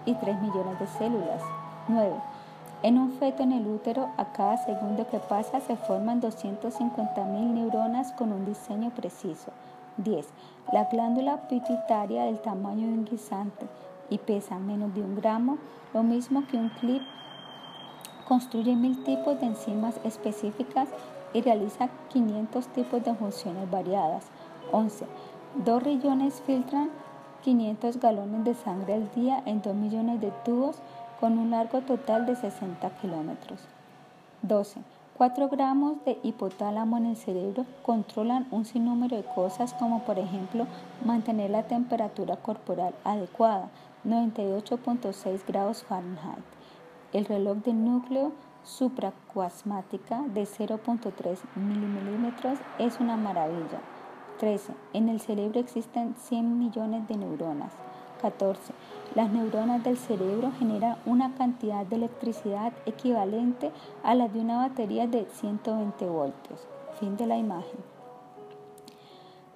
[0.05, 1.41] y 3 millones de células.
[1.87, 2.13] 9.
[2.83, 8.11] En un feto en el útero, a cada segundo que pasa se forman 250.000 neuronas
[8.13, 9.51] con un diseño preciso.
[9.97, 10.27] 10.
[10.71, 13.65] La glándula pituitaria del tamaño de un guisante
[14.09, 15.57] y pesa menos de un gramo,
[15.93, 17.01] lo mismo que un clip.
[18.27, 20.89] Construye mil tipos de enzimas específicas
[21.33, 24.25] y realiza 500 tipos de funciones variadas.
[24.71, 25.05] 11.
[25.65, 26.89] Dos rillones filtran
[27.43, 30.77] 500 galones de sangre al día en 2 millones de tubos
[31.19, 33.61] con un largo total de 60 kilómetros.
[34.41, 34.81] 12.
[35.17, 40.67] 4 gramos de hipotálamo en el cerebro controlan un sinnúmero de cosas como por ejemplo
[41.03, 43.69] mantener la temperatura corporal adecuada,
[44.05, 46.45] 98.6 grados Fahrenheit.
[47.13, 48.31] El reloj de núcleo
[48.63, 53.79] supracuasmática de 0.3 milímetros es una maravilla.
[54.37, 54.73] 13.
[54.93, 57.73] En el cerebro existen 100 millones de neuronas.
[58.21, 58.73] 14.
[59.15, 63.71] Las neuronas del cerebro generan una cantidad de electricidad equivalente
[64.03, 66.67] a la de una batería de 120 voltios.
[66.99, 67.79] Fin de la imagen.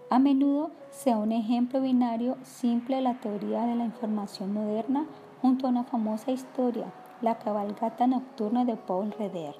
[0.10, 5.06] A menudo sea un ejemplo binario simple de la teoría de la información moderna
[5.42, 9.56] junto a una famosa historia, la cabalgata nocturna de Paul Revere.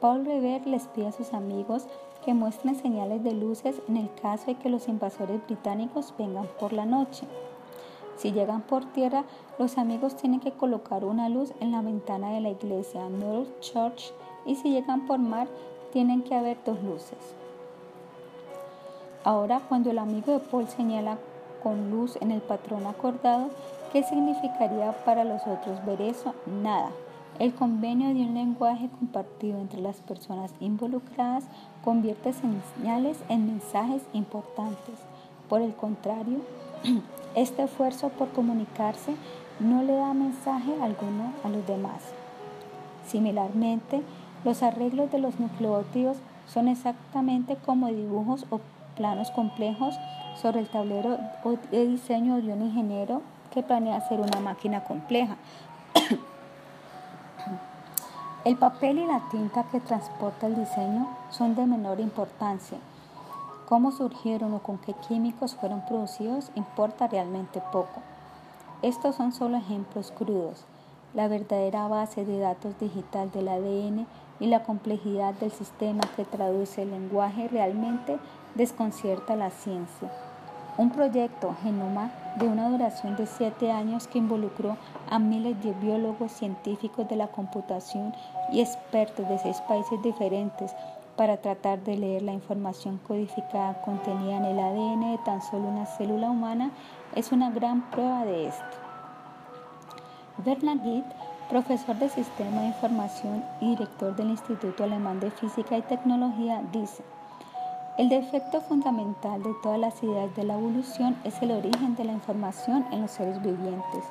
[0.00, 1.86] Paul Revere les pide a sus amigos
[2.24, 6.72] que muestren señales de luces en el caso de que los invasores británicos vengan por
[6.72, 7.26] la noche.
[8.16, 9.24] Si llegan por tierra,
[9.58, 14.12] los amigos tienen que colocar una luz en la ventana de la iglesia North Church
[14.46, 15.48] y si llegan por mar,
[15.92, 17.18] tienen que haber dos luces.
[19.24, 21.18] Ahora, cuando el amigo de Paul señala
[21.62, 23.48] con luz en el patrón acordado,
[23.92, 26.34] ¿qué significaría para los otros ver eso?
[26.46, 26.90] Nada.
[27.40, 31.44] El convenio de un lenguaje compartido entre las personas involucradas
[31.82, 34.94] convierte señales en mensajes importantes.
[35.48, 36.38] Por el contrario,
[37.34, 39.16] este esfuerzo por comunicarse
[39.58, 42.02] no le da mensaje alguno a los demás.
[43.08, 44.02] Similarmente,
[44.44, 48.60] los arreglos de los nucleótidos son exactamente como dibujos o
[48.96, 49.96] planos complejos
[50.40, 51.18] sobre el tablero
[51.72, 53.22] de diseño de un ingeniero
[53.52, 55.36] que planea hacer una máquina compleja.
[58.44, 62.76] El papel y la tinta que transporta el diseño son de menor importancia.
[63.66, 68.02] Cómo surgieron o con qué químicos fueron producidos importa realmente poco.
[68.82, 70.66] Estos son solo ejemplos crudos.
[71.14, 74.06] La verdadera base de datos digital del ADN
[74.40, 78.18] y la complejidad del sistema que traduce el lenguaje realmente
[78.56, 80.12] desconcierta la ciencia.
[80.76, 84.76] Un proyecto Genoma de una duración de siete años que involucró
[85.10, 88.14] a miles de biólogos, científicos de la computación
[88.52, 90.74] y expertos de seis países diferentes
[91.16, 95.86] para tratar de leer la información codificada contenida en el ADN de tan solo una
[95.86, 96.70] célula humana
[97.14, 98.64] es una gran prueba de esto.
[100.44, 101.04] Bernard Gitt,
[101.48, 107.04] profesor de Sistema de Información y director del Instituto Alemán de Física y Tecnología, dice,
[107.96, 112.12] el defecto fundamental de todas las ideas de la evolución es el origen de la
[112.12, 114.04] información en los seres vivientes.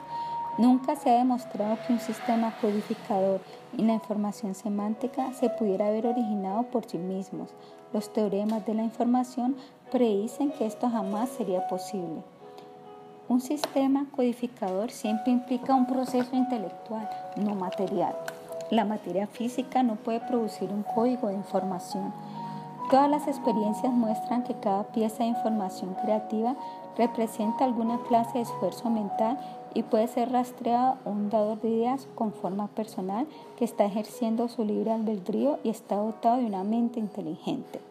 [0.57, 3.41] Nunca se ha demostrado que un sistema codificador
[3.75, 7.49] y la información semántica se pudiera haber originado por sí mismos.
[7.91, 9.57] Los teoremas de la información
[9.91, 12.23] predicen que esto jamás sería posible.
[13.27, 18.15] Un sistema codificador siempre implica un proceso intelectual, no material.
[18.69, 22.13] La materia física no puede producir un código de información.
[22.93, 26.55] Todas las experiencias muestran que cada pieza de información creativa
[26.95, 29.39] representa alguna clase de esfuerzo mental
[29.73, 33.25] y puede ser rastreado un dador de ideas con forma personal
[33.57, 37.81] que está ejerciendo su libre albedrío y está dotado de una mente inteligente.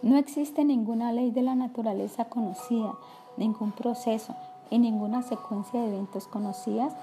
[0.00, 2.94] No existe ninguna ley de la naturaleza conocida,
[3.36, 4.34] ningún proceso
[4.70, 6.94] y ninguna secuencia de eventos conocidas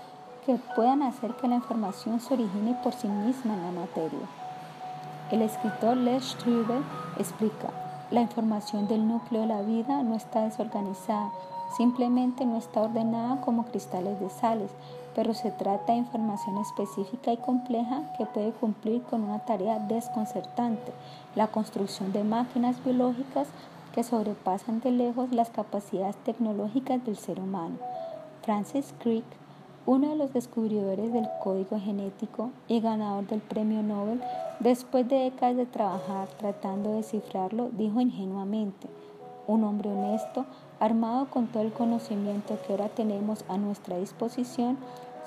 [0.47, 4.38] que puedan hacer que la información se origine por sí misma en la materia.
[5.31, 6.83] El escritor Les Strubel
[7.19, 7.69] explica,
[8.09, 11.29] la información del núcleo de la vida no está desorganizada,
[11.77, 14.71] simplemente no está ordenada como cristales de sales,
[15.13, 20.91] pero se trata de información específica y compleja que puede cumplir con una tarea desconcertante,
[21.35, 23.47] la construcción de máquinas biológicas
[23.93, 27.75] que sobrepasan de lejos las capacidades tecnológicas del ser humano.
[28.41, 29.25] Francis Crick
[29.89, 34.21] uno de los descubridores del código genético y ganador del premio Nobel,
[34.59, 38.87] después de décadas de trabajar tratando de descifrarlo, dijo ingenuamente,
[39.47, 40.45] un hombre honesto,
[40.79, 44.77] armado con todo el conocimiento que ahora tenemos a nuestra disposición,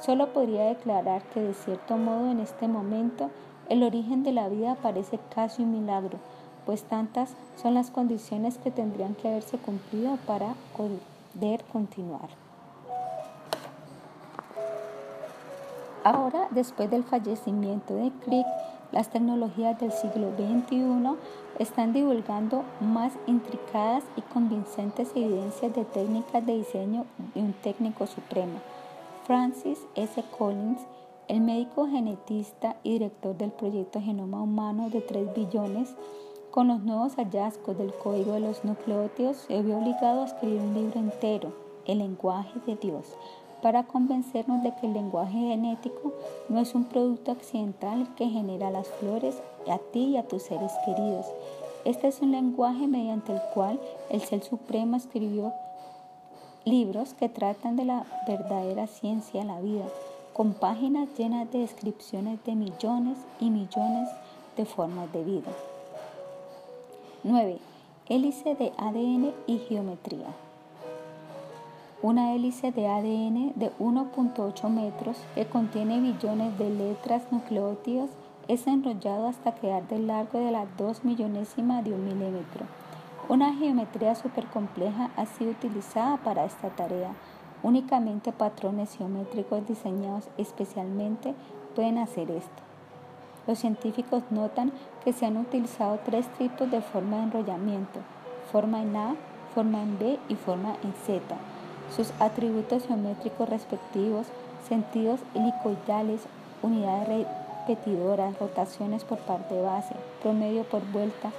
[0.01, 3.31] solo podría declarar que de cierto modo en este momento
[3.69, 6.19] el origen de la vida parece casi un milagro,
[6.67, 12.42] pues tantas son las condiciones que tendrían que haberse cumplido para poder continuar.
[16.05, 18.47] Ahora, después del fallecimiento de Crick,
[18.91, 21.17] las tecnologías del siglo XXI
[21.59, 28.59] están divulgando más intricadas y convincentes evidencias de técnicas de diseño de un técnico supremo.
[29.25, 30.23] Francis S.
[30.37, 30.81] Collins,
[31.29, 35.95] el médico genetista y director del proyecto Genoma Humano de 3 billones,
[36.51, 40.75] con los nuevos hallazgos del código de los nucleótidos, se vio obligado a escribir un
[40.75, 41.53] libro entero,
[41.87, 43.17] El lenguaje de Dios,
[43.63, 46.13] para convencernos de que el lenguaje genético
[46.49, 49.41] no es un producto accidental que genera las flores
[49.71, 51.27] a ti y a tus seres queridos.
[51.85, 55.53] Este es un lenguaje mediante el cual el Ser Supremo escribió
[56.65, 59.87] libros que tratan de la verdadera ciencia de la vida,
[60.33, 64.09] con páginas llenas de descripciones de millones y millones
[64.57, 65.51] de formas de vida.
[67.25, 67.59] 9.
[68.09, 70.27] Hélice de ADN y geometría
[72.03, 78.11] una hélice de ADN de 1.8 metros que contiene billones de letras nucleótidos
[78.49, 82.67] es enrollado hasta quedar del largo de la 2 millonésima de un milímetro.
[83.29, 84.15] Una geometría
[84.53, 87.13] compleja ha sido utilizada para esta tarea.
[87.63, 91.37] Únicamente patrones geométricos diseñados especialmente
[91.77, 92.63] pueden hacer esto.
[93.47, 94.73] Los científicos notan
[95.05, 98.01] que se han utilizado tres tipos de forma de enrollamiento,
[98.51, 99.15] forma en A,
[99.55, 101.52] forma en B y forma en Z
[101.95, 104.27] sus atributos geométricos respectivos,
[104.69, 106.23] sentidos helicoidales,
[106.63, 107.27] unidades
[107.67, 111.31] repetidoras, rotaciones por parte de base, promedio por vuelta,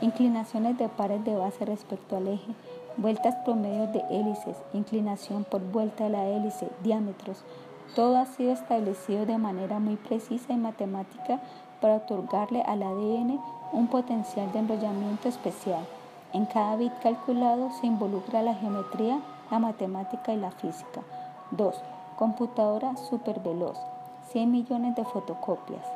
[0.00, 2.52] inclinaciones de pares de base respecto al eje,
[2.96, 7.42] vueltas promedio de hélices, inclinación por vuelta de la hélice, diámetros.
[7.94, 11.40] Todo ha sido establecido de manera muy precisa y matemática
[11.80, 13.40] para otorgarle al ADN
[13.72, 15.84] un potencial de enrollamiento especial.
[16.32, 19.20] En cada bit calculado se involucra la geometría
[19.50, 21.02] la matemática y la física.
[21.52, 21.74] 2.
[22.16, 22.94] Computadora
[23.44, 23.78] veloz
[24.32, 25.86] 100 millones de fotocopias.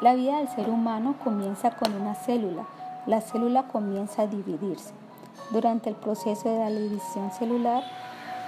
[0.00, 2.64] La vida del ser humano comienza con una célula.
[3.06, 4.92] La célula comienza a dividirse.
[5.50, 7.82] Durante el proceso de la división celular,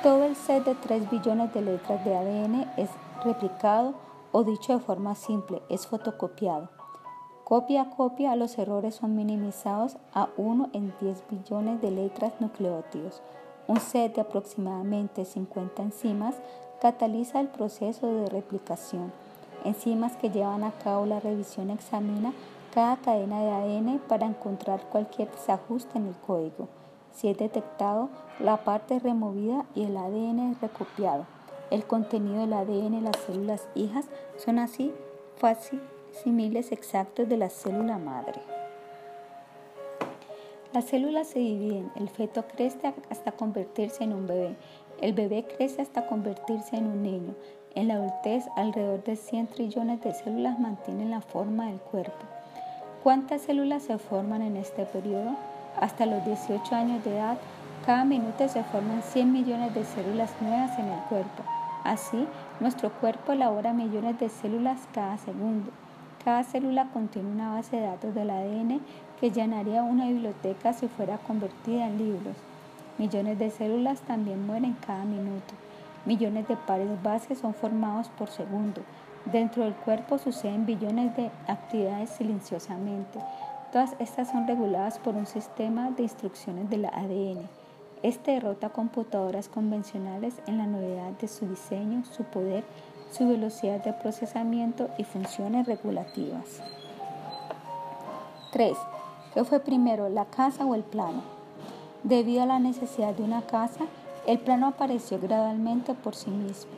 [0.03, 2.91] todo el set de 3 billones de letras de ADN es
[3.25, 3.95] replicado
[4.33, 6.73] o dicho de forma simple, es fotocopiado.
[7.45, 13.21] Copia a copia, los errores son minimizados a 1 en 10 billones de letras nucleótidos.
[13.69, 16.37] Un set de aproximadamente 50 enzimas
[16.81, 19.12] cataliza el proceso de replicación.
[19.62, 22.33] Enzimas que llevan a cabo la revisión examina
[22.73, 26.69] cada cadena de ADN para encontrar cualquier desajuste en el código.
[27.12, 28.09] Si es detectado,
[28.41, 31.27] la parte es removida y el ADN es recopiado.
[31.71, 34.07] El contenido del ADN en las células hijas
[34.39, 34.95] son así
[35.37, 35.83] fácil
[36.23, 38.41] similes exactos de la célula madre.
[40.73, 44.57] Las células se dividen, el feto crece hasta convertirse en un bebé,
[45.01, 47.35] el bebé crece hasta convertirse en un niño.
[47.74, 52.24] En la adultez, alrededor de 100 trillones de células mantienen la forma del cuerpo.
[53.03, 55.36] ¿Cuántas células se forman en este periodo?
[55.81, 57.36] Hasta los 18 años de edad,
[57.85, 61.43] cada minuto se forman 100 millones de células nuevas en el cuerpo.
[61.85, 62.27] Así,
[62.61, 65.70] nuestro cuerpo elabora millones de células cada segundo.
[66.24, 68.80] Cada célula contiene una base de datos del ADN
[69.20, 72.34] que llenaría una biblioteca si fuera convertida en libros.
[72.96, 75.52] Millones de células también mueren cada minuto.
[76.06, 78.80] Millones de pares bases son formados por segundo.
[79.26, 83.18] Dentro del cuerpo suceden billones de actividades silenciosamente.
[83.70, 87.48] Todas estas son reguladas por un sistema de instrucciones del ADN.
[88.02, 92.64] Este derrota computadoras convencionales en la novedad de su diseño, su poder
[93.15, 96.61] su velocidad de procesamiento y funciones regulativas.
[98.53, 98.77] 3.
[99.32, 101.23] ¿Qué fue primero, la casa o el plano?
[102.03, 103.85] Debido a la necesidad de una casa,
[104.27, 106.73] el plano apareció gradualmente por sí mismo.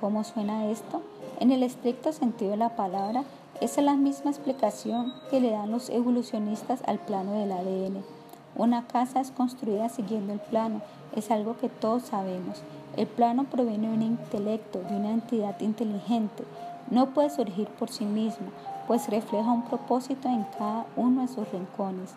[0.00, 1.02] ¿Cómo suena esto?
[1.40, 3.24] En el estricto sentido de la palabra,
[3.60, 8.04] es la misma explicación que le dan los evolucionistas al plano del ADN.
[8.54, 10.80] Una casa es construida siguiendo el plano,
[11.16, 12.62] es algo que todos sabemos.
[12.96, 16.44] El plano proviene de un intelecto, de una entidad inteligente.
[16.90, 18.48] No puede surgir por sí mismo,
[18.86, 22.14] pues refleja un propósito en cada uno de sus rincones.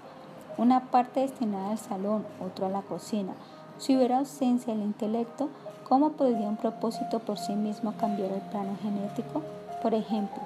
[0.57, 3.33] Una parte destinada al salón, otro a la cocina.
[3.77, 5.49] Si hubiera ausencia del intelecto,
[5.87, 9.43] ¿cómo podría un propósito por sí mismo cambiar el plano genético?
[9.81, 10.41] Por ejemplo,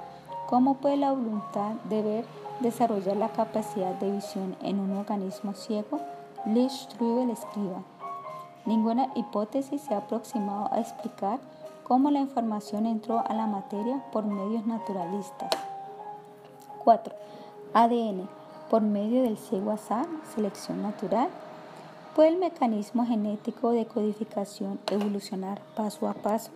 [0.47, 2.25] ¿cómo puede la voluntad de ver
[2.59, 5.99] desarrollar la capacidad de visión en un organismo ciego?
[6.45, 7.81] Lee Strubel escriba.
[8.65, 11.39] Ninguna hipótesis se ha aproximado a explicar
[11.83, 15.49] cómo la información entró a la materia por medios naturalistas.
[16.83, 17.15] 4.
[17.73, 18.29] ADN.
[18.69, 20.05] Por medio del ciego azar,
[20.35, 21.29] selección natural.
[22.15, 26.51] ¿Puede el mecanismo genético de codificación evolucionar paso a paso?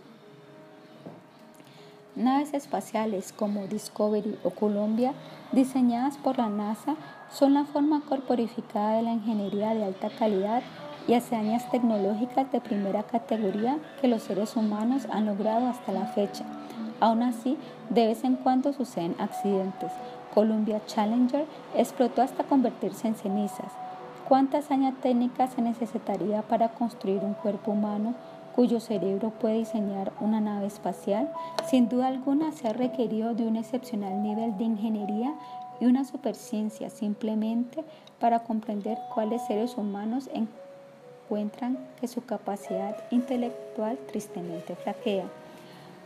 [2.15, 5.13] Naves espaciales como Discovery o Columbia,
[5.51, 6.95] diseñadas por la NASA,
[7.31, 10.61] son la forma corporificada de la ingeniería de alta calidad
[11.07, 16.45] y hazañas tecnológicas de primera categoría que los seres humanos han logrado hasta la fecha.
[16.99, 17.57] Aún así,
[17.89, 19.91] de vez en cuando suceden accidentes.
[20.34, 23.71] Columbia Challenger explotó hasta convertirse en cenizas.
[24.27, 28.15] ¿Cuánta hazaña técnica se necesitaría para construir un cuerpo humano
[28.55, 31.30] cuyo cerebro puede diseñar una nave espacial?
[31.65, 35.34] Sin duda alguna se ha requerido de un excepcional nivel de ingeniería
[35.80, 37.84] y una superciencia simplemente
[38.19, 40.47] para comprender cuáles seres humanos en
[41.23, 45.25] encuentran que su capacidad intelectual tristemente flaquea.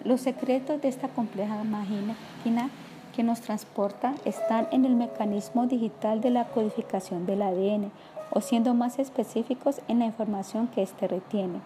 [0.03, 2.69] Los secretos de esta compleja máquina
[3.15, 7.91] que nos transporta están en el mecanismo digital de la codificación del ADN,
[8.29, 11.59] o siendo más específicos en la información que éste retiene.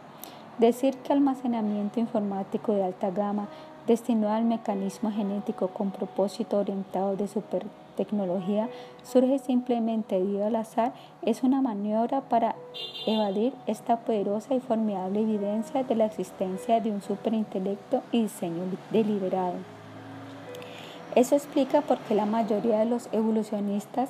[0.60, 3.48] Decir que almacenamiento informático de alta gama
[3.88, 8.70] destinado al mecanismo genético con propósito orientado de super tecnología
[9.04, 12.56] surge simplemente debido al azar es una maniobra para
[13.06, 19.56] evadir esta poderosa y formidable evidencia de la existencia de un superintelecto y diseño deliberado.
[21.14, 24.10] Eso explica por qué la mayoría de los evolucionistas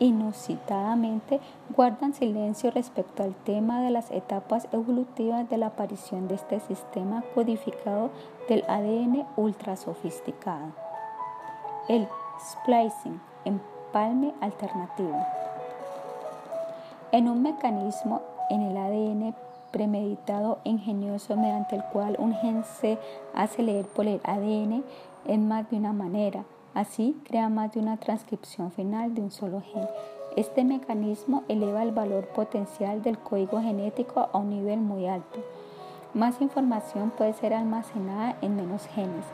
[0.00, 1.40] inusitadamente
[1.76, 7.22] guardan silencio respecto al tema de las etapas evolutivas de la aparición de este sistema
[7.34, 8.10] codificado
[8.48, 10.72] del ADN ultra sofisticado.
[11.88, 12.08] El
[12.40, 15.24] splicing, empalme alternativo.
[17.12, 19.34] En un mecanismo en el ADN
[19.70, 22.98] premeditado ingenioso mediante el cual un gen se
[23.34, 24.82] hace leer por el ADN
[25.26, 26.44] en más de una manera.
[26.80, 29.86] Así crea más de una transcripción final de un solo gen.
[30.34, 35.40] Este mecanismo eleva el valor potencial del código genético a un nivel muy alto.
[36.14, 39.26] Más información puede ser almacenada en menos genes.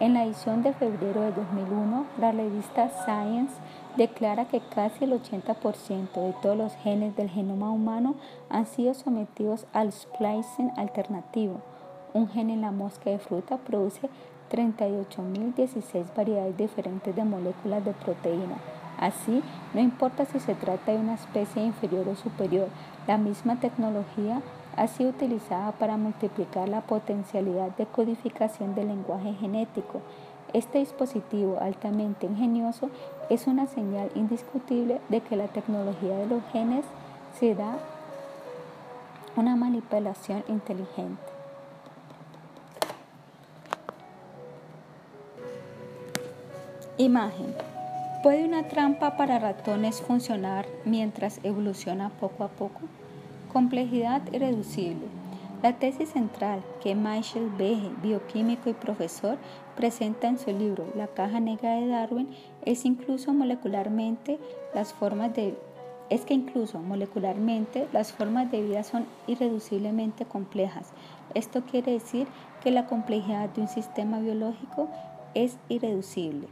[0.00, 3.52] En la edición de febrero de 2001, la revista Science
[3.98, 8.14] declara que casi el 80% de todos los genes del genoma humano
[8.48, 11.60] han sido sometidos al splicing alternativo,
[12.14, 14.08] Un gen en la mosca de fruta produce
[14.50, 18.56] 38.016 variedades diferentes de moléculas de proteína.
[18.98, 19.42] Así,
[19.74, 22.68] no importa si se trata de una especie inferior o superior,
[23.06, 24.40] la misma tecnología
[24.76, 30.00] ha sido utilizada para multiplicar la potencialidad de codificación del lenguaje genético.
[30.52, 32.90] Este dispositivo altamente ingenioso
[33.28, 36.84] es una señal indiscutible de que la tecnología de los genes
[37.38, 37.76] se da
[39.36, 41.35] una manipulación inteligente.
[46.98, 47.54] Imagen.
[48.22, 52.80] ¿Puede una trampa para ratones funcionar mientras evoluciona poco a poco?
[53.52, 55.04] Complejidad irreducible.
[55.62, 59.36] La tesis central que Michael Behe, bioquímico y profesor,
[59.76, 62.30] presenta en su libro La caja negra de Darwin
[62.64, 64.38] es incluso molecularmente
[64.74, 65.54] las formas de
[66.08, 70.92] es que incluso molecularmente las formas de vida son irreduciblemente complejas.
[71.34, 72.26] Esto quiere decir
[72.62, 74.88] que la complejidad de un sistema biológico
[75.34, 76.48] es irreducible.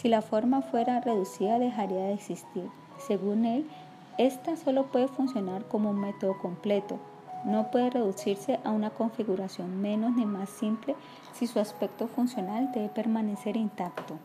[0.00, 2.70] Si la forma fuera reducida dejaría de existir.
[3.04, 3.68] Según él,
[4.16, 7.00] esta solo puede funcionar como un método completo.
[7.44, 10.94] No puede reducirse a una configuración menos ni más simple
[11.32, 14.20] si su aspecto funcional debe permanecer intacto.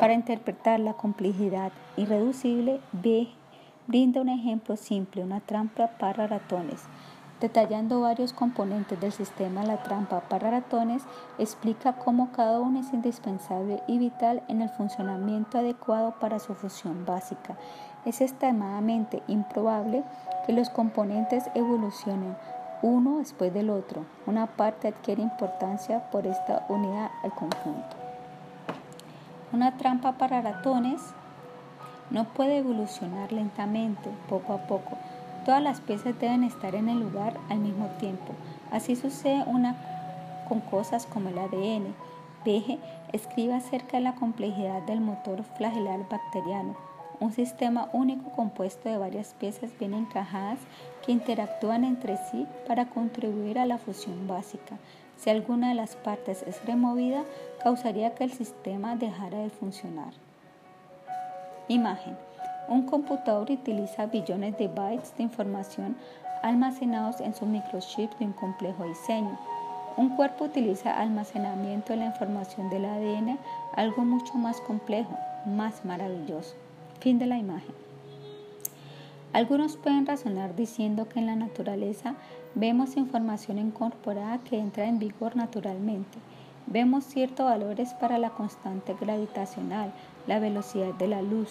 [0.00, 3.28] Para interpretar la complejidad irreducible, B
[3.86, 6.82] brinda un ejemplo simple, una trampa para ratones.
[7.44, 11.02] Detallando varios componentes del sistema La trampa para ratones,
[11.36, 17.04] explica cómo cada uno es indispensable y vital en el funcionamiento adecuado para su función
[17.04, 17.58] básica
[18.06, 20.04] es extremadamente improbable
[20.46, 22.34] que los componentes evolucionen
[22.80, 24.06] uno después del otro.
[24.26, 27.96] Una parte adquiere importancia por esta unidad al conjunto.
[29.52, 31.02] Una trampa para ratones
[32.08, 34.96] no puede evolucionar lentamente, poco a poco.
[35.44, 38.32] Todas las piezas deben estar en el lugar al mismo tiempo.
[38.70, 39.76] Así sucede una
[40.48, 41.94] con cosas como el ADN.
[42.44, 42.78] Veje
[43.12, 46.76] escribe acerca de la complejidad del motor flagelar bacteriano
[47.20, 50.58] un sistema único compuesto de varias piezas bien encajadas
[51.04, 54.76] que interactúan entre sí para contribuir a la fusión básica.
[55.16, 57.24] Si alguna de las partes es removida,
[57.62, 60.12] causaría que el sistema dejara de funcionar.
[61.68, 62.16] Imagen.
[62.68, 65.96] Un computador utiliza billones de bytes de información
[66.42, 69.38] almacenados en su microchip de un complejo diseño.
[69.96, 73.38] Un cuerpo utiliza almacenamiento de la información del ADN,
[73.76, 75.16] algo mucho más complejo,
[75.46, 76.54] más maravilloso.
[77.00, 77.74] Fin de la imagen.
[79.32, 82.14] Algunos pueden razonar diciendo que en la naturaleza
[82.54, 86.18] vemos información incorporada que entra en vigor naturalmente.
[86.66, 89.92] Vemos ciertos valores para la constante gravitacional,
[90.26, 91.50] la velocidad de la luz,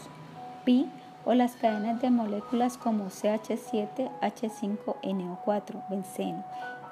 [0.66, 0.90] pi
[1.26, 6.44] o las cadenas de moléculas como CH7, H5NO4, benceno.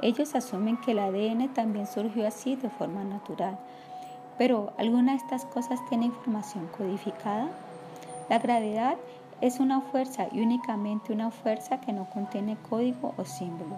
[0.01, 3.57] Ellos asumen que el ADN también surgió así de forma natural.
[4.37, 7.49] Pero, ¿alguna de estas cosas tiene información codificada?
[8.29, 8.95] La gravedad
[9.41, 13.77] es una fuerza y únicamente una fuerza que no contiene código o símbolo.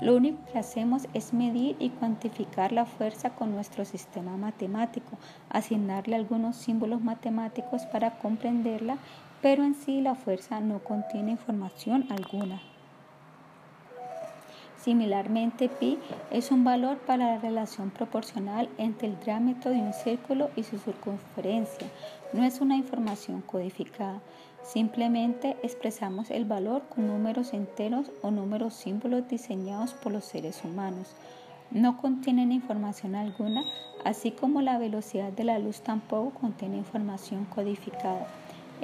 [0.00, 5.16] Lo único que hacemos es medir y cuantificar la fuerza con nuestro sistema matemático,
[5.50, 8.98] asignarle algunos símbolos matemáticos para comprenderla,
[9.44, 12.62] pero en sí la fuerza no contiene información alguna.
[14.80, 15.98] Similarmente, pi
[16.30, 20.78] es un valor para la relación proporcional entre el diámetro de un círculo y su
[20.78, 21.86] circunferencia.
[22.32, 24.22] No es una información codificada.
[24.62, 31.14] Simplemente expresamos el valor con números enteros o números símbolos diseñados por los seres humanos.
[31.70, 33.62] No contienen información alguna,
[34.06, 38.26] así como la velocidad de la luz tampoco contiene información codificada.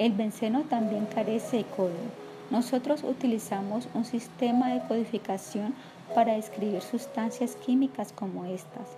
[0.01, 2.09] El benceno también carece de código.
[2.49, 5.75] Nosotros utilizamos un sistema de codificación
[6.15, 8.97] para describir sustancias químicas como estas.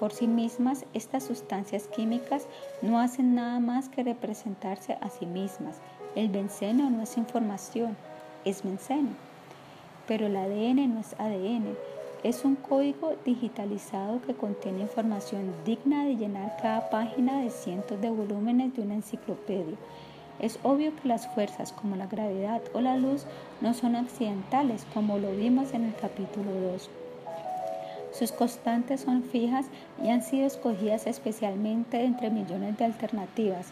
[0.00, 2.48] Por sí mismas, estas sustancias químicas
[2.82, 5.76] no hacen nada más que representarse a sí mismas.
[6.16, 7.96] El benceno no es información,
[8.44, 9.10] es benceno.
[10.08, 11.76] Pero el ADN no es ADN,
[12.24, 18.10] es un código digitalizado que contiene información digna de llenar cada página de cientos de
[18.10, 19.76] volúmenes de una enciclopedia.
[20.40, 23.26] Es obvio que las fuerzas como la gravedad o la luz
[23.60, 26.88] no son accidentales, como lo vimos en el capítulo 2.
[28.12, 29.66] Sus constantes son fijas
[30.02, 33.66] y han sido escogidas especialmente entre millones de alternativas.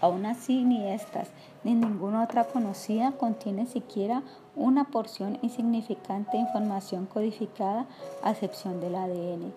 [0.00, 1.28] Aún así, ni estas
[1.62, 4.22] ni ninguna otra conocida contiene siquiera
[4.56, 7.86] una porción insignificante de información codificada
[8.22, 9.52] a excepción del ADN.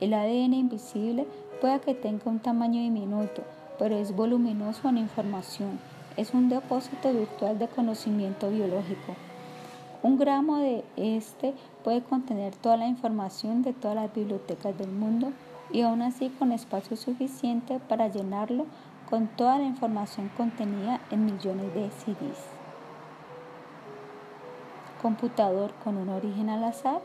[0.00, 1.26] El ADN invisible
[1.60, 3.42] puede que tenga un tamaño diminuto,
[3.78, 5.78] pero es voluminoso en información
[6.16, 9.14] es un depósito virtual de conocimiento biológico.
[10.02, 15.32] Un gramo de este puede contener toda la información de todas las bibliotecas del mundo
[15.72, 18.66] y aún así con espacio suficiente para llenarlo
[19.10, 22.38] con toda la información contenida en millones de CDs.
[25.02, 27.00] Computador con un origen al azar.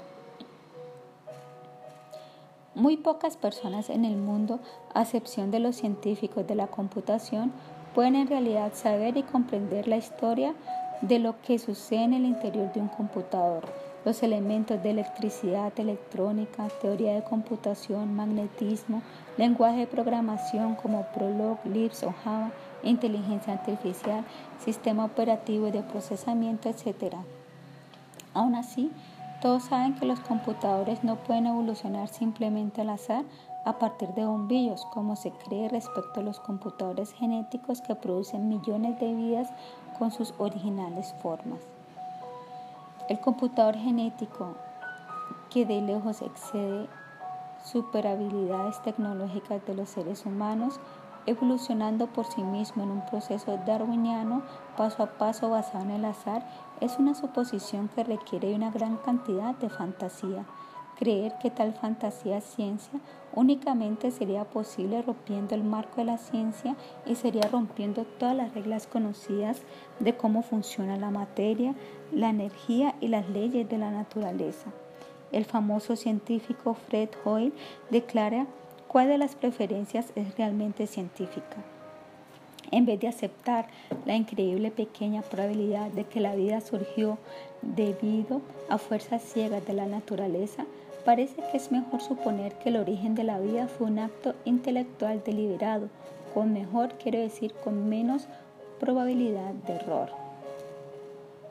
[2.74, 4.60] Muy pocas personas en el mundo,
[4.94, 7.52] a excepción de los científicos de la computación,
[7.94, 10.54] pueden en realidad saber y comprender la historia
[11.02, 13.66] de lo que sucede en el interior de un computador,
[14.06, 19.02] los elementos de electricidad, electrónica, teoría de computación, magnetismo,
[19.38, 22.52] lenguaje de programación como Prolog, Lisp o Java,
[22.84, 24.24] inteligencia artificial,
[24.64, 27.16] sistema operativo y de procesamiento, etc.
[28.34, 28.92] Aún así,
[29.42, 33.24] todos saben que los computadores no pueden evolucionar simplemente al azar
[33.64, 39.00] a partir de bombillos, como se cree respecto a los computadores genéticos que producen millones
[39.00, 39.50] de vidas
[40.00, 41.60] con sus originales formas.
[43.08, 44.56] El computador genético,
[45.50, 46.88] que de lejos excede
[47.64, 50.80] super habilidades tecnológicas de los seres humanos,
[51.26, 54.42] evolucionando por sí mismo en un proceso darwiniano
[54.76, 56.44] paso a paso basado en el azar,
[56.80, 60.46] es una suposición que requiere una gran cantidad de fantasía.
[61.02, 63.00] Creer que tal fantasía es ciencia
[63.34, 66.76] únicamente sería posible rompiendo el marco de la ciencia
[67.08, 69.64] y sería rompiendo todas las reglas conocidas
[70.00, 71.74] de cómo funciona la materia,
[72.12, 74.68] la energía y las leyes de la naturaleza.
[75.32, 77.54] El famoso científico Fred Hoyle
[77.90, 78.46] declara
[78.88, 81.58] cuál de las preferencias es realmente científica.
[82.70, 83.66] En vez de aceptar
[84.06, 87.18] la increíble pequeña probabilidad de que la vida surgió
[87.64, 90.68] debido a fuerzas ciegas de la naturaleza,
[91.04, 95.24] parece que es mejor suponer que el origen de la vida fue un acto intelectual
[95.24, 95.90] deliberado,
[96.34, 98.28] con mejor quiero decir con menos
[98.80, 100.10] probabilidad de error.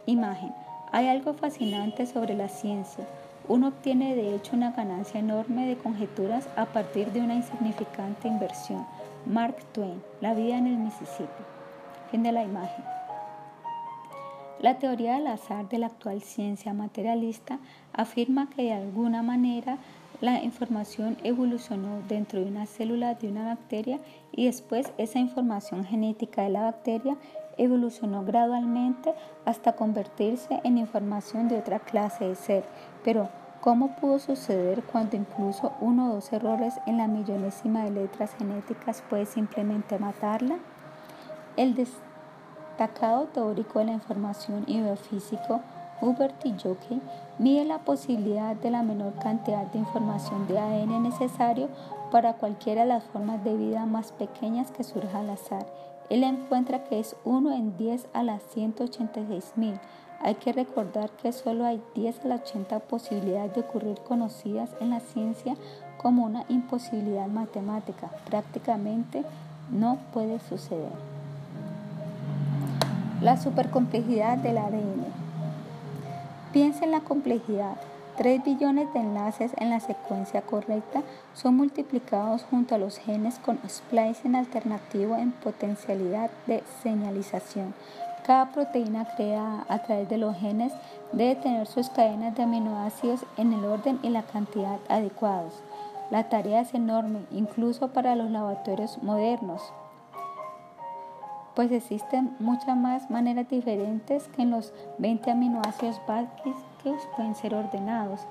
[0.06, 0.52] Imagen.
[0.92, 3.06] Hay algo fascinante sobre la ciencia.
[3.48, 8.84] Uno obtiene de hecho una ganancia enorme de conjeturas a partir de una insignificante inversión.
[9.26, 11.42] Mark Twain, La vida en el Mississippi.
[12.10, 12.99] Fin de la imagen.
[14.60, 17.58] La teoría del azar de la actual ciencia materialista
[17.94, 19.78] afirma que de alguna manera
[20.20, 24.00] la información evolucionó dentro de una célula de una bacteria
[24.32, 27.16] y después esa información genética de la bacteria
[27.56, 29.14] evolucionó gradualmente
[29.46, 32.64] hasta convertirse en información de otra clase de ser.
[33.02, 33.30] Pero,
[33.62, 39.02] ¿cómo pudo suceder cuando incluso uno o dos errores en la millonésima de letras genéticas
[39.08, 40.58] puede simplemente matarla?
[42.80, 45.60] Destacado teórico de la información y biofísico
[46.00, 46.54] Hubert T.
[47.38, 51.68] mide la posibilidad de la menor cantidad de información de ADN necesario
[52.10, 55.66] para cualquiera de las formas de vida más pequeñas que surja al azar
[56.08, 59.78] él encuentra que es 1 en 10 a las 186 mil.
[60.20, 64.90] Hay que recordar que solo hay 10 a las 80 posibilidades de ocurrir conocidas en
[64.90, 65.54] la ciencia
[65.98, 68.10] como una imposibilidad matemática.
[68.28, 69.22] Prácticamente
[69.70, 71.09] no puede suceder.
[73.20, 75.04] La supercomplejidad del ADN.
[76.54, 77.76] Piensa en la complejidad
[78.16, 81.02] 3 billones de enlaces en la secuencia correcta
[81.34, 87.74] son multiplicados junto a los genes con splicing alternativo en potencialidad de señalización.
[88.26, 90.72] Cada proteína creada a través de los genes
[91.12, 95.62] debe tener sus cadenas de aminoácidos en el orden y la cantidad adecuados.
[96.10, 99.72] La tarea es enorme, incluso para los laboratorios modernos,
[101.60, 106.56] pues existen muchas más maneras diferentes que en los 20 aminoácidos básicos
[107.14, 108.22] pueden ser ordenados.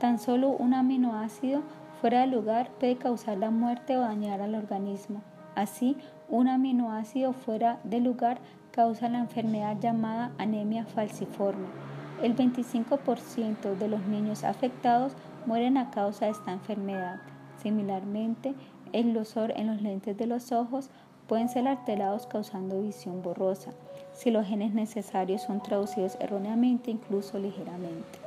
[0.00, 1.62] Tan solo un aminoácido
[2.00, 5.22] fuera de lugar puede causar la muerte o dañar al organismo.
[5.54, 5.96] Así,
[6.28, 8.40] un aminoácido fuera de lugar
[8.72, 11.68] causa la enfermedad llamada anemia falciforme.
[12.20, 15.12] El 25% de los niños afectados
[15.46, 17.20] mueren a causa de esta enfermedad.
[17.62, 18.56] Similarmente,
[18.92, 20.90] el losor en los lentes de los ojos
[21.28, 23.72] pueden ser alterados causando visión borrosa
[24.14, 28.18] si los genes necesarios son traducidos erróneamente, incluso ligeramente.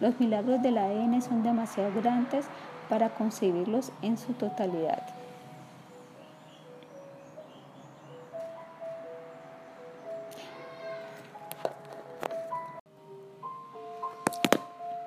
[0.00, 2.46] Los milagros del ADN son demasiado grandes
[2.88, 5.02] para concebirlos en su totalidad.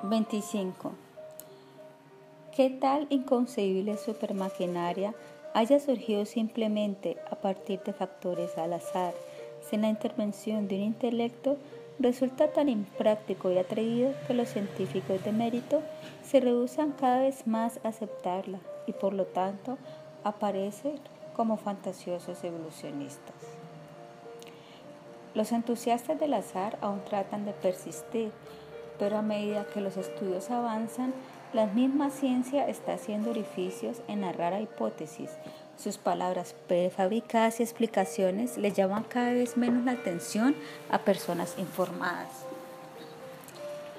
[0.04, 0.92] ¿25?
[2.56, 5.14] ¿Qué tal inconcebible supermaquinaria
[5.54, 9.14] haya surgido simplemente a partir de factores al azar?
[9.70, 11.58] sin la intervención de un intelecto
[12.00, 15.82] resulta tan impráctico y atrevido que los científicos de mérito
[16.24, 19.78] se rehusan cada vez más a aceptarla y por lo tanto
[20.24, 21.00] aparecen
[21.36, 23.36] como fantasiosos evolucionistas.
[25.34, 28.32] Los entusiastas del azar aún tratan de persistir.
[29.00, 31.12] pero a medida que los estudios avanzan,
[31.54, 35.30] la misma ciencia está haciendo orificios en la rara hipótesis.
[35.78, 40.56] Sus palabras prefabricadas y explicaciones le llaman cada vez menos la atención
[40.90, 42.46] a personas informadas.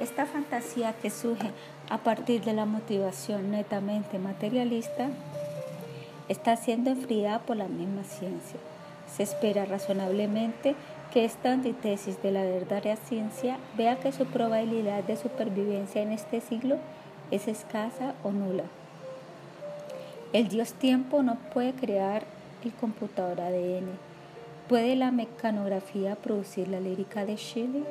[0.01, 1.51] Esta fantasía que surge
[1.91, 5.11] a partir de la motivación netamente materialista
[6.29, 8.59] está siendo enfriada por la misma ciencia.
[9.15, 10.75] Se espera razonablemente
[11.13, 16.41] que esta antítesis de la verdadera ciencia vea que su probabilidad de supervivencia en este
[16.41, 16.79] siglo
[17.33, 18.65] es escasa o nula.
[20.33, 22.23] El dios tiempo no puede crear
[22.65, 23.89] el computador ADN.
[24.69, 27.85] ¿Puede la mecanografía producir la lírica de Shelley?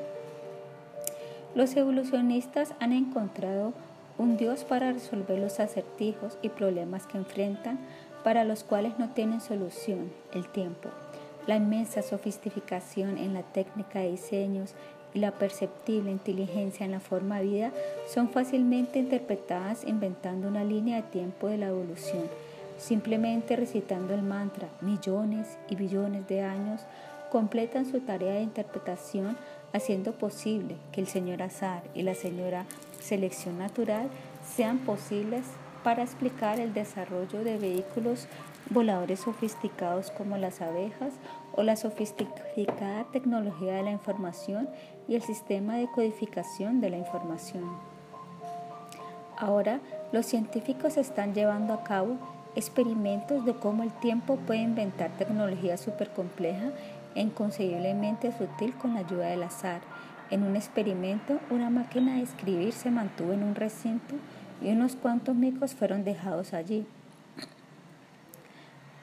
[1.54, 3.74] Los evolucionistas han encontrado
[4.18, 7.80] un dios para resolver los acertijos y problemas que enfrentan
[8.24, 10.90] para los cuales no tienen solución, el tiempo.
[11.48, 14.76] La inmensa sofisticación en la técnica de diseños
[15.14, 17.72] y la perceptible inteligencia en la forma vida
[18.08, 22.24] son fácilmente interpretadas inventando una línea de tiempo de la evolución,
[22.78, 26.82] simplemente recitando el mantra millones y billones de años
[27.32, 29.38] completan su tarea de interpretación
[29.74, 32.66] haciendo posible que el señor azar y la señora
[33.00, 34.10] selección natural
[34.46, 35.44] sean posibles
[35.84, 38.28] para explicar el desarrollo de vehículos
[38.70, 41.14] voladores sofisticados como las abejas
[41.54, 44.70] o la sofisticada tecnología de la información
[45.08, 47.64] y el sistema de codificación de la información.
[49.38, 49.80] Ahora,
[50.12, 52.18] los científicos están llevando a cabo
[52.56, 56.72] experimentos de cómo el tiempo puede inventar tecnología supercompleja
[57.16, 59.82] e inconcebiblemente sutil con la ayuda del azar.
[60.30, 64.16] En un experimento, una máquina de escribir se mantuvo en un recinto
[64.62, 66.86] y unos cuantos micos fueron dejados allí.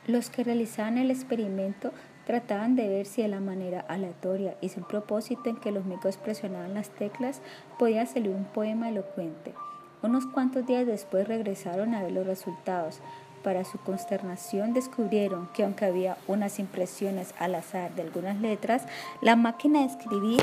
[0.07, 1.93] Los que realizaban el experimento
[2.29, 6.19] trataban de ver si de la manera aleatoria y sin propósito en que los micos
[6.19, 7.41] presionaban las teclas
[7.79, 9.55] podía salir un poema elocuente.
[10.03, 13.01] Unos cuantos días después regresaron a ver los resultados.
[13.43, 18.85] Para su consternación descubrieron que aunque había unas impresiones al azar de algunas letras,
[19.23, 20.43] la máquina de escribir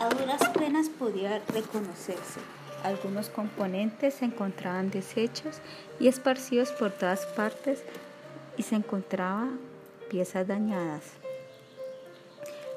[0.00, 2.40] a duras penas podía reconocerse.
[2.82, 5.60] Algunos componentes se encontraban deshechos
[6.00, 7.84] y esparcidos por todas partes
[8.56, 9.69] y se encontraban
[10.10, 11.04] piezas dañadas.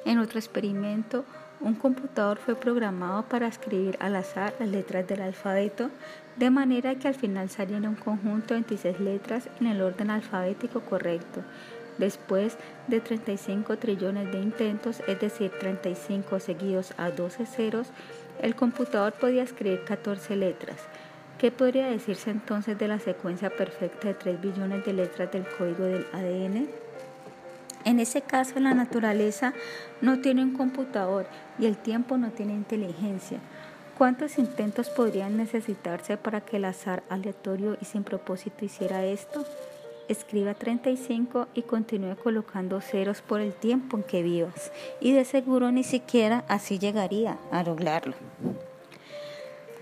[0.06, 1.26] En otro experimento,
[1.60, 5.90] un computador fue programado para escribir al azar las letras del alfabeto,
[6.36, 10.82] de manera que al final saliera un conjunto de 26 letras en el orden alfabético
[10.82, 11.42] correcto.
[11.98, 12.58] Después
[12.88, 17.88] de 35 trillones de intentos, es decir, 35 seguidos a 12 ceros,
[18.42, 20.78] el computador podía escribir 14 letras.
[21.38, 25.84] ¿Qué podría decirse entonces de la secuencia perfecta de 3 billones de letras del código
[25.84, 26.83] del ADN?
[27.94, 29.54] En ese caso, la naturaleza
[30.02, 31.28] no tiene un computador
[31.60, 33.38] y el tiempo no tiene inteligencia.
[34.00, 39.46] ¿Cuántos intentos podrían necesitarse para que el azar aleatorio y sin propósito hiciera esto?
[40.08, 45.72] Escriba 35 y continúe colocando ceros por el tiempo en que vivas y de seguro
[45.72, 48.16] ni siquiera así llegaría a lograrlo.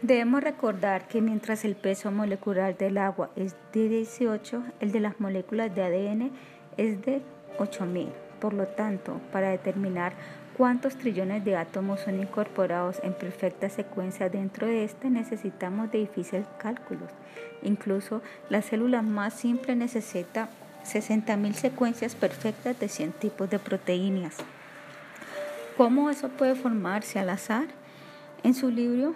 [0.02, 5.22] Debemos recordar que mientras el peso molecular del agua es de 18, el de las
[5.22, 6.32] moléculas de ADN
[6.76, 7.22] es de
[7.58, 8.10] 8000.
[8.40, 10.14] Por lo tanto, para determinar
[10.58, 16.46] cuántos trillones de átomos son incorporados en perfecta secuencia dentro de este, necesitamos de difíciles
[16.58, 17.10] cálculos.
[17.62, 20.50] Incluso la célula más simple necesita
[20.86, 24.38] 60.000 secuencias perfectas de 100 tipos de proteínas.
[25.78, 27.68] ¿Cómo eso puede formarse al azar?
[28.44, 29.14] En su libro,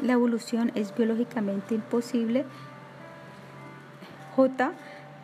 [0.00, 2.44] La evolución es biológicamente imposible,
[4.36, 4.72] J.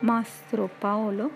[0.01, 1.29] Mastropaolo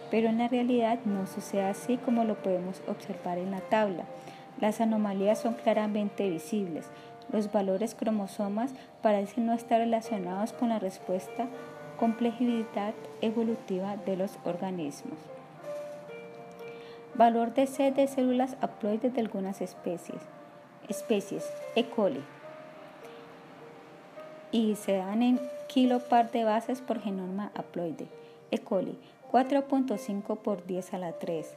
[0.09, 4.05] pero en la realidad no sucede así como lo podemos observar en la tabla.
[4.61, 6.85] Las anomalías son claramente visibles.
[7.33, 8.71] Los valores cromosomas
[9.01, 11.47] parecen no estar relacionados con la respuesta
[11.99, 15.19] complejidad evolutiva de los organismos.
[17.15, 20.21] Valor de C de células haploides de algunas especies.
[20.87, 21.83] Especies E.
[21.89, 22.23] coli.
[24.53, 28.07] Y se dan en kilopar de bases por genoma haploide.
[28.49, 28.57] E.
[28.57, 28.97] coli
[29.31, 31.55] 4.5 por 10 a la 3.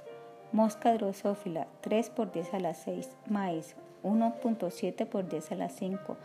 [0.52, 3.08] Mosca drosófila 3 por 10 a la 6.
[3.30, 6.18] Maíz 1.7 por 10 a la 5.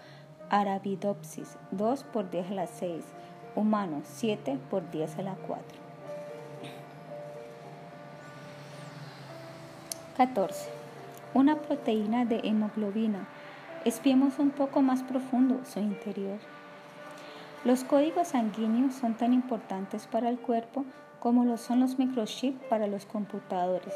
[0.50, 3.06] Arabidopsis 2 por 10 a la 6
[3.56, 5.64] humano 7 por 10 a la 4.
[10.18, 10.70] 14.
[11.34, 13.26] Una proteína de hemoglobina.
[13.86, 16.40] Espiemos un poco más profundo su interior.
[17.66, 20.86] Los códigos sanguíneos son tan importantes para el cuerpo
[21.20, 23.92] como lo son los microchips para los computadores.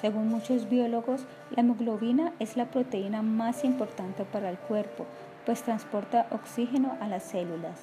[0.00, 5.04] Según muchos biólogos, la hemoglobina es la proteína más importante para el cuerpo,
[5.44, 7.80] pues transporta oxígeno a las células.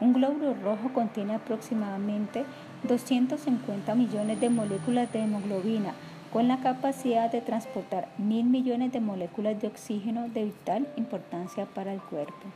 [0.00, 2.46] Un glóbulo rojo contiene aproximadamente
[2.84, 5.92] 250 millones de moléculas de hemoglobina,
[6.32, 11.92] con la capacidad de transportar mil millones de moléculas de oxígeno de vital importancia para
[11.92, 12.46] el cuerpo.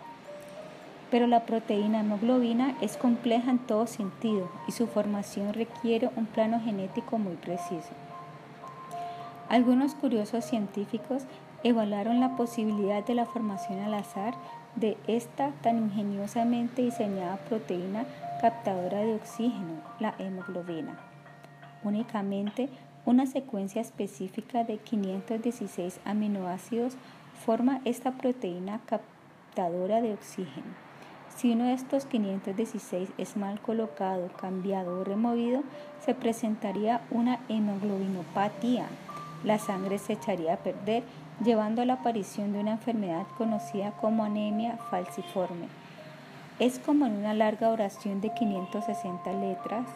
[1.10, 6.60] Pero la proteína hemoglobina es compleja en todo sentido y su formación requiere un plano
[6.60, 7.90] genético muy preciso.
[9.48, 11.24] Algunos curiosos científicos
[11.64, 14.34] evaluaron la posibilidad de la formación al azar
[14.76, 18.04] de esta tan ingeniosamente diseñada proteína
[18.40, 20.98] captadora de oxígeno, la hemoglobina.
[21.82, 22.68] Únicamente
[23.04, 26.96] una secuencia específica de 516 aminoácidos
[27.44, 30.89] forma esta proteína captadora de oxígeno.
[31.40, 35.62] Si uno de estos 516 es mal colocado, cambiado o removido,
[36.04, 38.84] se presentaría una hemoglobinopatía.
[39.42, 41.02] La sangre se echaría a perder
[41.42, 45.68] llevando a la aparición de una enfermedad conocida como anemia falciforme.
[46.58, 49.86] Es como en una larga oración de 560 letras.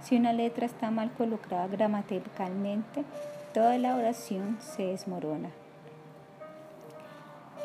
[0.00, 3.04] Si una letra está mal colocada gramaticalmente,
[3.52, 5.50] toda la oración se desmorona.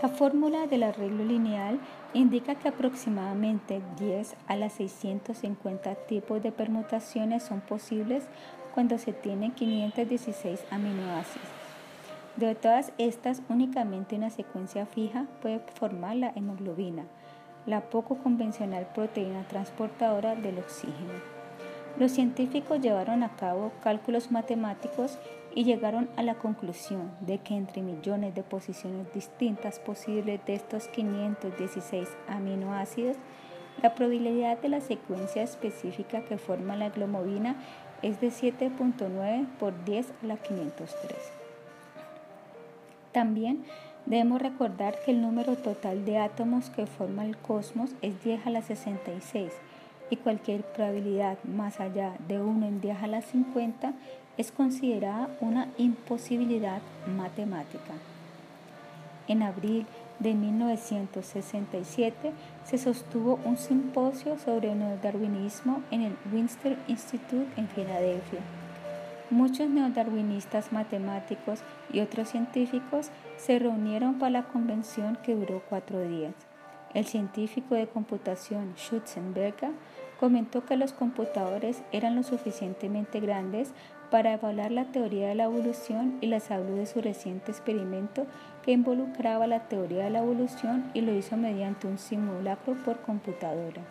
[0.02, 1.78] La fórmula del arreglo lineal
[2.14, 8.24] indica que aproximadamente 10 a las 650 tipos de permutaciones son posibles
[8.74, 11.48] cuando se tienen 516 aminoácidos.
[12.38, 17.04] De todas estas, únicamente una secuencia fija puede formar la hemoglobina,
[17.66, 21.20] la poco convencional proteína transportadora del oxígeno.
[21.98, 25.20] Los científicos llevaron a cabo cálculos matemáticos
[25.56, 30.88] y llegaron a la conclusión de que entre millones de posiciones distintas posibles de estos
[30.90, 33.18] 516 aminoácidos,
[33.82, 37.56] la probabilidad de la secuencia específica que forma la hemoglobina
[38.02, 41.18] es de 7.9 por 10 a la 503.
[43.12, 43.64] También
[44.06, 48.50] debemos recordar que el número total de átomos que forma el cosmos es 10 a
[48.50, 49.52] la 66
[50.10, 53.94] y cualquier probabilidad más allá de 1 en 10 a la 50
[54.40, 57.94] es considerada una imposibilidad matemática.
[59.28, 59.86] En abril
[60.20, 62.32] de 1967
[62.64, 68.40] se sostuvo un simposio sobre el neodarwinismo en el Winster Institute en Filadelfia.
[69.30, 71.60] Muchos neodarwinistas matemáticos
[71.92, 76.34] y otros científicos se reunieron para la convención que duró cuatro días.
[76.94, 79.72] El científico de computación Schutzenberger
[80.18, 83.74] comentó que los computadores eran lo suficientemente grandes
[84.10, 88.26] para evaluar la teoría de la evolución y les habló de su reciente experimento
[88.64, 93.82] que involucraba la teoría de la evolución y lo hizo mediante un simulacro por computadora.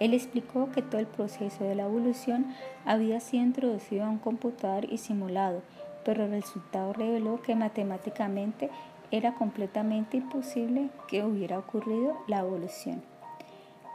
[0.00, 2.46] Él explicó que todo el proceso de la evolución
[2.84, 5.62] había sido introducido a un computador y simulado,
[6.04, 8.70] pero el resultado reveló que matemáticamente
[9.12, 13.11] era completamente imposible que hubiera ocurrido la evolución.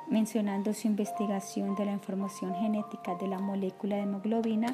[0.09, 4.73] Mencionando su investigación de la información genética de la molécula de hemoglobina,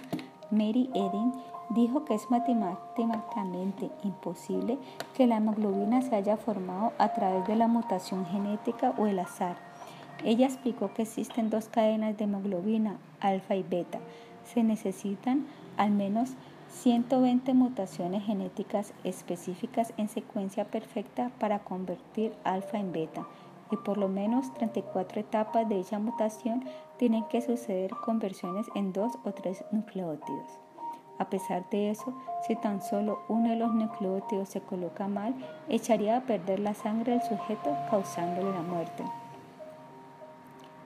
[0.51, 1.33] Mary Edin
[1.69, 4.77] dijo que es matemáticamente imposible
[5.15, 9.57] que la hemoglobina se haya formado a través de la mutación genética o el azar
[10.23, 13.99] ella explicó que existen dos cadenas de hemoglobina, alfa y beta.
[14.45, 15.45] Se necesitan
[15.77, 16.31] al menos
[16.69, 23.27] 120 mutaciones genéticas específicas en secuencia perfecta para convertir alfa en beta
[23.73, 26.63] y por lo menos 34 etapas de dicha mutación
[26.97, 30.59] tienen que suceder conversiones en dos o tres nucleótidos.
[31.17, 32.13] A pesar de eso,
[32.47, 35.33] si tan solo uno de los nucleótidos se coloca mal,
[35.69, 39.03] echaría a perder la sangre del sujeto causándole la muerte.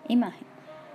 [0.07, 0.47] Imagen.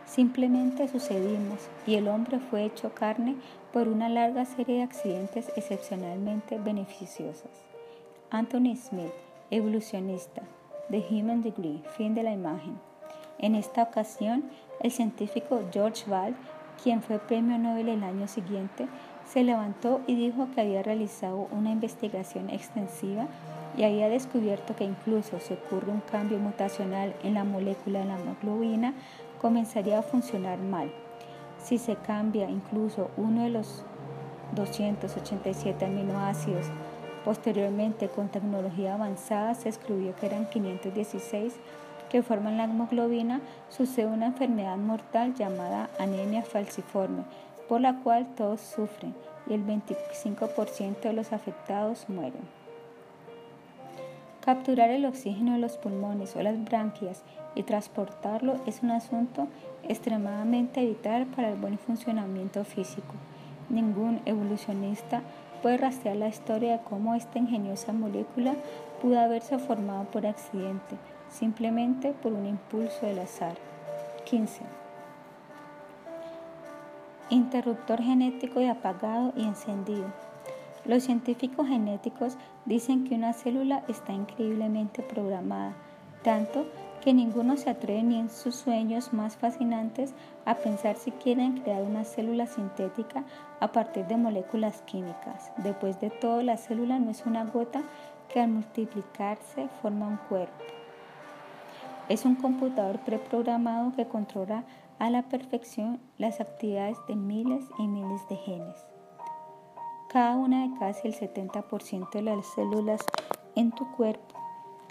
[0.06, 3.36] Simplemente sucedimos y el hombre fue hecho carne
[3.72, 7.50] por una larga serie de accidentes excepcionalmente beneficiosos.
[8.30, 9.12] Anthony Smith,
[9.50, 10.42] evolucionista,
[10.90, 12.78] The Human Degree, fin de la imagen.
[13.38, 14.44] En esta ocasión,
[14.80, 16.34] el científico George Ball,
[16.82, 18.88] quien fue premio Nobel el año siguiente,
[19.26, 23.26] se levantó y dijo que había realizado una investigación extensiva
[23.76, 28.20] y había descubierto que incluso si ocurre un cambio mutacional en la molécula de la
[28.20, 28.94] hemoglobina,
[29.40, 30.92] comenzaría a funcionar mal.
[31.58, 33.84] Si se cambia incluso uno de los
[34.54, 36.66] 287 aminoácidos,
[37.24, 41.54] posteriormente con tecnología avanzada se descubrió que eran 516
[42.10, 43.40] que forman la hemoglobina,
[43.70, 47.22] sucede una enfermedad mortal llamada anemia falciforme,
[47.68, 49.14] por la cual todos sufren
[49.48, 52.42] y el 25% de los afectados mueren.
[54.44, 57.22] Capturar el oxígeno de los pulmones o las branquias
[57.54, 59.46] y transportarlo es un asunto
[59.88, 63.14] extremadamente vital para el buen funcionamiento físico.
[63.70, 65.22] Ningún evolucionista
[65.62, 68.54] puede rastrear la historia de cómo esta ingeniosa molécula
[69.00, 70.96] pudo haberse formado por accidente,
[71.30, 73.54] simplemente por un impulso del azar.
[74.24, 74.62] 15.
[77.30, 80.06] Interruptor genético de apagado y encendido.
[80.84, 82.36] Los científicos genéticos
[82.66, 85.74] dicen que una célula está increíblemente programada,
[86.22, 86.66] tanto
[87.02, 90.14] que ninguno se atreve ni en sus sueños más fascinantes
[90.44, 93.24] a pensar si quieren crear una célula sintética
[93.58, 95.50] a partir de moléculas químicas.
[95.58, 97.82] Después de todo, la célula no es una gota
[98.28, 100.64] que al multiplicarse forma un cuerpo.
[102.08, 104.64] Es un computador preprogramado que controla
[105.00, 108.86] a la perfección las actividades de miles y miles de genes.
[110.08, 113.00] Cada una de casi el 70% de las células
[113.56, 114.31] en tu cuerpo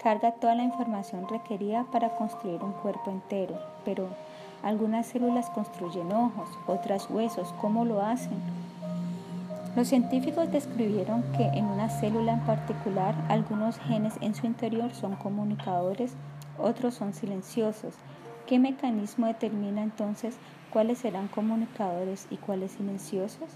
[0.02, 4.08] carga toda la información requerida para construir un cuerpo entero, pero
[4.62, 7.54] algunas células construyen ojos, otras huesos.
[7.60, 8.38] ¿Cómo lo hacen?
[9.74, 15.16] Los científicos describieron que en una célula en particular algunos genes en su interior son
[15.16, 16.14] comunicadores,
[16.58, 17.94] otros son silenciosos.
[18.46, 20.36] ¿Qué mecanismo determina entonces
[20.70, 23.48] cuáles serán comunicadores y cuáles silenciosos?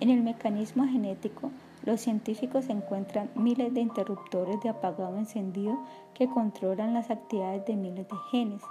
[0.00, 1.50] En el mecanismo genético
[1.84, 5.78] los científicos encuentran miles de interruptores de apagado encendido
[6.14, 8.62] que controlan las actividades de miles de genes.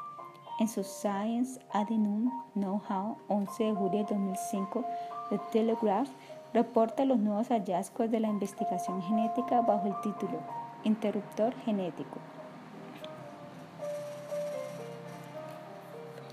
[0.60, 4.86] En su Science Adenum Know-how 11 de julio de 2005,
[5.30, 6.10] The Telegraph
[6.54, 10.40] reporta los nuevos hallazgos de la investigación genética bajo el título
[10.84, 12.18] Interruptor genético.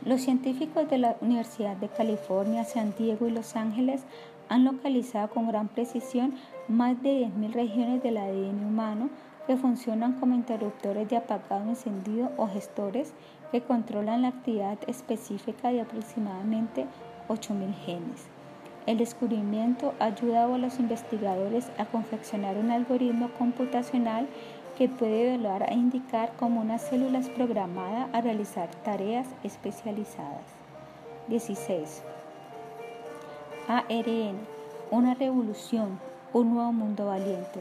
[0.04, 4.04] Los científicos de la Universidad de California, San Diego y Los Ángeles
[4.48, 6.34] han localizado con gran precisión
[6.68, 9.10] más de 10.000 regiones del ADN humano
[9.46, 13.14] que funcionan como interruptores de apagado encendido o gestores
[13.50, 16.86] que controlan la actividad específica de aproximadamente
[17.28, 18.26] 8.000 genes.
[18.86, 24.26] El descubrimiento ha ayudado a los investigadores a confeccionar un algoritmo computacional
[24.78, 30.44] que puede evaluar e indicar cómo una célula es programada a realizar tareas especializadas.
[31.28, 32.02] 16.
[33.66, 34.36] ARN,
[34.90, 35.98] una revolución,
[36.38, 37.60] un nuevo mundo valiente.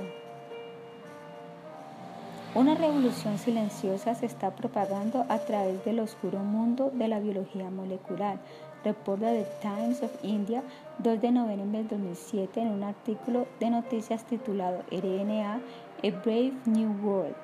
[2.54, 8.38] Una revolución silenciosa se está propagando a través del oscuro mundo de la biología molecular,
[8.84, 10.62] reporta The Times of India
[11.00, 16.96] 2 de noviembre del 2007 en un artículo de noticias titulado RNA, A Brave New
[17.04, 17.36] World.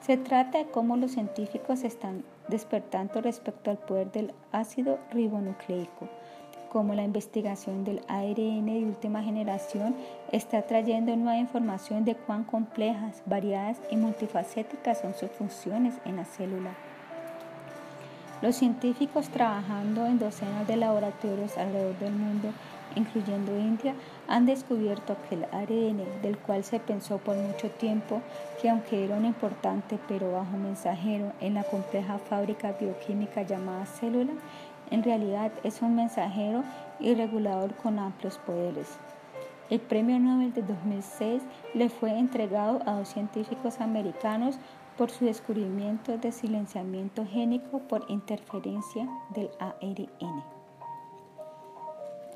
[0.00, 6.08] Se trata de cómo los científicos están despertando respecto al poder del ácido ribonucleico
[6.76, 9.96] como la investigación del ARN de última generación
[10.30, 16.26] está trayendo nueva información de cuán complejas, variadas y multifacéticas son sus funciones en la
[16.26, 16.74] célula.
[18.42, 22.50] Los científicos trabajando en docenas de laboratorios alrededor del mundo,
[22.94, 23.94] incluyendo India,
[24.28, 28.20] han descubierto que el ARN, del cual se pensó por mucho tiempo
[28.60, 34.32] que aunque era un importante pero bajo mensajero en la compleja fábrica bioquímica llamada célula,
[34.90, 36.62] en realidad es un mensajero
[37.00, 38.98] y regulador con amplios poderes.
[39.68, 41.42] El premio Nobel de 2006
[41.74, 44.58] le fue entregado a dos científicos americanos
[44.96, 50.44] por su descubrimiento de silenciamiento génico por interferencia del ARN.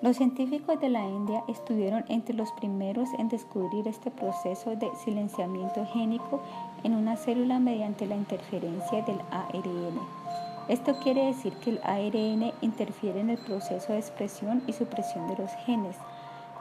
[0.02, 5.86] Los científicos de la India estuvieron entre los primeros en descubrir este proceso de silenciamiento
[5.92, 6.40] génico
[6.84, 10.19] en una célula mediante la interferencia del ARN.
[10.68, 15.36] Esto quiere decir que el ARN interfiere en el proceso de expresión y supresión de
[15.36, 15.96] los genes.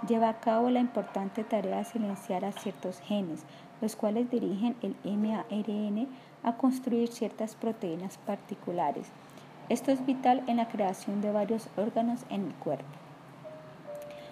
[0.08, 3.44] Lleva a cabo la importante tarea de silenciar a ciertos genes,
[3.82, 6.08] los cuales dirigen el MARN
[6.44, 9.12] a construir ciertas proteínas particulares.
[9.68, 12.86] Esto es vital en la creación de varios órganos en el cuerpo.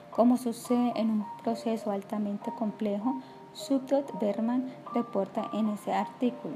[0.10, 3.22] Como sucede en un proceso altamente complejo,
[3.54, 6.56] Subdot Berman reporta en ese artículo.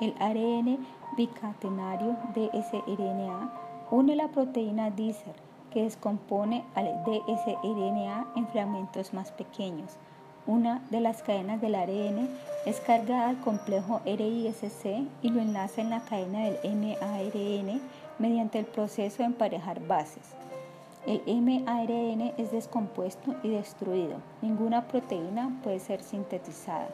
[0.00, 0.78] El ARN
[1.16, 3.50] bicatenario dsRNA
[3.90, 5.34] une la proteína DISER
[5.70, 9.96] que descompone al dsRNA en fragmentos más pequeños.
[10.46, 12.28] Una de las cadenas del ARN
[12.64, 14.86] es cargada al complejo RISC
[15.22, 17.80] y lo enlaza en la cadena del MARN
[18.18, 20.34] mediante el proceso de emparejar bases.
[21.06, 24.16] El mRNA es descompuesto y destruido.
[24.42, 26.88] Ninguna proteína puede ser sintetizada.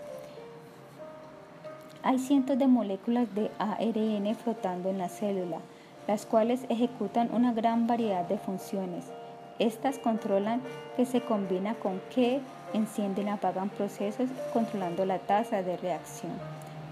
[2.07, 5.57] Hay cientos de moléculas de ARN flotando en la célula,
[6.07, 9.07] las cuales ejecutan una gran variedad de funciones.
[9.59, 10.61] Estas controlan
[10.99, 12.41] que se combina con qué,
[12.75, 16.33] encienden apagan procesos, controlando la tasa de reacción.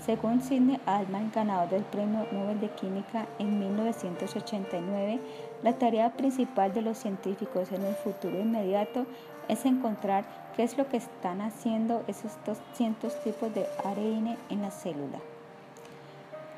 [0.02, 5.20] Según Sidney Altman, ganador del Premio Nobel de Química en 1989,
[5.62, 9.05] la tarea principal de los científicos en el futuro inmediato
[9.48, 10.24] es encontrar
[10.57, 15.19] qué es lo que están haciendo esos 200 tipos de ARN en la célula.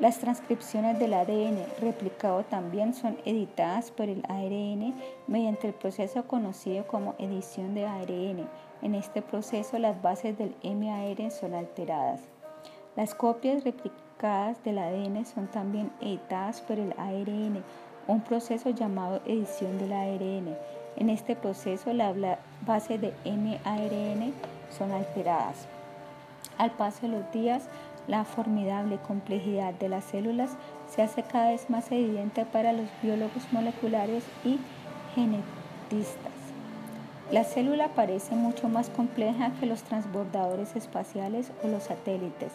[0.01, 4.93] Las transcripciones del ADN replicado también son editadas por el ARN
[5.29, 8.49] mediante el proceso conocido como edición de ARN.
[8.83, 12.21] En este proceso las bases del MAR son alteradas.
[12.97, 17.63] Las copias replicadas del ADN son también editadas por el ARN,
[18.09, 20.57] un proceso llamado edición del ARN.
[20.97, 22.15] En este proceso las
[22.67, 24.33] bases de MARN
[24.77, 25.67] son alteradas.
[26.57, 27.69] Al paso de los días,
[28.07, 30.51] la formidable complejidad de las células
[30.89, 34.59] se hace cada vez más evidente para los biólogos moleculares y
[35.15, 36.33] genetistas.
[37.33, 42.53] La célula parece mucho más compleja que los transbordadores espaciales o los satélites.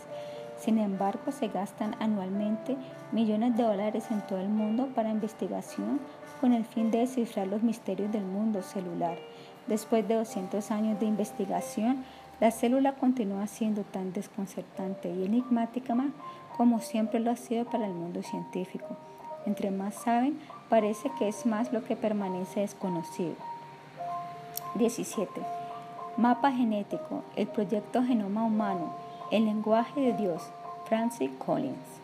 [0.60, 2.78] Sin embargo, se gastan anualmente
[3.12, 6.00] millones de dólares en todo el mundo para investigación
[6.40, 9.18] con el fin de descifrar los misterios del mundo celular.
[9.68, 12.04] Después de 200 años de investigación,
[12.40, 15.96] la célula continúa siendo tan desconcertante y enigmática
[16.56, 18.98] como siempre lo ha sido para el mundo científico.
[19.46, 20.40] Entre más saben,
[20.70, 23.36] parece que es más lo que permanece desconocido.
[24.76, 25.42] 17.
[26.18, 28.94] Mapa genético, el proyecto Genoma Humano,
[29.32, 30.44] el lenguaje de Dios,
[30.86, 31.99] Francis Collins.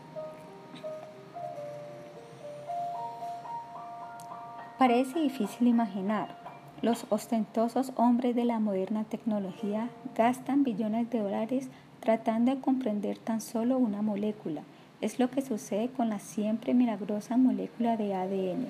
[4.77, 6.35] Parece difícil imaginar.
[6.81, 9.87] Los ostentosos hombres de la moderna tecnología
[10.17, 11.69] gastan billones de dólares
[12.01, 14.63] tratando de comprender tan solo una molécula.
[14.99, 18.67] Es lo que sucede con la siempre milagrosa molécula de ADN.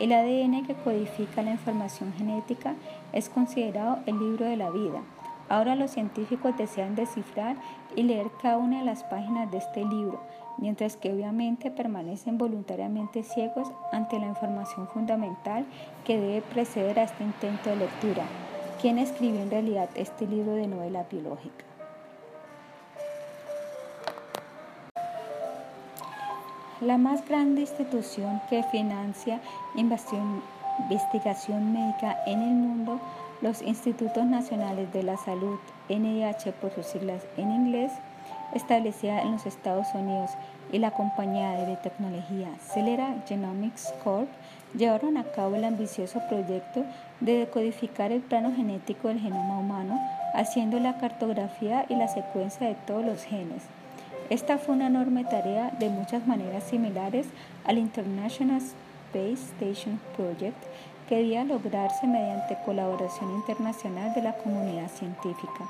[0.00, 2.74] El ADN que codifica la información genética
[3.14, 5.00] es considerado el libro de la vida.
[5.48, 7.56] Ahora los científicos desean descifrar
[7.96, 10.20] y leer cada una de las páginas de este libro,
[10.58, 15.66] mientras que obviamente permanecen voluntariamente ciegos ante la información fundamental
[16.04, 18.24] que debe preceder a este intento de lectura.
[18.80, 21.64] ¿Quién escribió en realidad este libro de novela biológica?
[26.80, 29.40] La más grande institución que financia
[30.88, 33.00] investigación médica en el mundo,
[33.40, 35.58] los Institutos Nacionales de la Salud,
[35.88, 37.92] NIH por sus siglas en inglés,
[38.54, 40.30] establecida en los Estados Unidos,
[40.72, 44.28] y la compañía de biotecnología Celera Genomics Corp
[44.74, 46.84] llevaron a cabo el ambicioso proyecto
[47.20, 50.00] de decodificar el plano genético del genoma humano,
[50.34, 53.62] haciendo la cartografía y la secuencia de todos los genes.
[54.30, 57.26] Esta fue una enorme tarea de muchas maneras similares
[57.66, 58.62] al International
[59.12, 60.56] Space Station Project
[61.08, 65.68] que debía lograrse mediante colaboración internacional de la comunidad científica.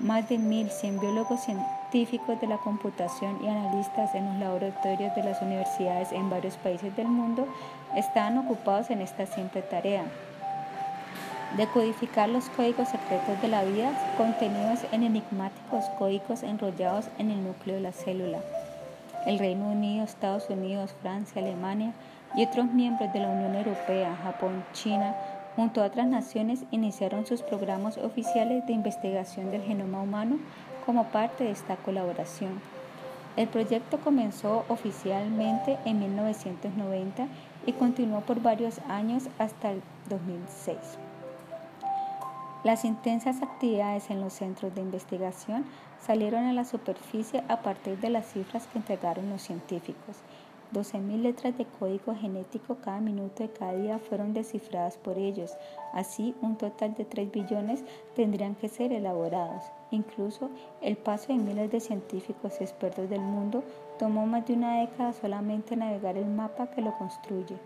[0.00, 5.40] Más de 1.100 biólogos científicos de la computación y analistas en los laboratorios de las
[5.40, 7.46] universidades en varios países del mundo
[7.96, 10.04] estaban ocupados en esta simple tarea
[11.56, 17.76] decodificar los códigos secretos de la vida contenidos en enigmáticos códigos enrollados en el núcleo
[17.76, 18.40] de la célula.
[19.26, 21.92] El Reino Unido, Estados Unidos, Francia, Alemania
[22.34, 25.14] y otros miembros de la Unión Europea, Japón, China,
[25.56, 30.38] junto a otras naciones, iniciaron sus programas oficiales de investigación del genoma humano
[30.84, 32.60] como parte de esta colaboración.
[33.36, 37.26] El proyecto comenzó oficialmente en 1990
[37.66, 40.76] y continuó por varios años hasta el 2006.
[42.62, 45.64] Las intensas actividades en los centros de investigación
[46.00, 50.16] salieron a la superficie a partir de las cifras que entregaron los científicos.
[50.74, 55.56] 12.000 letras de código genético cada minuto de cada día fueron descifradas por ellos.
[55.94, 57.84] Así, un total de 3 billones
[58.14, 59.64] tendrían que ser elaborados.
[59.90, 60.50] Incluso
[60.82, 63.62] el paso de miles de científicos expertos del mundo
[63.98, 67.56] tomó más de una década solamente navegar el mapa que lo construye.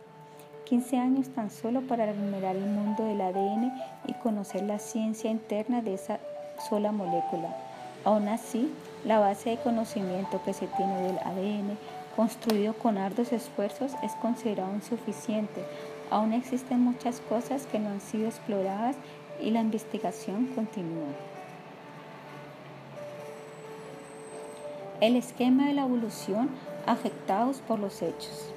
[0.67, 3.73] 15 años tan solo para renumerar el mundo del ADN
[4.07, 6.21] y conocer la ciencia interna de esa
[6.69, 7.57] sola molécula.
[8.05, 8.71] Aún así,
[9.05, 11.79] la base de conocimiento que se tiene del ADN,
[12.19, 15.62] construido con arduos esfuerzos, es considerado insuficiente.
[16.11, 18.97] Aún existen muchas cosas que no han sido exploradas
[19.40, 21.07] y la investigación continúa.
[25.01, 26.51] El esquema de la evolución
[26.86, 28.51] afectados por los hechos.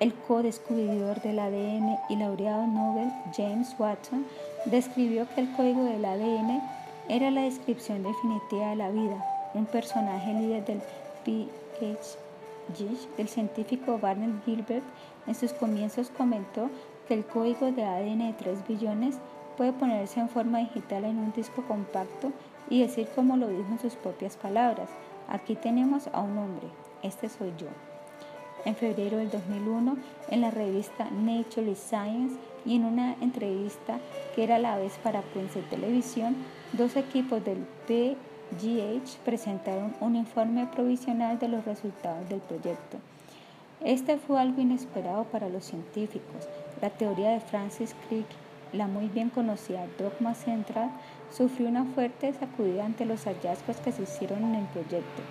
[0.00, 4.26] El co-descubridor del ADN y laureado Nobel James Watson
[4.64, 6.60] describió que el código del ADN
[7.08, 9.24] era la descripción definitiva de la vida.
[9.54, 10.80] Un personaje líder del
[11.24, 12.29] PhD,
[13.18, 14.84] el científico Barnett Gilbert,
[15.26, 16.70] en sus comienzos comentó
[17.08, 19.18] que el código de ADN de 3 billones
[19.56, 22.32] puede ponerse en forma digital en un disco compacto
[22.68, 24.88] y decir como lo dijo en sus propias palabras.
[25.28, 26.68] Aquí tenemos a un hombre,
[27.02, 27.66] este soy yo
[28.64, 29.96] en febrero del 2001
[30.30, 33.98] en la revista Nature Science y en una entrevista
[34.34, 36.36] que era a la vez para prensa y televisión,
[36.72, 37.64] dos equipos del
[38.50, 42.98] PGH presentaron un informe provisional de los resultados del proyecto.
[43.84, 46.48] Este fue algo inesperado para los científicos.
[46.82, 48.26] La teoría de Francis Crick,
[48.72, 50.90] la muy bien conocida dogma central,
[51.30, 55.22] sufrió una fuerte sacudida ante los hallazgos que se hicieron en el proyecto.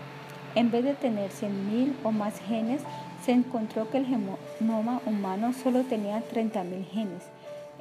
[0.56, 2.82] En vez de tener 100.000 o más genes,
[3.24, 7.24] se encontró que el genoma humano solo tenía 30.000 genes.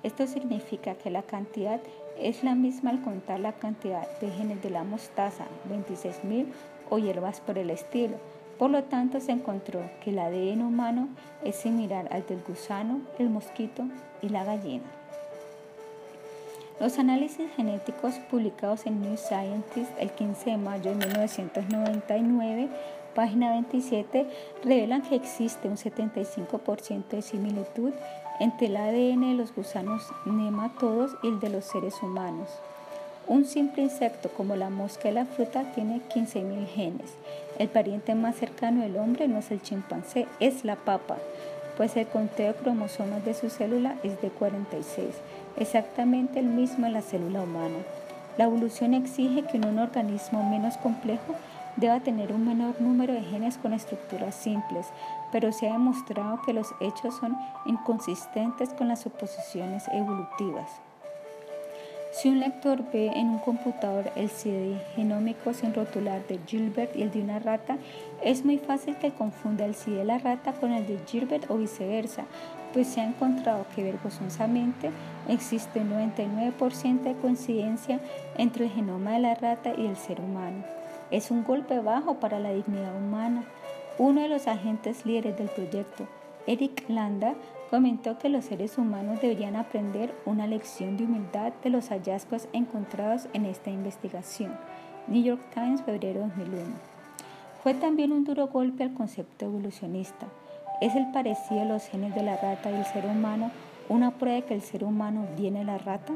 [0.03, 1.81] Esto significa que la cantidad
[2.21, 6.47] es la misma al contar la cantidad de genes de la mostaza, 26.000,
[6.91, 8.17] o hierbas por el estilo.
[8.59, 11.09] Por lo tanto, se encontró que el ADN humano
[11.45, 13.85] es similar al del gusano, el mosquito
[14.23, 14.85] y la gallina.
[16.81, 22.69] Los análisis genéticos publicados en New Scientist el 15 de mayo de 1999
[23.19, 24.27] página 27,
[24.63, 27.93] revelan que existe un 75% de similitud
[28.41, 32.49] entre el ADN de los gusanos nematodos y el de los seres humanos.
[33.27, 37.15] Un simple insecto como la mosca de la fruta tiene 15.000 genes.
[37.59, 41.19] El pariente más cercano del hombre no es el chimpancé, es la papa,
[41.77, 45.15] pues el conteo de cromosomas de su célula es de 46,
[45.59, 47.79] exactamente el mismo en la célula humana.
[48.39, 51.35] La evolución exige que un organismo menos complejo
[51.77, 54.87] deba tener un menor número de genes con estructuras simples,
[55.33, 57.37] pero se ha demostrado que los hechos son
[57.67, 60.81] inconsistentes con las suposiciones evolutivas.
[62.11, 67.03] Si un lector ve en un computador el CD genómico sin rotular de Gilbert y
[67.03, 67.77] el de una rata,
[68.23, 71.59] es muy fácil que confunda el CD de la rata con el de Gilbert o
[71.59, 72.25] viceversa,
[72.73, 74.91] pues se ha encontrado que vergonzosamente
[75.29, 78.01] existe un 99% de coincidencia
[78.37, 80.65] entre el genoma de la rata y el ser humano.
[81.11, 83.45] Es un golpe bajo para la dignidad humana.
[83.99, 86.07] Uno de los agentes líderes del proyecto,
[86.47, 87.35] Eric Landa,
[87.69, 93.27] comentó que los seres humanos deberían aprender una lección de humildad de los hallazgos encontrados
[93.33, 94.57] en esta investigación.
[95.09, 96.63] New York Times, febrero 2001.
[97.65, 100.29] Fue también un duro golpe al concepto evolucionista.
[100.81, 103.51] ¿Es el parecido de los genes de la rata y el ser humano
[103.89, 106.13] una prueba de que el ser humano viene de la rata?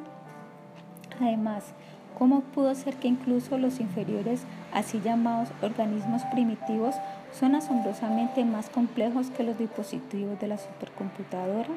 [1.21, 1.75] Además,
[2.19, 6.95] ¿Cómo pudo ser que incluso los inferiores, así llamados organismos primitivos,
[7.39, 11.69] son asombrosamente más complejos que los dispositivos de la supercomputadora?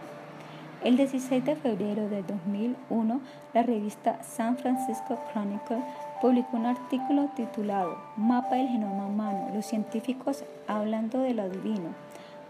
[0.84, 3.20] El 16 de febrero de 2001,
[3.54, 5.84] la revista San Francisco Chronicle
[6.22, 11.90] publicó un artículo titulado Mapa del genoma humano, los científicos hablando de lo divino.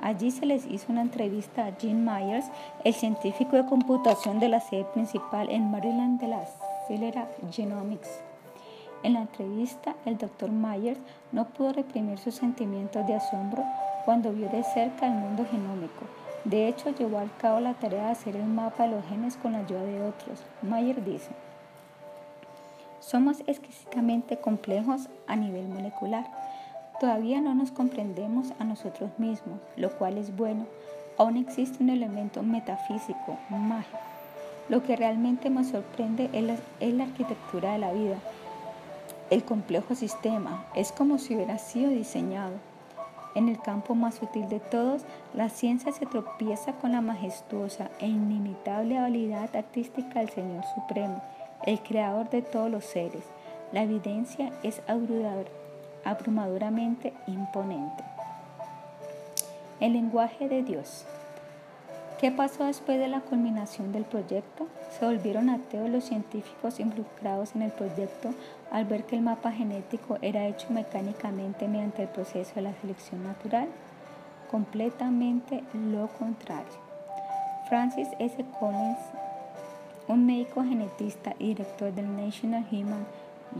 [0.01, 2.47] Allí se les hizo una entrevista a Gene Myers,
[2.83, 6.49] el científico de computación de la sede principal en Maryland de las
[6.89, 8.24] era Genomics.
[9.05, 10.49] En la entrevista, el Dr.
[10.49, 10.97] Myers
[11.31, 13.63] no pudo reprimir sus sentimientos de asombro
[14.03, 16.05] cuando vio de cerca el mundo genómico.
[16.43, 19.51] De hecho, llevó a cabo la tarea de hacer el mapa de los genes con
[19.51, 20.43] la ayuda de otros.
[20.63, 21.29] Myers dice,
[22.99, 26.25] somos exquisitamente complejos a nivel molecular.
[26.99, 30.65] Todavía no nos comprendemos a nosotros mismos, lo cual es bueno.
[31.19, 33.99] Aún existe un elemento metafísico, mágico
[34.69, 38.17] lo que realmente me sorprende es la, arquitectura de la vida.
[39.31, 42.53] El complejo sistema es como si hubiera sido diseñado.
[43.33, 45.01] En el campo más sutil de todos,
[45.33, 51.21] la ciencia se tropieza con la majestuosa e inimitable habilidad artística del Señor Supremo.
[51.65, 53.23] el creador de todos los seres.
[53.71, 54.81] La evidencia es
[56.05, 58.03] abrumadoramente imponente.
[59.79, 61.05] El lenguaje de Dios.
[62.25, 64.65] ¿Qué pasó después de la culminación del proyecto?
[64.97, 68.33] Se volvieron ateos los científicos involucrados en el proyecto
[68.71, 73.23] al ver que el mapa genético era hecho mecánicamente mediante el proceso de la selección
[73.23, 73.67] natural.
[74.49, 76.73] Completamente lo contrario.
[77.69, 78.43] Francis S.
[78.59, 78.97] Collins,
[80.07, 83.05] un médico genetista y director del National Human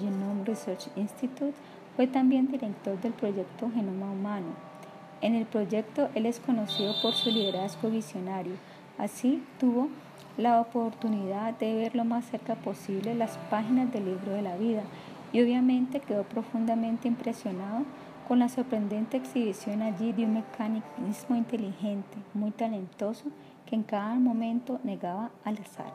[0.02, 1.54] Genome Research Institute,
[1.96, 4.75] fue también director del proyecto Genoma Humano
[5.22, 8.54] en el proyecto él es conocido por su liderazgo visionario.
[8.98, 9.90] Así tuvo
[10.38, 14.84] la oportunidad de ver lo más cerca posible las páginas del libro de la vida
[15.32, 17.84] y obviamente quedó profundamente impresionado
[18.28, 23.26] con la sorprendente exhibición allí de un mecanismo inteligente, muy talentoso,
[23.66, 25.94] que en cada momento negaba al azar.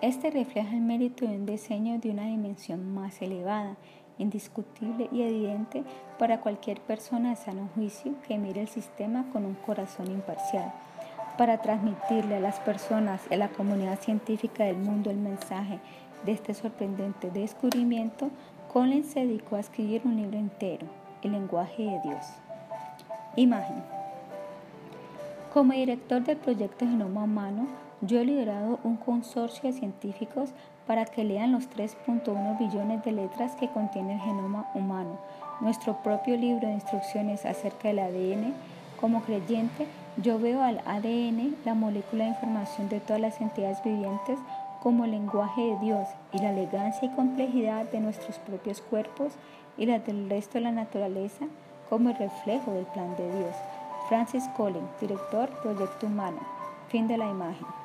[0.00, 3.76] Este refleja el mérito de un diseño de una dimensión más elevada
[4.18, 5.84] indiscutible y evidente
[6.18, 10.72] para cualquier persona de sano juicio que mire el sistema con un corazón imparcial.
[11.38, 15.80] Para transmitirle a las personas y a la comunidad científica del mundo el mensaje
[16.24, 18.30] de este sorprendente descubrimiento,
[18.72, 20.86] Collins se dedicó a escribir un libro entero,
[21.22, 22.24] El lenguaje de Dios.
[23.36, 23.82] Imagen.
[25.52, 27.68] Como director del proyecto Genoma Humano,
[28.00, 30.50] yo he liderado un consorcio de científicos
[30.86, 35.18] para que lean los 3.1 billones de letras que contiene el genoma humano,
[35.60, 38.54] nuestro propio libro de instrucciones acerca del ADN.
[39.00, 39.86] Como creyente,
[40.16, 44.38] yo veo al ADN, la molécula de información de todas las entidades vivientes,
[44.82, 49.32] como el lenguaje de Dios y la elegancia y complejidad de nuestros propios cuerpos
[49.78, 51.46] y la del resto de la naturaleza
[51.88, 53.54] como el reflejo del plan de Dios.
[54.08, 56.40] Francis Collins, director Proyecto Humano.
[56.88, 57.83] Fin de la imagen.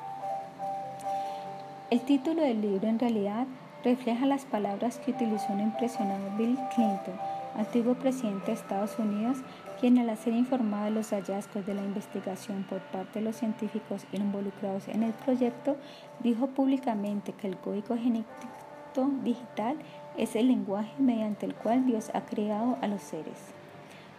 [1.90, 3.48] El título del libro en realidad
[3.82, 7.18] refleja las palabras que utilizó un impresionado Bill Clinton,
[7.56, 9.38] antiguo presidente de Estados Unidos,
[9.80, 14.06] quien al ser informado de los hallazgos de la investigación por parte de los científicos
[14.12, 15.78] involucrados en el proyecto,
[16.20, 19.76] dijo públicamente que el código genético digital
[20.16, 23.52] es el lenguaje mediante el cual Dios ha creado a los seres.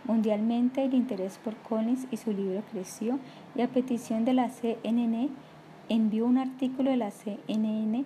[0.04, 3.18] Mundialmente el interés por Collins y su libro creció
[3.56, 5.30] y a petición de la CNN
[5.92, 8.06] envió un artículo de la CNN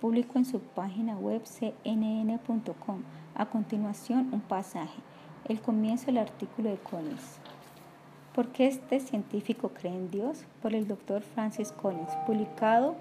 [0.00, 3.02] público en su página web cnn.com.
[3.34, 5.00] A continuación, un pasaje.
[5.46, 7.40] El comienzo del artículo de Collins.
[8.34, 10.46] ¿Por qué este científico cree en Dios?
[10.62, 12.94] Por el doctor Francis Collins, publicado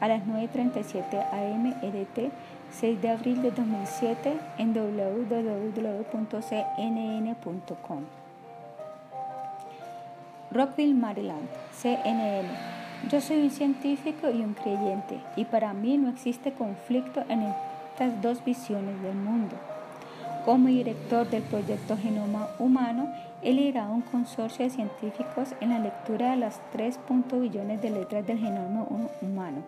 [0.00, 2.32] a las 9.37 am EDT,
[2.72, 5.64] 6 de abril de 2007 en www.cnn.com.
[10.50, 12.77] Rockville, Maryland, CNN.
[13.06, 17.54] Yo soy un científico y un creyente, y para mí no existe conflicto en
[17.92, 19.54] estas dos visiones del mundo.
[20.44, 23.08] Como director del proyecto Genoma Humano,
[23.40, 26.98] he liderado un consorcio de científicos en la lectura de las 3.
[27.40, 28.86] billones de letras del genoma
[29.22, 29.62] humano,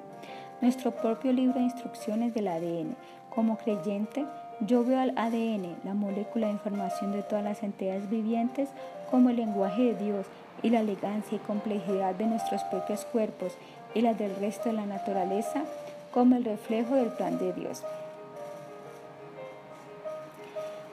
[0.60, 2.96] nuestro propio libro de instrucciones del ADN.
[3.32, 4.26] Como creyente,
[4.60, 8.70] yo veo al ADN, la molécula de información de todas las entidades vivientes,
[9.10, 10.26] como el lenguaje de Dios
[10.62, 13.56] y la elegancia y complejidad de nuestros propios cuerpos
[13.94, 15.64] y las del resto de la naturaleza
[16.12, 17.82] como el reflejo del plan de Dios.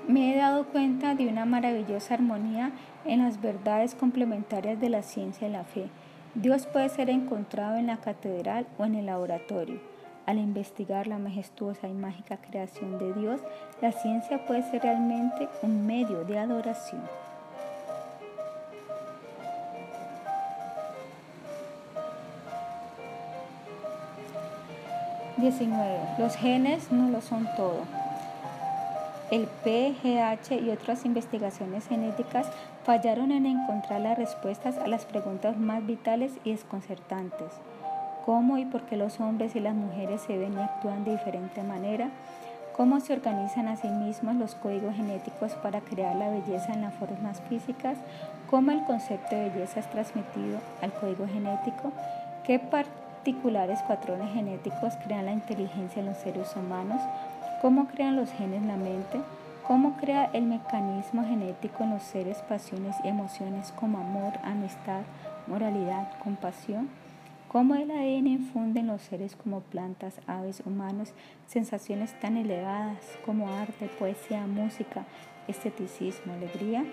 [0.08, 2.72] Me he dado cuenta de una maravillosa armonía
[3.06, 5.90] en las verdades complementarias de la ciencia y la fe.
[6.34, 9.80] Dios puede ser encontrado en la catedral o en el laboratorio.
[10.26, 13.42] Al investigar la majestuosa y mágica creación de Dios,
[13.82, 17.02] la ciencia puede ser realmente un medio de adoración.
[25.38, 26.00] 19.
[26.18, 27.82] Los genes no lo son todo.
[29.30, 32.48] El PGH y otras investigaciones genéticas
[32.84, 37.52] fallaron en encontrar las respuestas a las preguntas más vitales y desconcertantes.
[38.26, 41.62] ¿Cómo y por qué los hombres y las mujeres se ven y actúan de diferente
[41.62, 42.10] manera?
[42.76, 46.94] ¿Cómo se organizan a sí mismos los códigos genéticos para crear la belleza en las
[46.96, 47.98] formas físicas?
[48.50, 51.92] ¿Cómo el concepto de belleza es transmitido al código genético?
[52.44, 57.02] ¿Qué parte particulares patrones genéticos crean la inteligencia en los seres humanos,
[57.62, 59.20] cómo crean los genes la mente,
[59.68, 65.02] cómo crea el mecanismo genético en los seres pasiones y emociones como amor, amistad,
[65.46, 66.88] moralidad, compasión,
[67.50, 71.12] cómo el ADN infunde en los seres como plantas, aves, humanos,
[71.48, 75.04] sensaciones tan elevadas como arte, poesía, música,
[75.50, 76.86] esteticismo, alegría,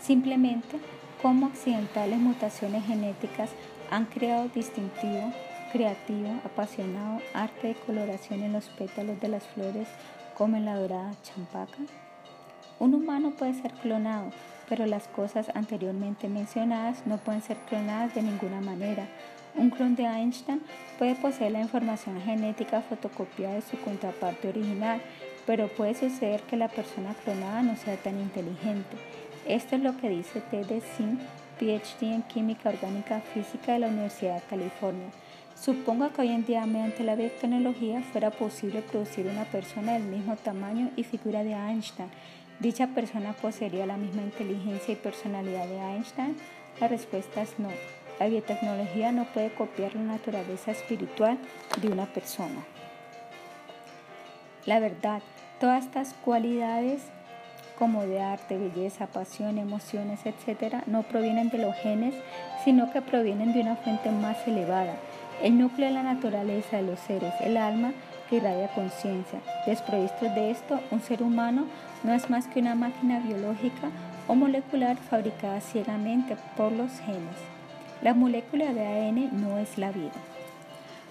[0.00, 0.78] simplemente
[1.22, 3.50] cómo accidentales mutaciones genéticas
[3.90, 5.32] han creado distintivo,
[5.72, 9.88] creativo, apasionado arte de coloración en los pétalos de las flores
[10.36, 11.78] como en la dorada champaca.
[12.78, 14.30] Un humano puede ser clonado,
[14.68, 19.06] pero las cosas anteriormente mencionadas no pueden ser clonadas de ninguna manera.
[19.54, 20.62] Un clon de Einstein
[20.98, 25.02] puede poseer la información genética fotocopiada de su contraparte original,
[25.44, 28.96] pero puede suceder que la persona clonada no sea tan inteligente.
[29.46, 31.18] Esto es lo que dice Ted Sim,
[31.58, 35.08] PhD en Química Orgánica Física de la Universidad de California.
[35.54, 40.36] Supongo que hoy en día mediante la biotecnología fuera posible producir una persona del mismo
[40.36, 42.10] tamaño y figura de Einstein,
[42.60, 46.36] ¿Dicha persona poseería la misma inteligencia y personalidad de Einstein?
[46.78, 47.70] La respuesta es no.
[48.18, 51.38] La biotecnología no puede copiar la naturaleza espiritual
[51.80, 52.62] de una persona.
[54.66, 55.22] La verdad,
[55.58, 57.00] todas estas cualidades
[57.80, 62.14] como de arte, belleza, pasión, emociones, etc., no provienen de los genes,
[62.62, 64.94] sino que provienen de una fuente más elevada,
[65.42, 67.92] el núcleo de la naturaleza de los seres, el alma
[68.28, 69.40] que irradia conciencia.
[69.66, 71.64] Desprovisto de esto, un ser humano
[72.04, 73.88] no es más que una máquina biológica
[74.28, 77.40] o molecular fabricada ciegamente por los genes.
[78.02, 80.12] La molécula de ADN no es la vida.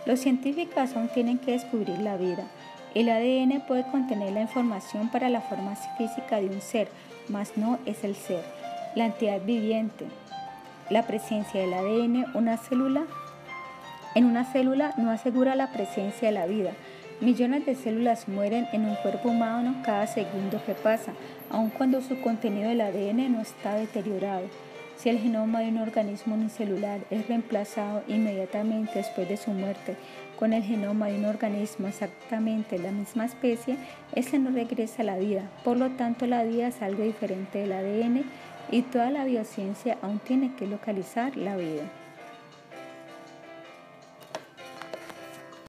[0.06, 2.46] Los científicos aún tienen que descubrir la vida.
[2.96, 6.90] El ADN puede contener la información para la forma física de un ser,
[7.28, 8.44] mas no es el ser,
[8.96, 10.06] la entidad viviente.
[10.90, 12.26] La presencia del ADN
[14.16, 16.72] en una célula no asegura la presencia de la vida,
[17.22, 21.12] Millones de células mueren en un cuerpo humano cada segundo que pasa,
[21.50, 24.44] aun cuando su contenido del ADN no está deteriorado.
[24.96, 29.98] Si el genoma de un organismo unicelular es reemplazado inmediatamente después de su muerte
[30.40, 33.76] con el genoma de un organismo exactamente la misma especie,
[34.16, 35.44] ese no regresa a la vida.
[35.66, 38.24] Por lo tanto, la vida es algo diferente del ADN
[38.72, 41.84] y toda la biociencia aún tiene que localizar la vida.